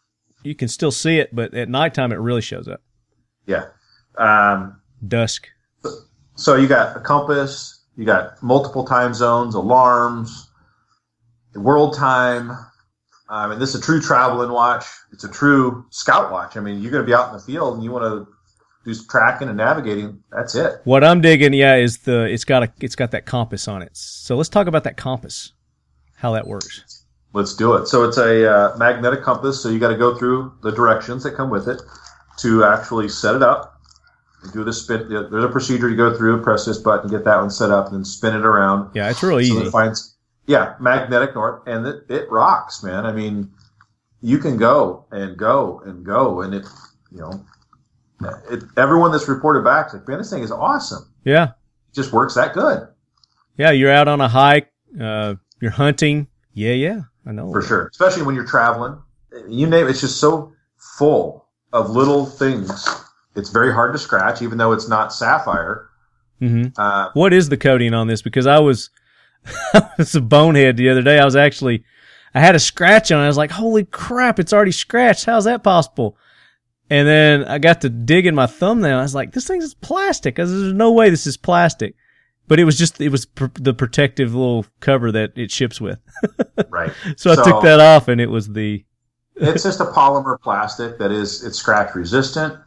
[0.44, 2.82] you can still see it, but at nighttime it really shows up.
[3.46, 3.66] Yeah.
[4.16, 5.48] Um, Dusk.
[6.36, 10.50] so you got a compass, you got multiple time zones, alarms,
[11.54, 12.52] world time.
[13.28, 14.84] I mean, this is a true traveling watch.
[15.12, 16.56] It's a true scout watch.
[16.56, 18.32] I mean, you're going to be out in the field and you want to
[18.94, 20.22] some tracking and navigating.
[20.30, 20.80] That's it.
[20.84, 23.90] What I'm digging, yeah, is the it's got a it's got that compass on it.
[23.96, 25.52] So let's talk about that compass,
[26.14, 27.04] how that works.
[27.32, 27.86] Let's do it.
[27.86, 29.62] So it's a uh, magnetic compass.
[29.62, 31.82] So you got to go through the directions that come with it
[32.38, 33.74] to actually set it up.
[34.44, 35.08] You do the spin.
[35.08, 36.42] There's a procedure you go through.
[36.42, 38.90] Press this button, get that one set up, and then spin it around.
[38.94, 39.66] Yeah, it's really So easy.
[39.66, 43.04] it finds, yeah, magnetic north, and it, it rocks, man.
[43.04, 43.50] I mean,
[44.22, 46.64] you can go and go and go, and it,
[47.10, 47.44] you know,
[48.50, 51.12] it, everyone that's reported back is like, man, this thing is awesome.
[51.24, 52.88] Yeah, It just works that good
[53.58, 53.70] yeah.
[53.70, 54.70] You're out on a hike.
[55.00, 56.26] Uh, you're hunting.
[56.52, 57.00] Yeah, yeah.
[57.26, 57.50] I know.
[57.50, 58.98] for sure, especially when you're traveling.
[59.48, 60.52] You name it, it's just so
[60.98, 62.86] full of little things.
[63.34, 65.88] It's very hard to scratch, even though it's not sapphire.
[66.38, 68.20] hmm Uh, What is the coating on this?
[68.22, 68.90] Because I was,
[69.74, 71.18] I was a bonehead the other day.
[71.18, 71.82] I was actually,
[72.34, 73.24] I had a scratch on it.
[73.24, 75.24] I was like, holy crap, it's already scratched.
[75.24, 76.16] How's that possible?
[76.88, 78.98] And then I got to digging my thumbnail.
[78.98, 80.38] I was like, this thing's plastic.
[80.38, 81.96] Was, There's no way this is plastic.
[82.48, 85.98] But it was just, it was pr- the protective little cover that it ships with.
[86.70, 86.92] right.
[87.16, 88.84] So I took that off and it was the,
[89.36, 92.58] it's just a polymer plastic that is it's scratch resistant.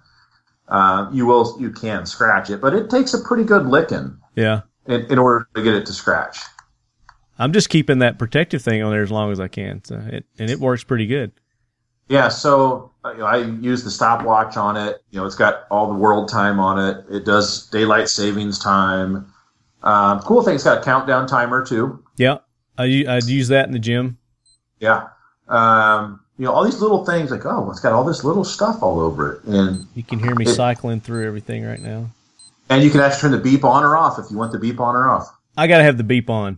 [0.68, 4.62] Uh, you will you can scratch it, but it takes a pretty good licking yeah.
[4.86, 6.38] in, in order to get it to scratch.
[7.40, 9.84] I'm just keeping that protective thing on there as long as I can.
[9.84, 11.32] So it, and it works pretty good.
[12.10, 15.02] Yeah, so uh, you know, I use the stopwatch on it.
[15.12, 17.06] You know, it's got all the world time on it.
[17.10, 19.32] It does daylight savings time.
[19.84, 22.04] Um, cool thing, it's got a countdown timer too.
[22.18, 22.40] Yeah.
[22.78, 24.18] I, I'd use that in the gym.
[24.80, 25.08] Yeah.
[25.48, 28.82] Um, you know, all these little things like, oh, it's got all this little stuff
[28.82, 32.10] all over it, and You can hear me It- cycling through everything right now.
[32.70, 34.80] and you can actually turn the beep on or off if you want the beep
[34.80, 35.28] on or off.
[35.58, 36.58] I got to have the beep on.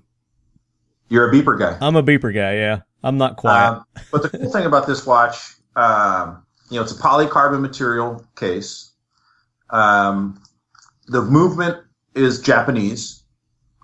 [1.09, 1.77] You're a beeper guy.
[1.81, 2.55] I'm a beeper guy.
[2.55, 2.81] Yeah.
[3.03, 3.77] I'm not quiet.
[3.77, 5.37] Um, but the cool thing about this watch,
[5.75, 8.91] um, you know, it's a polycarbon material case.
[9.69, 10.41] Um,
[11.07, 11.77] the movement
[12.15, 13.23] is Japanese,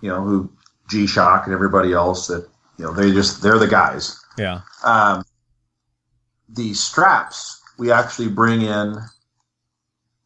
[0.02, 0.50] you know, who
[0.88, 4.18] G Shock and everybody else that, you know, they just, they're the guys.
[4.36, 4.60] yeah.
[4.84, 5.24] Um,
[6.48, 8.96] the straps we actually bring in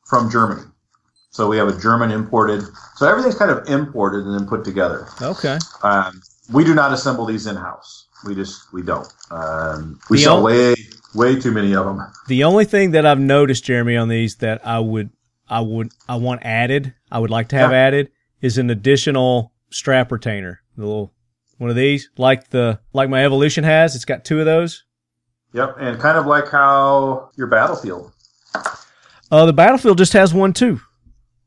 [0.07, 0.63] from Germany.
[1.31, 2.63] So we have a German imported,
[2.97, 5.09] so everything's kind of imported and then put together.
[5.23, 5.59] Okay.
[5.83, 6.21] Um,
[6.53, 8.02] we do not assemble these in house.
[8.25, 9.07] We just we don't.
[9.31, 10.75] Um, we The sell ol- way
[11.15, 12.01] way too many of them.
[12.29, 15.11] The only thing that I've noticed, Jerommie, on these that I would,
[15.49, 17.77] I would, I want added, I would like to have Yeah.
[17.79, 20.61] added is an additional strap retainer.
[20.77, 21.13] The little
[21.59, 23.95] one of these, like the, like my Evolution has.
[23.95, 24.85] It's got two of those.
[25.53, 28.11] Yep, and kind of like how your battlefield,
[29.31, 30.81] Uh, the Battlefield just has one too.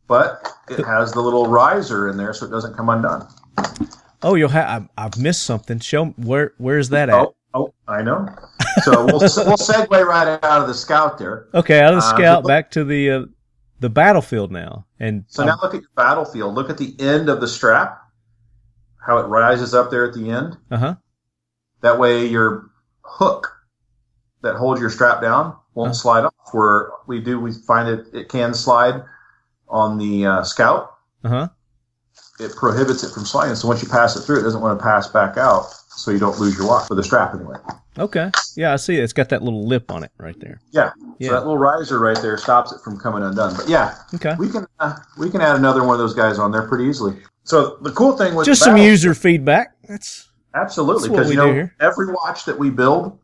[0.07, 3.27] but it has the little riser in there so it doesn't come undone.
[4.21, 4.89] Oh, you'll have.
[4.97, 5.79] I've missed something.
[5.79, 6.53] Show where.
[6.57, 7.15] Where's that at?
[7.15, 8.27] Oh, oh, I know.
[8.83, 11.47] So we'll we'll segue right out of the scout there.
[11.53, 13.25] Okay, out of the Uh, scout back to the uh,
[13.79, 16.55] the battlefield now, and So now look at your battlefield.
[16.55, 18.01] Look at the end of the strap,
[19.05, 20.57] how it rises up there at the end.
[20.71, 20.95] uh huh.
[21.81, 22.69] That way, your
[23.03, 23.51] hook
[24.41, 25.93] that holds your strap down won't Huh.
[25.93, 26.33] slide off.
[26.51, 29.03] Where we do, we find it it can slide
[29.67, 30.91] on the uh, scout.
[31.23, 31.47] Uh huh.
[32.39, 33.55] It prohibits it from sliding.
[33.55, 36.19] So once you pass it through, it doesn't want to pass back out, so you
[36.19, 37.57] don't lose your watch for the strap anyway.
[37.97, 38.29] Okay.
[38.57, 38.97] Yeah, I see.
[38.97, 39.03] it.
[39.03, 40.59] It's got that little lip on it right there.
[40.71, 40.91] Yeah.
[41.17, 41.29] Yeah.
[41.29, 43.55] So that little riser right there stops it from coming undone.
[43.55, 44.35] But yeah, Okay.
[44.37, 47.17] we can uh, we can add another one of those guys on there pretty easily.
[47.43, 49.75] So the cool thing with Just some Battle- user feedback.
[49.87, 51.75] That's Absolutely, because you know here.
[51.79, 53.17] every watch that we build,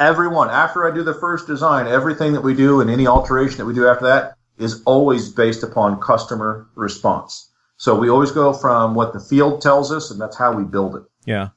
[0.00, 3.58] every one after I do the first design, everything that we do and any alteration
[3.58, 7.50] that we do after that is always based upon customer response.
[7.82, 10.94] So we always go from what the field tells us, and that's how we build
[10.94, 11.02] it.
[11.26, 11.48] yeah.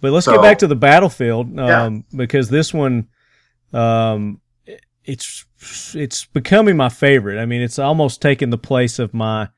[0.00, 2.16] But let's So- get back to the battlefield um, Yeah.
[2.16, 3.06] because this one,
[3.72, 4.40] um,
[5.04, 5.44] it's
[5.94, 7.40] it's becoming my favorite.
[7.40, 9.50] I mean, it's almost taken the place of my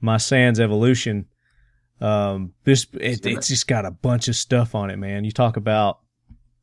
[0.00, 1.26] my Sands Evolution.
[2.00, 5.22] Um, this it, it's just got a bunch of stuff on it, man.
[5.24, 6.00] You talk about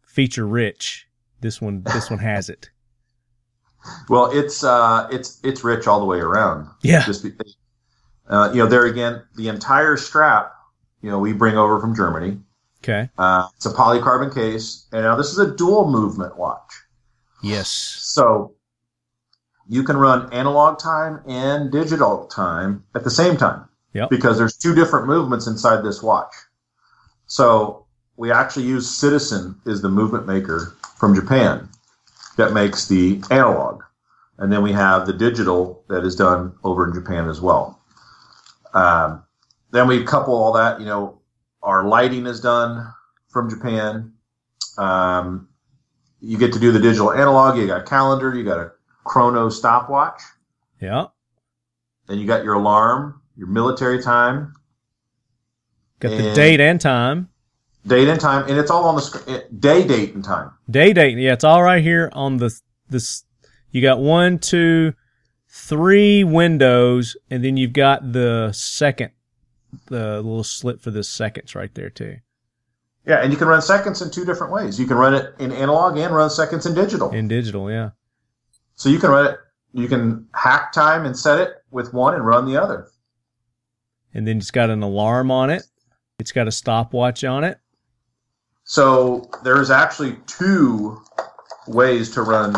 [0.05, 1.07] feature rich.
[1.39, 2.69] This one, this one has it.
[4.09, 6.67] Well, it's uh, it's it's rich all the way around.
[6.81, 7.05] Yeah.
[7.05, 7.25] Just
[8.29, 10.53] uh, you know, there again, the entire strap,
[11.01, 12.37] you know, we bring over from Germany.
[12.83, 13.09] Okay.
[13.17, 16.83] Uh, it's a polycarbon case, and now this is a dual movement watch.
[17.43, 17.69] Yes.
[17.69, 18.53] So
[19.67, 23.67] you can run analog time and digital time at the same time.
[23.93, 24.09] Yep.
[24.09, 26.33] Because there's two different movements inside this watch.
[27.25, 27.85] So
[28.15, 31.69] we actually use Citizen is the movement maker from Japan
[32.37, 33.83] that makes the analog.
[34.37, 37.76] And then we have the digital that is done over in Japan as well.
[38.77, 39.23] Um,
[39.71, 41.19] then we couple all that, you know,
[41.63, 42.93] our lighting is done
[43.29, 44.13] from Japan.
[44.77, 45.49] Um,
[46.21, 47.57] you get to do the digital analog.
[47.57, 48.35] You got a calendar.
[48.35, 48.71] You got a
[49.03, 50.21] chrono stopwatch.
[50.81, 51.07] Yeah.
[52.07, 54.53] Then you got your alarm, your military time,
[55.99, 57.29] Got the date and time.
[57.87, 60.51] date and time, and it's all on the sc- eh, day, date, and time.
[60.69, 61.17] Day date.
[61.17, 62.51] Yeah, it's all right here on the
[62.89, 63.23] this.
[63.71, 64.93] You got one, two,
[65.57, 69.11] three windows, and then you've got the second,
[69.87, 72.17] the little slit for the seconds right there too.
[73.05, 74.79] Yeah, and you can run seconds in two different ways.
[74.79, 77.11] You can run it in analog and run seconds in digital.
[77.11, 77.91] In digital, yeah.
[78.75, 79.39] So you can run it.
[79.73, 82.89] You can hack time and set it with one and run the other.
[84.13, 85.63] And then it's got an alarm on it.
[86.19, 87.59] It's got a stopwatch on it.
[88.63, 91.01] So there's actually two
[91.67, 92.55] ways to run.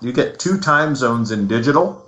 [0.00, 2.01] You get two time zones in digital.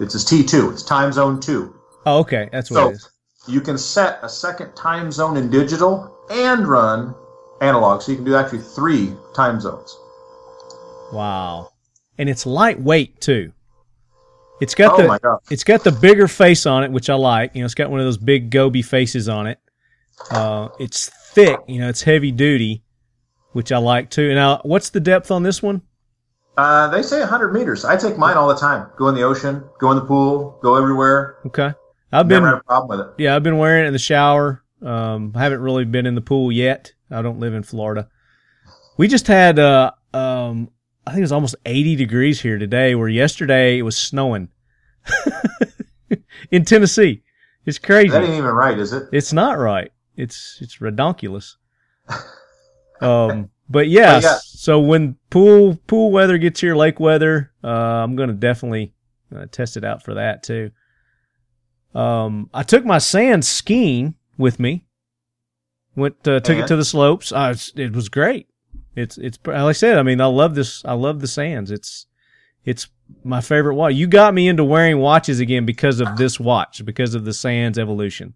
[0.00, 0.72] It's a T2.
[0.72, 1.74] It's time zone two.
[2.06, 2.76] Oh, okay, that's what.
[2.76, 3.10] So it is.
[3.46, 7.14] you can set a second time zone in digital and run
[7.60, 8.00] analog.
[8.02, 9.96] So you can do actually three time zones.
[11.12, 11.72] Wow,
[12.18, 13.52] and it's lightweight too.
[14.60, 17.54] It's got Oh the it's got the bigger face on it, which I like.
[17.54, 19.58] You know, it's got one of those big goby faces on it.
[20.30, 21.58] Uh, it's thick.
[21.66, 22.82] You know, it's heavy duty,
[23.52, 24.34] which I like too.
[24.34, 25.82] Now, what's the depth on this one?
[26.60, 27.86] Uh, they say 100 meters.
[27.86, 28.90] I take mine all the time.
[28.98, 31.38] Go in the ocean, go in the pool, go everywhere.
[31.46, 31.72] Okay,
[32.12, 33.14] I've been Never had a problem with it.
[33.22, 34.62] yeah, I've been wearing it in the shower.
[34.82, 36.92] Um, I haven't really been in the pool yet.
[37.10, 38.10] I don't live in Florida.
[38.98, 40.68] We just had uh um
[41.06, 44.48] I think it was almost 80 degrees here today where yesterday it was snowing
[46.50, 47.22] in Tennessee.
[47.64, 48.10] It's crazy.
[48.10, 49.04] That ain't even right, is it?
[49.12, 49.90] It's not right.
[50.14, 51.54] It's it's redonkulous.
[53.02, 58.16] Um, but yeah, But so when pool pool weather gets here, lake weather, uh, I'm
[58.16, 58.92] gonna definitely
[59.34, 60.72] uh, test it out for that too.
[61.94, 64.86] Um, I took my sand skiing with me.
[65.96, 67.32] Went uh, took it to the slopes.
[67.76, 68.48] It was great.
[68.96, 69.98] It's it's like I said.
[69.98, 70.84] I mean, I love this.
[70.84, 71.70] I love the sands.
[71.70, 72.06] It's
[72.64, 72.88] it's
[73.24, 73.94] my favorite watch.
[73.94, 77.78] You got me into wearing watches again because of this watch, because of the Sands
[77.78, 78.34] evolution.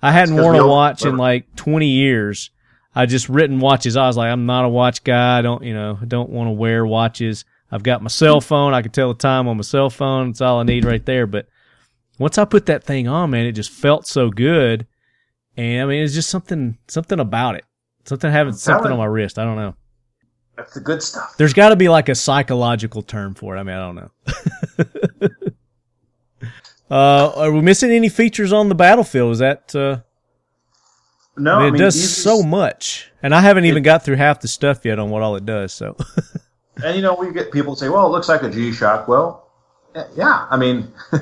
[0.00, 2.50] I hadn't worn a watch in like 20 years.
[2.98, 3.96] I just written watches.
[3.96, 5.38] I was like, I'm not a watch guy.
[5.38, 7.44] I don't, you know, I don't want to wear watches.
[7.70, 8.74] I've got my cell phone.
[8.74, 10.30] I can tell the time on my cell phone.
[10.30, 11.28] It's all I need right there.
[11.28, 11.46] But
[12.18, 14.84] once I put that thing on, man, it just felt so good.
[15.56, 17.64] And I mean, it's just something, something about it.
[18.04, 19.38] Something having something on my wrist.
[19.38, 19.76] I don't know.
[20.56, 21.36] That's the good stuff.
[21.36, 23.60] There's got to be like a psychological term for it.
[23.60, 24.10] I mean, I don't know.
[26.90, 29.34] uh, are we missing any features on the battlefield?
[29.34, 29.72] Is that?
[29.72, 30.00] Uh,
[31.38, 34.04] No, I mean, I it mean, does so much, and I haven't even It- got
[34.04, 35.72] through half the stuff yet on what all it does.
[35.72, 35.96] So,
[36.84, 39.48] And you know, we get people say, "Well, it looks like a G-Shock." Well,
[39.96, 40.92] eh, yeah, I mean,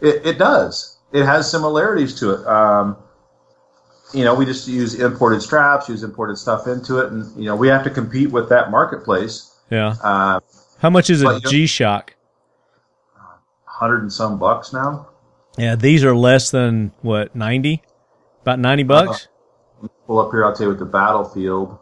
[0.00, 0.96] it, it does.
[1.12, 2.46] It has similarities to it.
[2.46, 2.96] Um,
[4.14, 7.54] you know, we just use imported straps, use imported stuff into it, and you know,
[7.56, 9.54] we have to compete with that marketplace.
[9.70, 9.94] yeah.
[10.02, 10.40] Uh,
[10.78, 12.14] How much is a But, you know- G Shock?
[13.66, 15.08] hundred and some bucks now.
[15.58, 17.82] Yeah, these are less than what ninety,
[18.42, 19.28] about ninety bucks.
[20.06, 20.44] Pull up here.
[20.44, 21.78] I'll tell you what the battlefield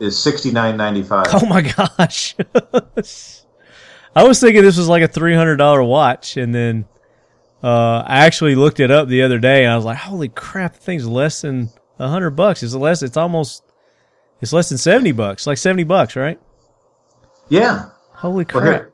[0.00, 1.26] is sixty nine ninety five.
[1.32, 2.34] Oh my gosh!
[4.16, 6.86] I was thinking this was like a three hundred dollar watch, and then
[7.62, 10.72] Uh, I actually looked it up the other day, and I was like, "Holy crap!
[10.74, 11.68] The thing's less than
[11.98, 12.62] a hundred bucks.
[12.62, 13.02] It's less.
[13.02, 13.62] It's almost.
[14.40, 15.46] It's less than seventy bucks.
[15.46, 16.40] Like seventy bucks, right?
[17.50, 17.90] Yeah.
[18.14, 18.64] Holy Well, crap!
[18.64, 18.92] here,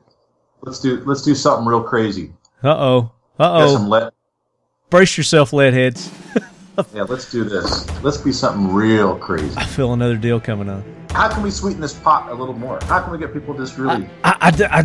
[0.61, 2.33] let's do let's do something real crazy.
[2.63, 3.11] Uh oh.
[3.39, 4.09] Uh oh.
[4.89, 6.11] Brace yourself, lead heads.
[6.93, 7.89] Yeah, let's do this.
[8.03, 9.51] Let's be something real crazy.
[9.57, 10.83] I feel another deal coming on.
[11.09, 12.77] How can we sweeten this pot a little more?
[12.83, 14.07] How can we get people just really?
[14.23, 14.83] I, I,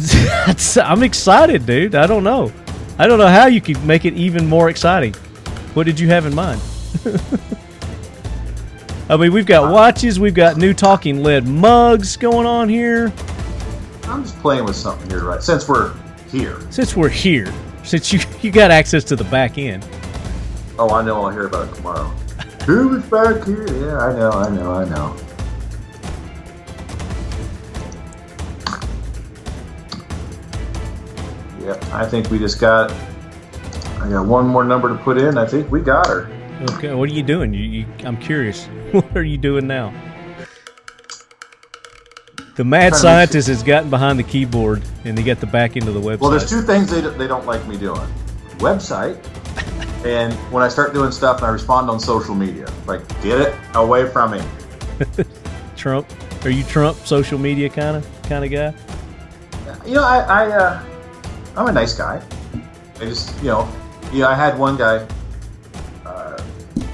[0.78, 1.94] I, am excited, dude.
[1.94, 2.50] I don't know.
[2.98, 5.12] I don't know how you could make it even more exciting.
[5.74, 6.62] What did you have in mind?
[9.10, 13.12] I mean, we've got watches, we've got new talking lead mugs going on here.
[14.04, 15.42] I'm just playing with something here, right?
[15.42, 15.92] Since we're
[16.30, 16.58] here.
[16.70, 17.52] Since we're here,
[17.84, 19.86] since you you got access to the back end,
[20.78, 21.22] Oh, I know.
[21.24, 22.08] I'll hear about it tomorrow.
[22.66, 23.66] Who was back here?
[23.66, 24.30] Yeah, I know.
[24.30, 24.72] I know.
[24.72, 25.16] I know.
[31.60, 32.90] Yep, I think we just got.
[34.00, 35.38] I got one more number to put in.
[35.38, 36.28] I think we got her.
[36.72, 36.92] okay.
[36.92, 37.54] What are you doing?
[37.54, 38.68] You, you, I'm curious.
[38.92, 39.90] What are you doing now?
[42.56, 45.46] The mad Trying to make scientist has gotten behind the keyboard and they got the
[45.46, 46.18] back end of the website.
[46.18, 48.06] Well, there's two things they, they don't like me doing
[48.58, 49.16] website,
[50.04, 52.68] and when I start doing stuff and I respond on social media.
[52.86, 54.42] Like, get it away from me.
[55.76, 56.06] Trump.
[56.44, 58.74] Are you Trump social media kind of kind of guy?
[59.86, 60.84] You know, I, I uh,
[61.56, 62.22] I'm a nice guy.
[62.96, 63.68] I just, you know,
[64.12, 65.06] yeah, I had one guy.
[66.04, 66.42] Uh,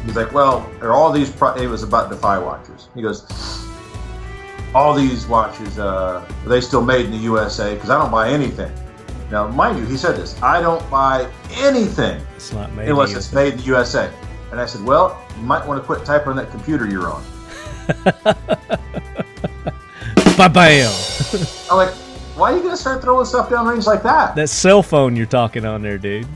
[0.05, 1.31] he's like, well, there are all these?
[1.31, 2.89] Pro-, it was about DEFI watches.
[2.95, 3.27] He goes,
[4.75, 7.75] all these watches, uh, are they still made in the USA?
[7.75, 8.73] Because I don't buy anything.
[9.31, 10.41] Now, mind you, he said this.
[10.43, 12.89] I don't buy anything It's not made.
[12.89, 14.11] unless it's made in the USA.
[14.51, 17.23] And I said, well, you might want to quit typing on that computer you're on.
[20.37, 20.93] Ba bam.
[21.71, 21.91] I'm like,
[22.37, 24.35] why are you gonna start throwing stuff down range like that?
[24.37, 26.27] that cell phone you're talking on there, dude.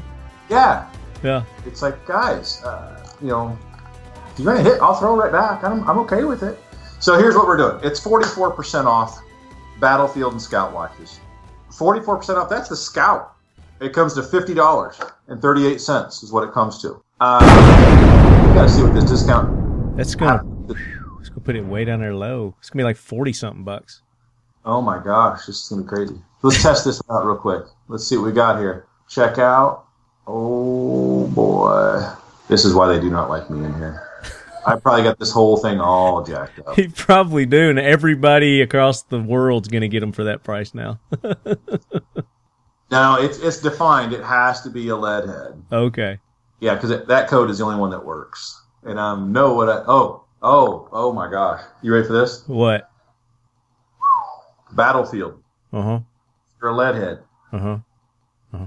[0.51, 0.91] yeah,
[1.23, 1.45] Yeah.
[1.65, 3.57] it's like guys uh, you know
[4.33, 6.59] if you're gonna hit i'll throw right back I'm, I'm okay with it
[6.99, 9.21] so here's what we're doing it's 44% off
[9.79, 11.21] battlefield and scout watches
[11.73, 12.49] 44% off.
[12.49, 13.35] That's the scout.
[13.81, 17.03] It comes to $50.38 is what it comes to.
[17.21, 17.41] Uh,
[18.49, 20.43] we gotta see what this discount That's gonna.
[21.21, 22.55] It's gonna put it way down there low.
[22.59, 24.03] It's gonna be like forty something bucks.
[24.65, 26.17] oh my gosh this is gonna be crazy.
[26.43, 27.65] Let's test this out real quick.
[27.87, 28.87] Let's see what we got here.
[29.09, 29.85] Check out.
[30.27, 32.05] Oh boy.
[32.49, 34.09] This is why they do not like me in here
[34.67, 36.77] I probably got this whole thing all jacked up.
[36.79, 41.01] You probably do, and everybody across the world's gonna get them for that price now.
[42.93, 44.13] No, it's it's defined.
[44.13, 45.63] It has to be a lead head.
[45.73, 46.19] okay.
[46.61, 48.63] Yeah, because that code is the only one that works.
[48.85, 49.69] And I um, know what?
[49.69, 51.63] I, oh, oh, oh my gosh!
[51.81, 52.47] You ready for this?
[52.47, 52.91] What?
[54.73, 55.43] Battlefield.
[55.73, 56.01] Uh huh.
[56.61, 57.21] You're a lead head.
[57.51, 57.79] Uh huh.
[58.53, 58.67] Uh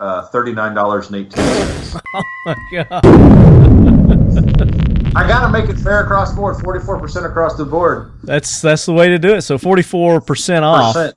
[0.00, 0.22] huh.
[0.32, 2.02] thirty nine dollars and eighteen oh cents.
[2.44, 3.84] My God.
[5.16, 6.56] I gotta make it fair across the board.
[6.56, 8.12] Forty four percent across the board.
[8.22, 9.42] That's that's the way to do it.
[9.42, 10.94] So forty four percent off.
[10.94, 11.16] Percent.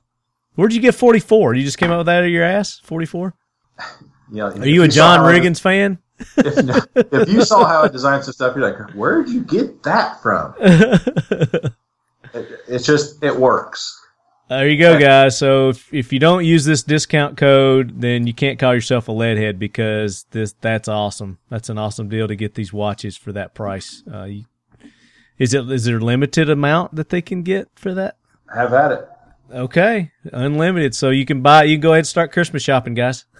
[0.54, 1.54] Where'd you get forty four?
[1.54, 2.80] You just came up with that out of your ass?
[2.84, 3.34] Forty four?
[4.30, 4.48] Yeah.
[4.48, 5.98] Are you a John Riggins fan?
[6.36, 10.20] If, if you saw how I designed some stuff, you're like, where'd you get that
[10.22, 10.54] from?
[12.34, 13.97] It, it's just it works.
[14.48, 15.36] There you go, guys.
[15.36, 19.12] So if, if you don't use this discount code, then you can't call yourself a
[19.12, 21.38] leadhead because this that's awesome.
[21.50, 24.02] That's an awesome deal to get these watches for that price.
[24.12, 24.44] Uh, you,
[25.38, 28.16] is it is there a limited amount that they can get for that?
[28.54, 29.08] Have at it.
[29.52, 30.94] Okay, unlimited.
[30.94, 31.64] So you can buy.
[31.64, 33.26] You can go ahead and start Christmas shopping, guys.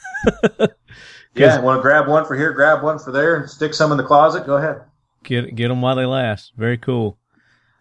[1.35, 3.99] Yeah, want to grab one for here, grab one for there, and stick some in
[3.99, 4.47] the closet?
[4.47, 4.83] Go ahead.
[5.25, 6.53] Get get them while they last.
[6.57, 7.18] Very cool.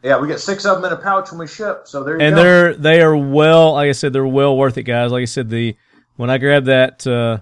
[0.07, 1.81] Yeah, we get six of them in a pouch when we ship.
[1.85, 2.41] So there you and go.
[2.43, 5.49] they're they are well like i said they're well worth it guys like i said
[5.49, 5.75] the
[6.15, 7.39] when i grabbed that uh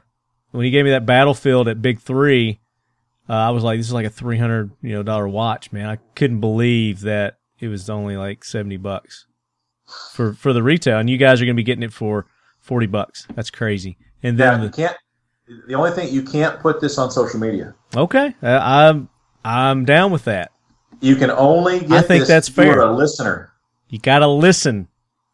[0.52, 2.60] when he gave me that battlefield at big three
[3.30, 5.98] uh, i was like this is like a 300 you know dollar watch man i
[6.16, 9.28] couldn't believe that it was only like 70 bucks
[10.14, 12.26] for for the retail and you guys are gonna be getting it for
[12.62, 14.98] 40 bucks that's crazy and Yeah, then you can't.
[15.68, 17.76] The only thing you can't put this on social media.
[17.96, 19.10] okay uh, i'm
[19.44, 20.52] i'm down with that
[21.02, 21.92] You can only get.
[21.92, 22.80] I think this that's fair.
[22.80, 23.52] a listener,
[23.90, 24.88] you gotta listen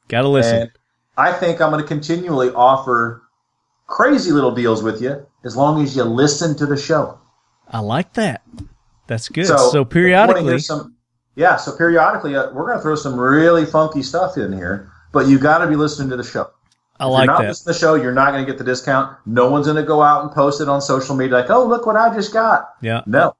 [0.08, 0.72] gotta listen and
[1.18, 3.22] I think I'm going to continually offer
[3.88, 7.20] crazy little deals with you as long as you listen to the show.
[7.68, 8.42] i like that
[9.08, 10.96] that's good So, so, if you wanna periodically some,
[11.36, 11.58] yeah.
[11.58, 15.40] So periodically, uh, we're going to throw some really funky stuff in here, but you
[15.40, 16.50] got to be listening to the show.
[17.00, 18.58] i If like you're not that listening to the show, you're not going to get
[18.58, 19.18] the discount.
[19.26, 21.86] No one's going to go out and post it on social media like, "Oh, look
[21.86, 23.36] what I just got." yeah No,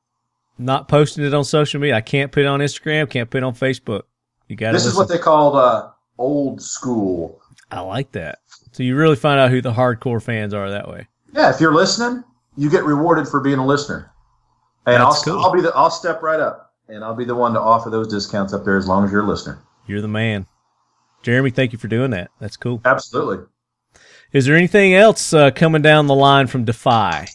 [0.62, 1.96] not posting it on social media.
[1.96, 3.10] I can't put it on Instagram.
[3.10, 4.04] Can't put it on Facebook.
[4.48, 4.74] You got to.
[4.74, 7.42] this is what they called uh, old school.
[7.72, 8.40] I like that.
[8.72, 11.08] So you really find out who the hardcore fans are that way.
[11.34, 12.24] Yeah, if you're listening,
[12.58, 14.12] you get rewarded for being a listener.
[14.86, 15.40] And I'll, cool.
[15.40, 18.08] I'll be the I'll step right up and I'll be the one to offer those
[18.08, 19.60] discounts up there as long as you're a listener.
[19.88, 20.48] You're the man.
[21.24, 22.32] Jerommie, thank you for doing that.
[22.40, 22.82] That's cool.
[22.84, 23.46] Absolutely.
[24.32, 27.30] Is there anything else uh, coming down the line from DEFI?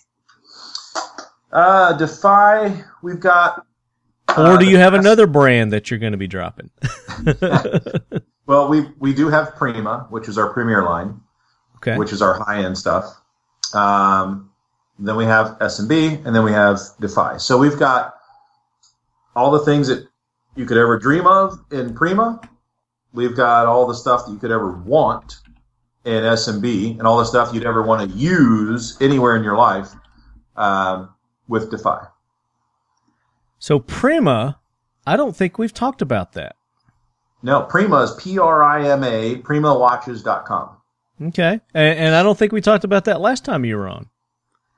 [1.53, 3.67] Uh, DEFI, we've got.
[4.37, 6.71] Or uh, do you have another brand that you're going to be dropping?
[8.47, 11.21] Well, we we do have Prima, which is our premier line,
[11.77, 11.97] Okay.
[11.99, 13.21] which is our high end stuff.
[13.75, 14.51] Um,
[14.99, 17.41] then we have S and B, and then we have DEFI.
[17.41, 18.15] So we've got
[19.35, 20.07] all the things that
[20.55, 22.41] you could ever dream of in Prima.
[23.13, 25.41] We've got all the stuff that you could ever want
[26.05, 29.43] in S and B, and all the stuff you'd ever want to use anywhere in
[29.43, 29.89] your life
[30.55, 31.11] um,
[31.49, 32.09] with DEFI.
[33.59, 34.59] So Prima,
[35.07, 36.57] I don't think we've talked about that.
[37.43, 40.77] No, Prima is P R I M A, PrimaWatches.com.
[41.29, 41.61] Okay.
[41.75, 44.09] And, and I don't think we talked about that last time you were on.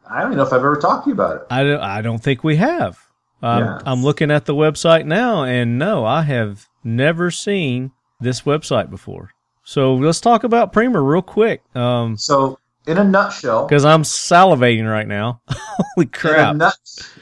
[0.09, 1.43] I don't even know if I've ever talked to you about it.
[1.51, 2.99] I don't, I don't think we have.
[3.43, 3.79] Um, Yeah.
[3.85, 9.31] I'm looking at the website now, and no, I have never seen this website before.
[9.65, 11.63] So let's talk about Prima real quick.
[11.77, 12.59] Um, So,
[12.89, 15.43] in a nutshell, because I'm salivating right now.
[15.51, 16.57] Holy in a, crap!
[16.57, 16.75] nut,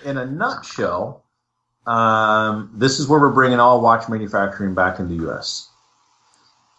[0.04, 1.24] in a nutshell,
[1.86, 5.68] um, this is where we're bringing all watch manufacturing back in the U.S.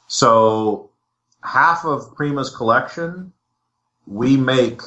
[0.08, 0.90] So,
[1.44, 3.34] half of Prima's collection,
[4.06, 4.82] we make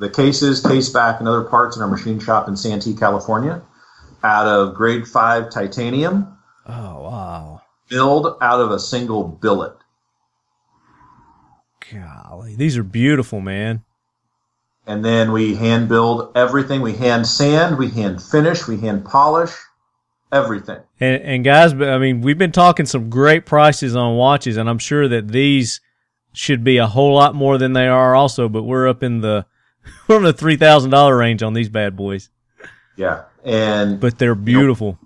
[0.00, 3.60] the cases, case back, and other parts in our machine shop in Santee, California,
[4.24, 6.34] out of grade five titanium,
[6.66, 7.62] Oh wow!
[7.90, 9.76] milled out of a single billet.
[11.92, 13.82] Golly, these are beautiful, man.
[14.86, 16.80] and then we hand build everything.
[16.80, 19.52] We hand sand, we hand finish, we hand polish
[20.32, 20.80] everything.
[21.00, 24.78] And, and guys, I mean, we've been talking some great prices on watches, and I'm
[24.78, 25.80] sure that these
[26.32, 28.48] should be a whole lot more than they are also.
[28.48, 29.46] But we're up in the
[30.08, 32.28] we're in the three thousand dollar range on these bad boys.
[32.96, 34.98] Yeah, and But they're beautiful.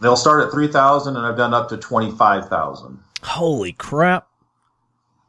[0.00, 2.98] they'll start at three thousand, and I've done up to twenty five thousand.
[3.22, 4.28] Holy crap!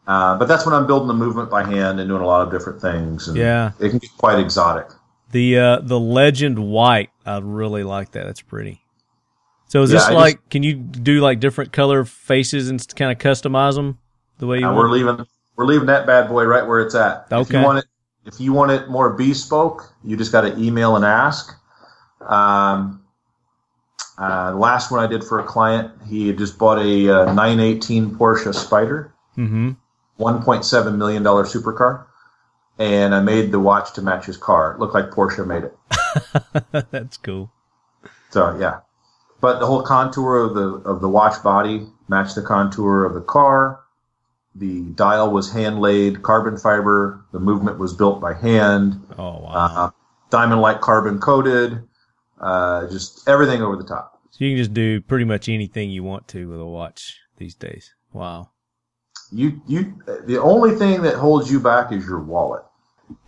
[0.07, 2.51] Uh, but that's when I'm building the movement by hand and doing a lot of
[2.51, 3.27] different things.
[3.27, 3.71] And Yeah.
[3.79, 4.87] it can get quite exotic.
[5.31, 8.25] The uh, the Legend White, I really like that.
[8.25, 8.81] That's pretty.
[9.67, 10.49] So is Yeah, this I like?
[10.49, 13.97] can you do like different color faces and kind of customize them
[14.37, 14.77] the way you want?
[14.77, 15.25] we're leaving
[15.55, 17.25] we're leaving that bad boy right where it's at.
[17.31, 17.57] If Okay.
[17.59, 17.85] you want it
[18.25, 21.53] if you want it more bespoke, you just got to email and ask.
[22.21, 23.01] Um,
[24.17, 27.33] uh, the last one I did for a client, he had just bought a uh,
[27.33, 29.71] 918 Porsche Spyder, mm-hmm.
[30.19, 32.05] 1.7 million dollar supercar,
[32.79, 34.73] and I made the watch to match his car.
[34.73, 36.85] It looked like Porsche made it.
[36.91, 37.51] That's cool.
[38.31, 38.79] So yeah,
[39.41, 43.21] but the whole contour of the of the watch body matched the contour of the
[43.21, 43.81] car.
[44.57, 47.25] The dial was hand laid, carbon fiber.
[47.33, 49.51] The movement was built by hand, Oh wow!
[49.53, 49.89] uh,
[50.29, 51.83] diamond like carbon coated.
[52.39, 54.19] Uh, just everything over the top.
[54.31, 57.55] so you can just do pretty much anything you want to with a watch these
[57.55, 57.93] days.
[58.13, 58.51] Wow!
[59.35, 62.63] You you the only thing that holds you back is your wallet.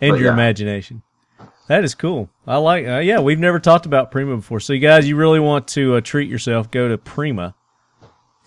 [0.00, 0.32] And But your yeah.
[0.32, 1.02] imagination.
[1.68, 2.30] That is cool.
[2.46, 2.86] I like.
[2.86, 4.58] Uh, yeah, we've never talked about Prima before.
[4.58, 6.70] So you guys, you really want to uh, treat yourself?
[6.70, 7.54] Go to Prima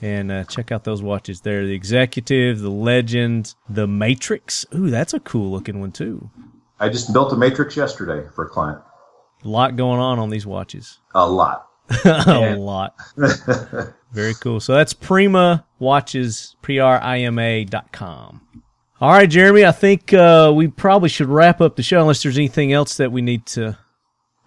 [0.01, 1.67] and uh, check out those watches there.
[1.67, 4.65] The Executive, the Legend, the Matrix.
[4.73, 6.31] Ooh, that's a cool looking one too.
[6.79, 8.81] I just built a matrix yesterday for a client.
[9.43, 10.97] A lot going on on these watches.
[11.13, 11.67] A lot.
[12.05, 12.95] a lot.
[14.11, 14.59] Very cool.
[14.59, 18.41] So that's Prima Watches, P-R-I-M-A dot com.
[18.99, 22.37] All right, Jerommie, I think uh, we probably should wrap up the show unless there's
[22.37, 23.77] anything else that we need to.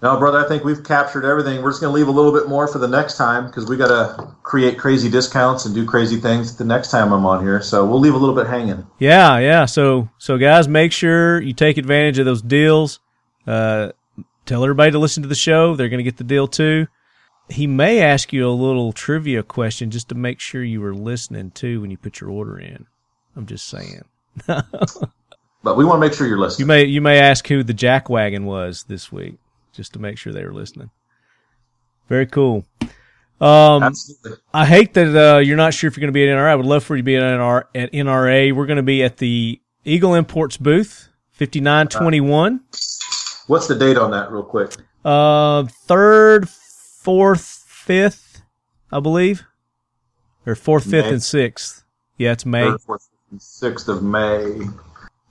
[0.05, 1.63] No, brother, I think we've captured everything.
[1.63, 3.79] We're just going to leave a little bit more for the next time because we
[3.79, 7.63] got to create crazy discounts and do crazy things the next time I'm on here.
[7.63, 8.87] So we'll leave a little bit hanging.
[8.99, 9.65] Yeah, yeah.
[9.65, 13.01] So, so guys, make sure you take advantage of those deals.
[13.47, 13.93] Uh,
[14.45, 15.75] tell everybody to listen to the show.
[15.75, 16.87] They're going to get the deal too.
[17.49, 21.51] He may ask you a little trivia question just to make sure you were listening
[21.51, 22.87] too when you put your order in.
[23.37, 24.05] I'm just saying.
[25.65, 26.65] But we want to make sure you're listening.
[26.65, 29.37] You may you may ask who the jack wagon was this week,
[29.73, 30.91] just to make sure they were listening.
[32.07, 32.67] Very cool.
[33.41, 34.39] Um, Absolutely.
[34.53, 36.51] I hate that uh, you're not sure if you're going to be at NRA.
[36.51, 37.65] I would love for you to be at, NRA.
[37.75, 38.55] at NRA.
[38.55, 42.61] We're going to be at the Eagle Imports booth, 5921.
[43.47, 44.77] What's the date on that, real quick?
[45.03, 46.49] Uh, third,
[47.05, 48.43] fourth, fifth,
[48.91, 49.45] I believe,
[50.47, 51.13] or fourth, fifth, May.
[51.13, 51.85] and sixth.
[52.17, 52.65] Yeah, it's May.
[52.65, 54.63] Third, fourth, and sixth of May.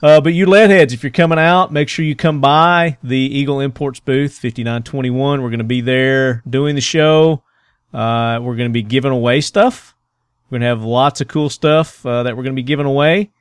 [0.01, 3.17] Uh, but you lead heads, if you're coming out, make sure you come by the
[3.17, 5.41] Eagle Imports booth, 5921.
[5.41, 7.41] We're going to be there doing the show.
[7.91, 9.95] Uh, we're going to be giving away stuff.
[10.49, 12.85] We're going to have lots of cool stuff uh, that we're going to be giving
[12.85, 13.31] away,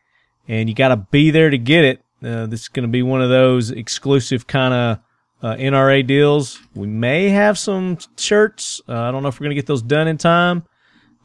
[0.48, 1.98] and you got to be there to get it.
[2.24, 4.98] Uh, this is going to be one of those exclusive kind of
[5.42, 6.60] uh, NRA deals.
[6.74, 8.80] We may have some shirts.
[8.88, 10.64] Uh, I don't know if we're going to get those done in time.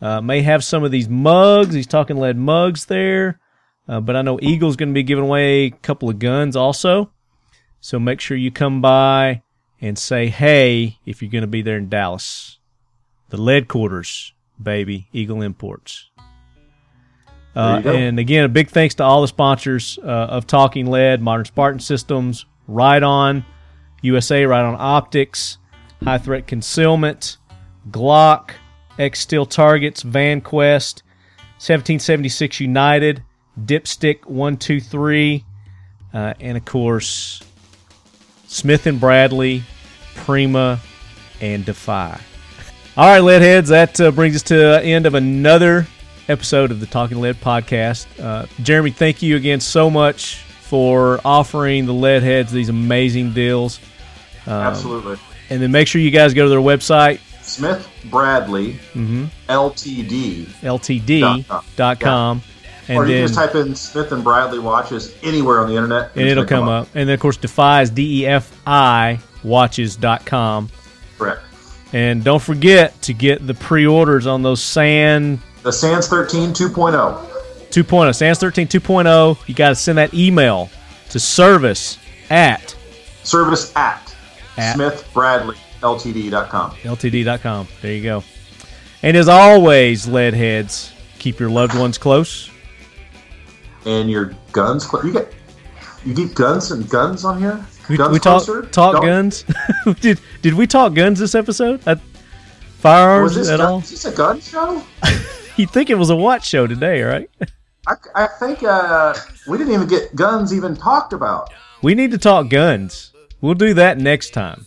[0.02, 3.40] Uh, may have some of these mugs, He's talking lead mugs there.
[3.88, 7.12] Uh, but I know Eagle's going to be giving away a couple of guns also.
[7.80, 9.44] So make sure you come by
[9.80, 12.60] and say hey if you're going to be there in Dallas.
[13.30, 16.10] The lead quarters, baby, Eagle Imports.
[17.56, 17.94] Uh, There you go.
[17.94, 21.80] and again, a big thanks to all the sponsors uh, of Talking Lead, Modern Spartan
[21.80, 23.46] Systems, Riton,
[24.02, 25.58] USA, Riton Optics,
[26.04, 27.38] High Threat Concealment,
[27.90, 28.52] Glock,
[29.00, 31.02] X Steel Targets, VanQuest,
[31.60, 33.24] 1776 United,
[33.60, 35.44] Dipstick 123,
[36.14, 37.42] uh, and of course,
[38.48, 39.64] Smith and Bradley,
[40.16, 40.80] Prima,
[41.42, 42.22] and DEFI.
[42.96, 45.88] All right, lead heads, that uh, brings us to the end of another
[46.28, 48.08] episode of the Talking Lead podcast.
[48.24, 53.80] Uh, Jerommie, thank you again so much for offering the Leadheads these amazing deals.
[54.46, 55.18] Um, Absolutely.
[55.50, 59.26] And then make sure you guys go to their website, Smith Bradley Mm-hmm.
[59.50, 60.46] Ltd.
[61.48, 62.42] ltd.com.
[62.90, 65.76] And or you then can just type in Smith and Bradley watches anywhere on the
[65.76, 66.88] internet, and it's it'll come up.
[66.96, 70.70] And then, of course, DEFI is D E F I watches.com.
[71.18, 71.42] Correct.
[71.92, 77.37] And don't forget to get the pre orders on those SAN The Sands 13 2.0.
[77.72, 79.48] 2.0, Sands 13 2.0.
[79.48, 80.70] You got to send that email
[81.10, 81.98] to service
[82.30, 82.76] at
[83.24, 84.16] Service at,
[84.58, 84.78] At.
[84.78, 85.52] SmithBradleyLTD.com.
[85.82, 86.72] ltd.com.
[86.72, 87.68] ltd.com.
[87.82, 88.24] There you go.
[89.04, 92.50] And as always, lead heads, keep your loved ones close.
[93.86, 94.90] And your guns.
[94.90, 95.34] Cl- you get.
[96.06, 97.66] You keep guns and guns on here.
[97.90, 99.46] We, guns we talk talk Don't- guns.
[100.02, 101.82] did did we talk guns this episode?
[101.88, 101.96] Uh,
[102.80, 103.80] firearms Was this, at gun- all?
[103.80, 104.82] is this a gun show?
[105.58, 107.30] You'd think it was a watch show today, right?
[107.88, 109.14] I, I think uh,
[109.48, 111.52] we didn't even get guns even talked about.
[111.82, 113.14] We need to talk guns.
[113.42, 114.66] We'll do that next time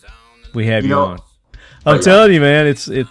[0.53, 1.19] we have you, You know- on.
[1.85, 2.01] I'm Oh, yeah.
[2.01, 3.07] telling you, man, it's it.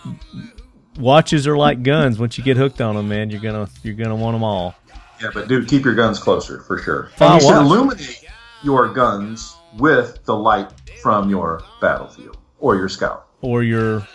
[0.99, 2.19] Watches are like guns.
[2.19, 4.75] Once you get hooked on them, man, you're gonna you're gonna want them all.
[5.21, 7.11] Yeah, but dude, keep your guns closer for sure.
[7.21, 8.25] And you should illuminate
[8.63, 10.69] your guns with the light
[11.03, 13.27] from your battlefield or your scout.
[13.41, 14.07] or your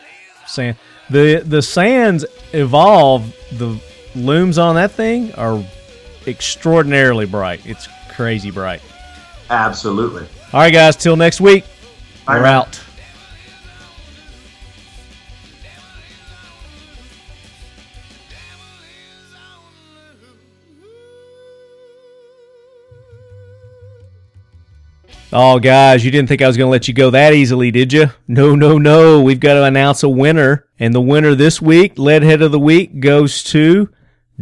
[0.48, 0.78] sand.
[1.10, 3.36] The the sands evolve.
[3.58, 3.78] The
[4.16, 5.64] looms on that thing are
[6.28, 7.66] extraordinarily bright.
[7.66, 8.82] It's crazy bright.
[9.50, 10.28] Absolutely.
[10.54, 10.96] All right, guys.
[10.96, 11.66] Till next week.
[12.26, 12.82] Bye, We're out.
[25.38, 27.92] Oh, guys, you didn't think I was going to let you go that easily, did
[27.92, 28.06] you?
[28.26, 29.22] No, no, no.
[29.22, 30.66] We've got to announce a winner.
[30.80, 33.90] And the winner this week, lead head of the week, goes to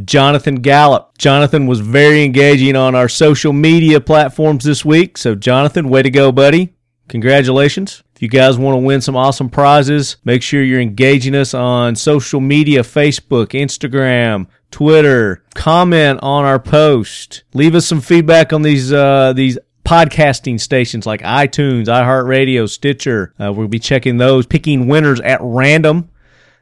[0.03, 1.17] Jonathan Gallup.
[1.17, 5.17] Jonathan was very engaging on our social media platforms this week.
[5.17, 6.73] So, Jonathan, way to go, buddy.
[7.09, 8.03] Congratulations.
[8.15, 11.95] If you guys want to win some awesome prizes, make sure you're engaging us on
[11.95, 15.43] social media Facebook, Instagram, Twitter.
[15.53, 17.43] Comment on our post.
[17.53, 23.33] Leave us some feedback on these uh, these podcasting stations like iTunes, iHeartRadio, Stitcher.
[23.39, 26.09] Uh, we'll be checking those, picking winners at random.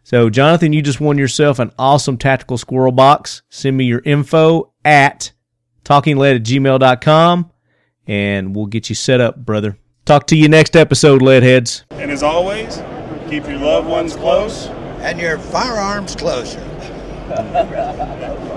[0.03, 3.43] So, Jonathan, you just won yourself an awesome tactical squirrel box.
[3.49, 5.31] Send me your info at
[5.83, 7.51] talkinglead at gmail.com
[8.07, 9.77] and we'll get you set up, brother.
[10.05, 11.83] Talk to you next episode, leadheads.
[11.91, 12.81] And as always,
[13.29, 14.67] keep your loved ones close.
[15.01, 16.59] And your firearms closer.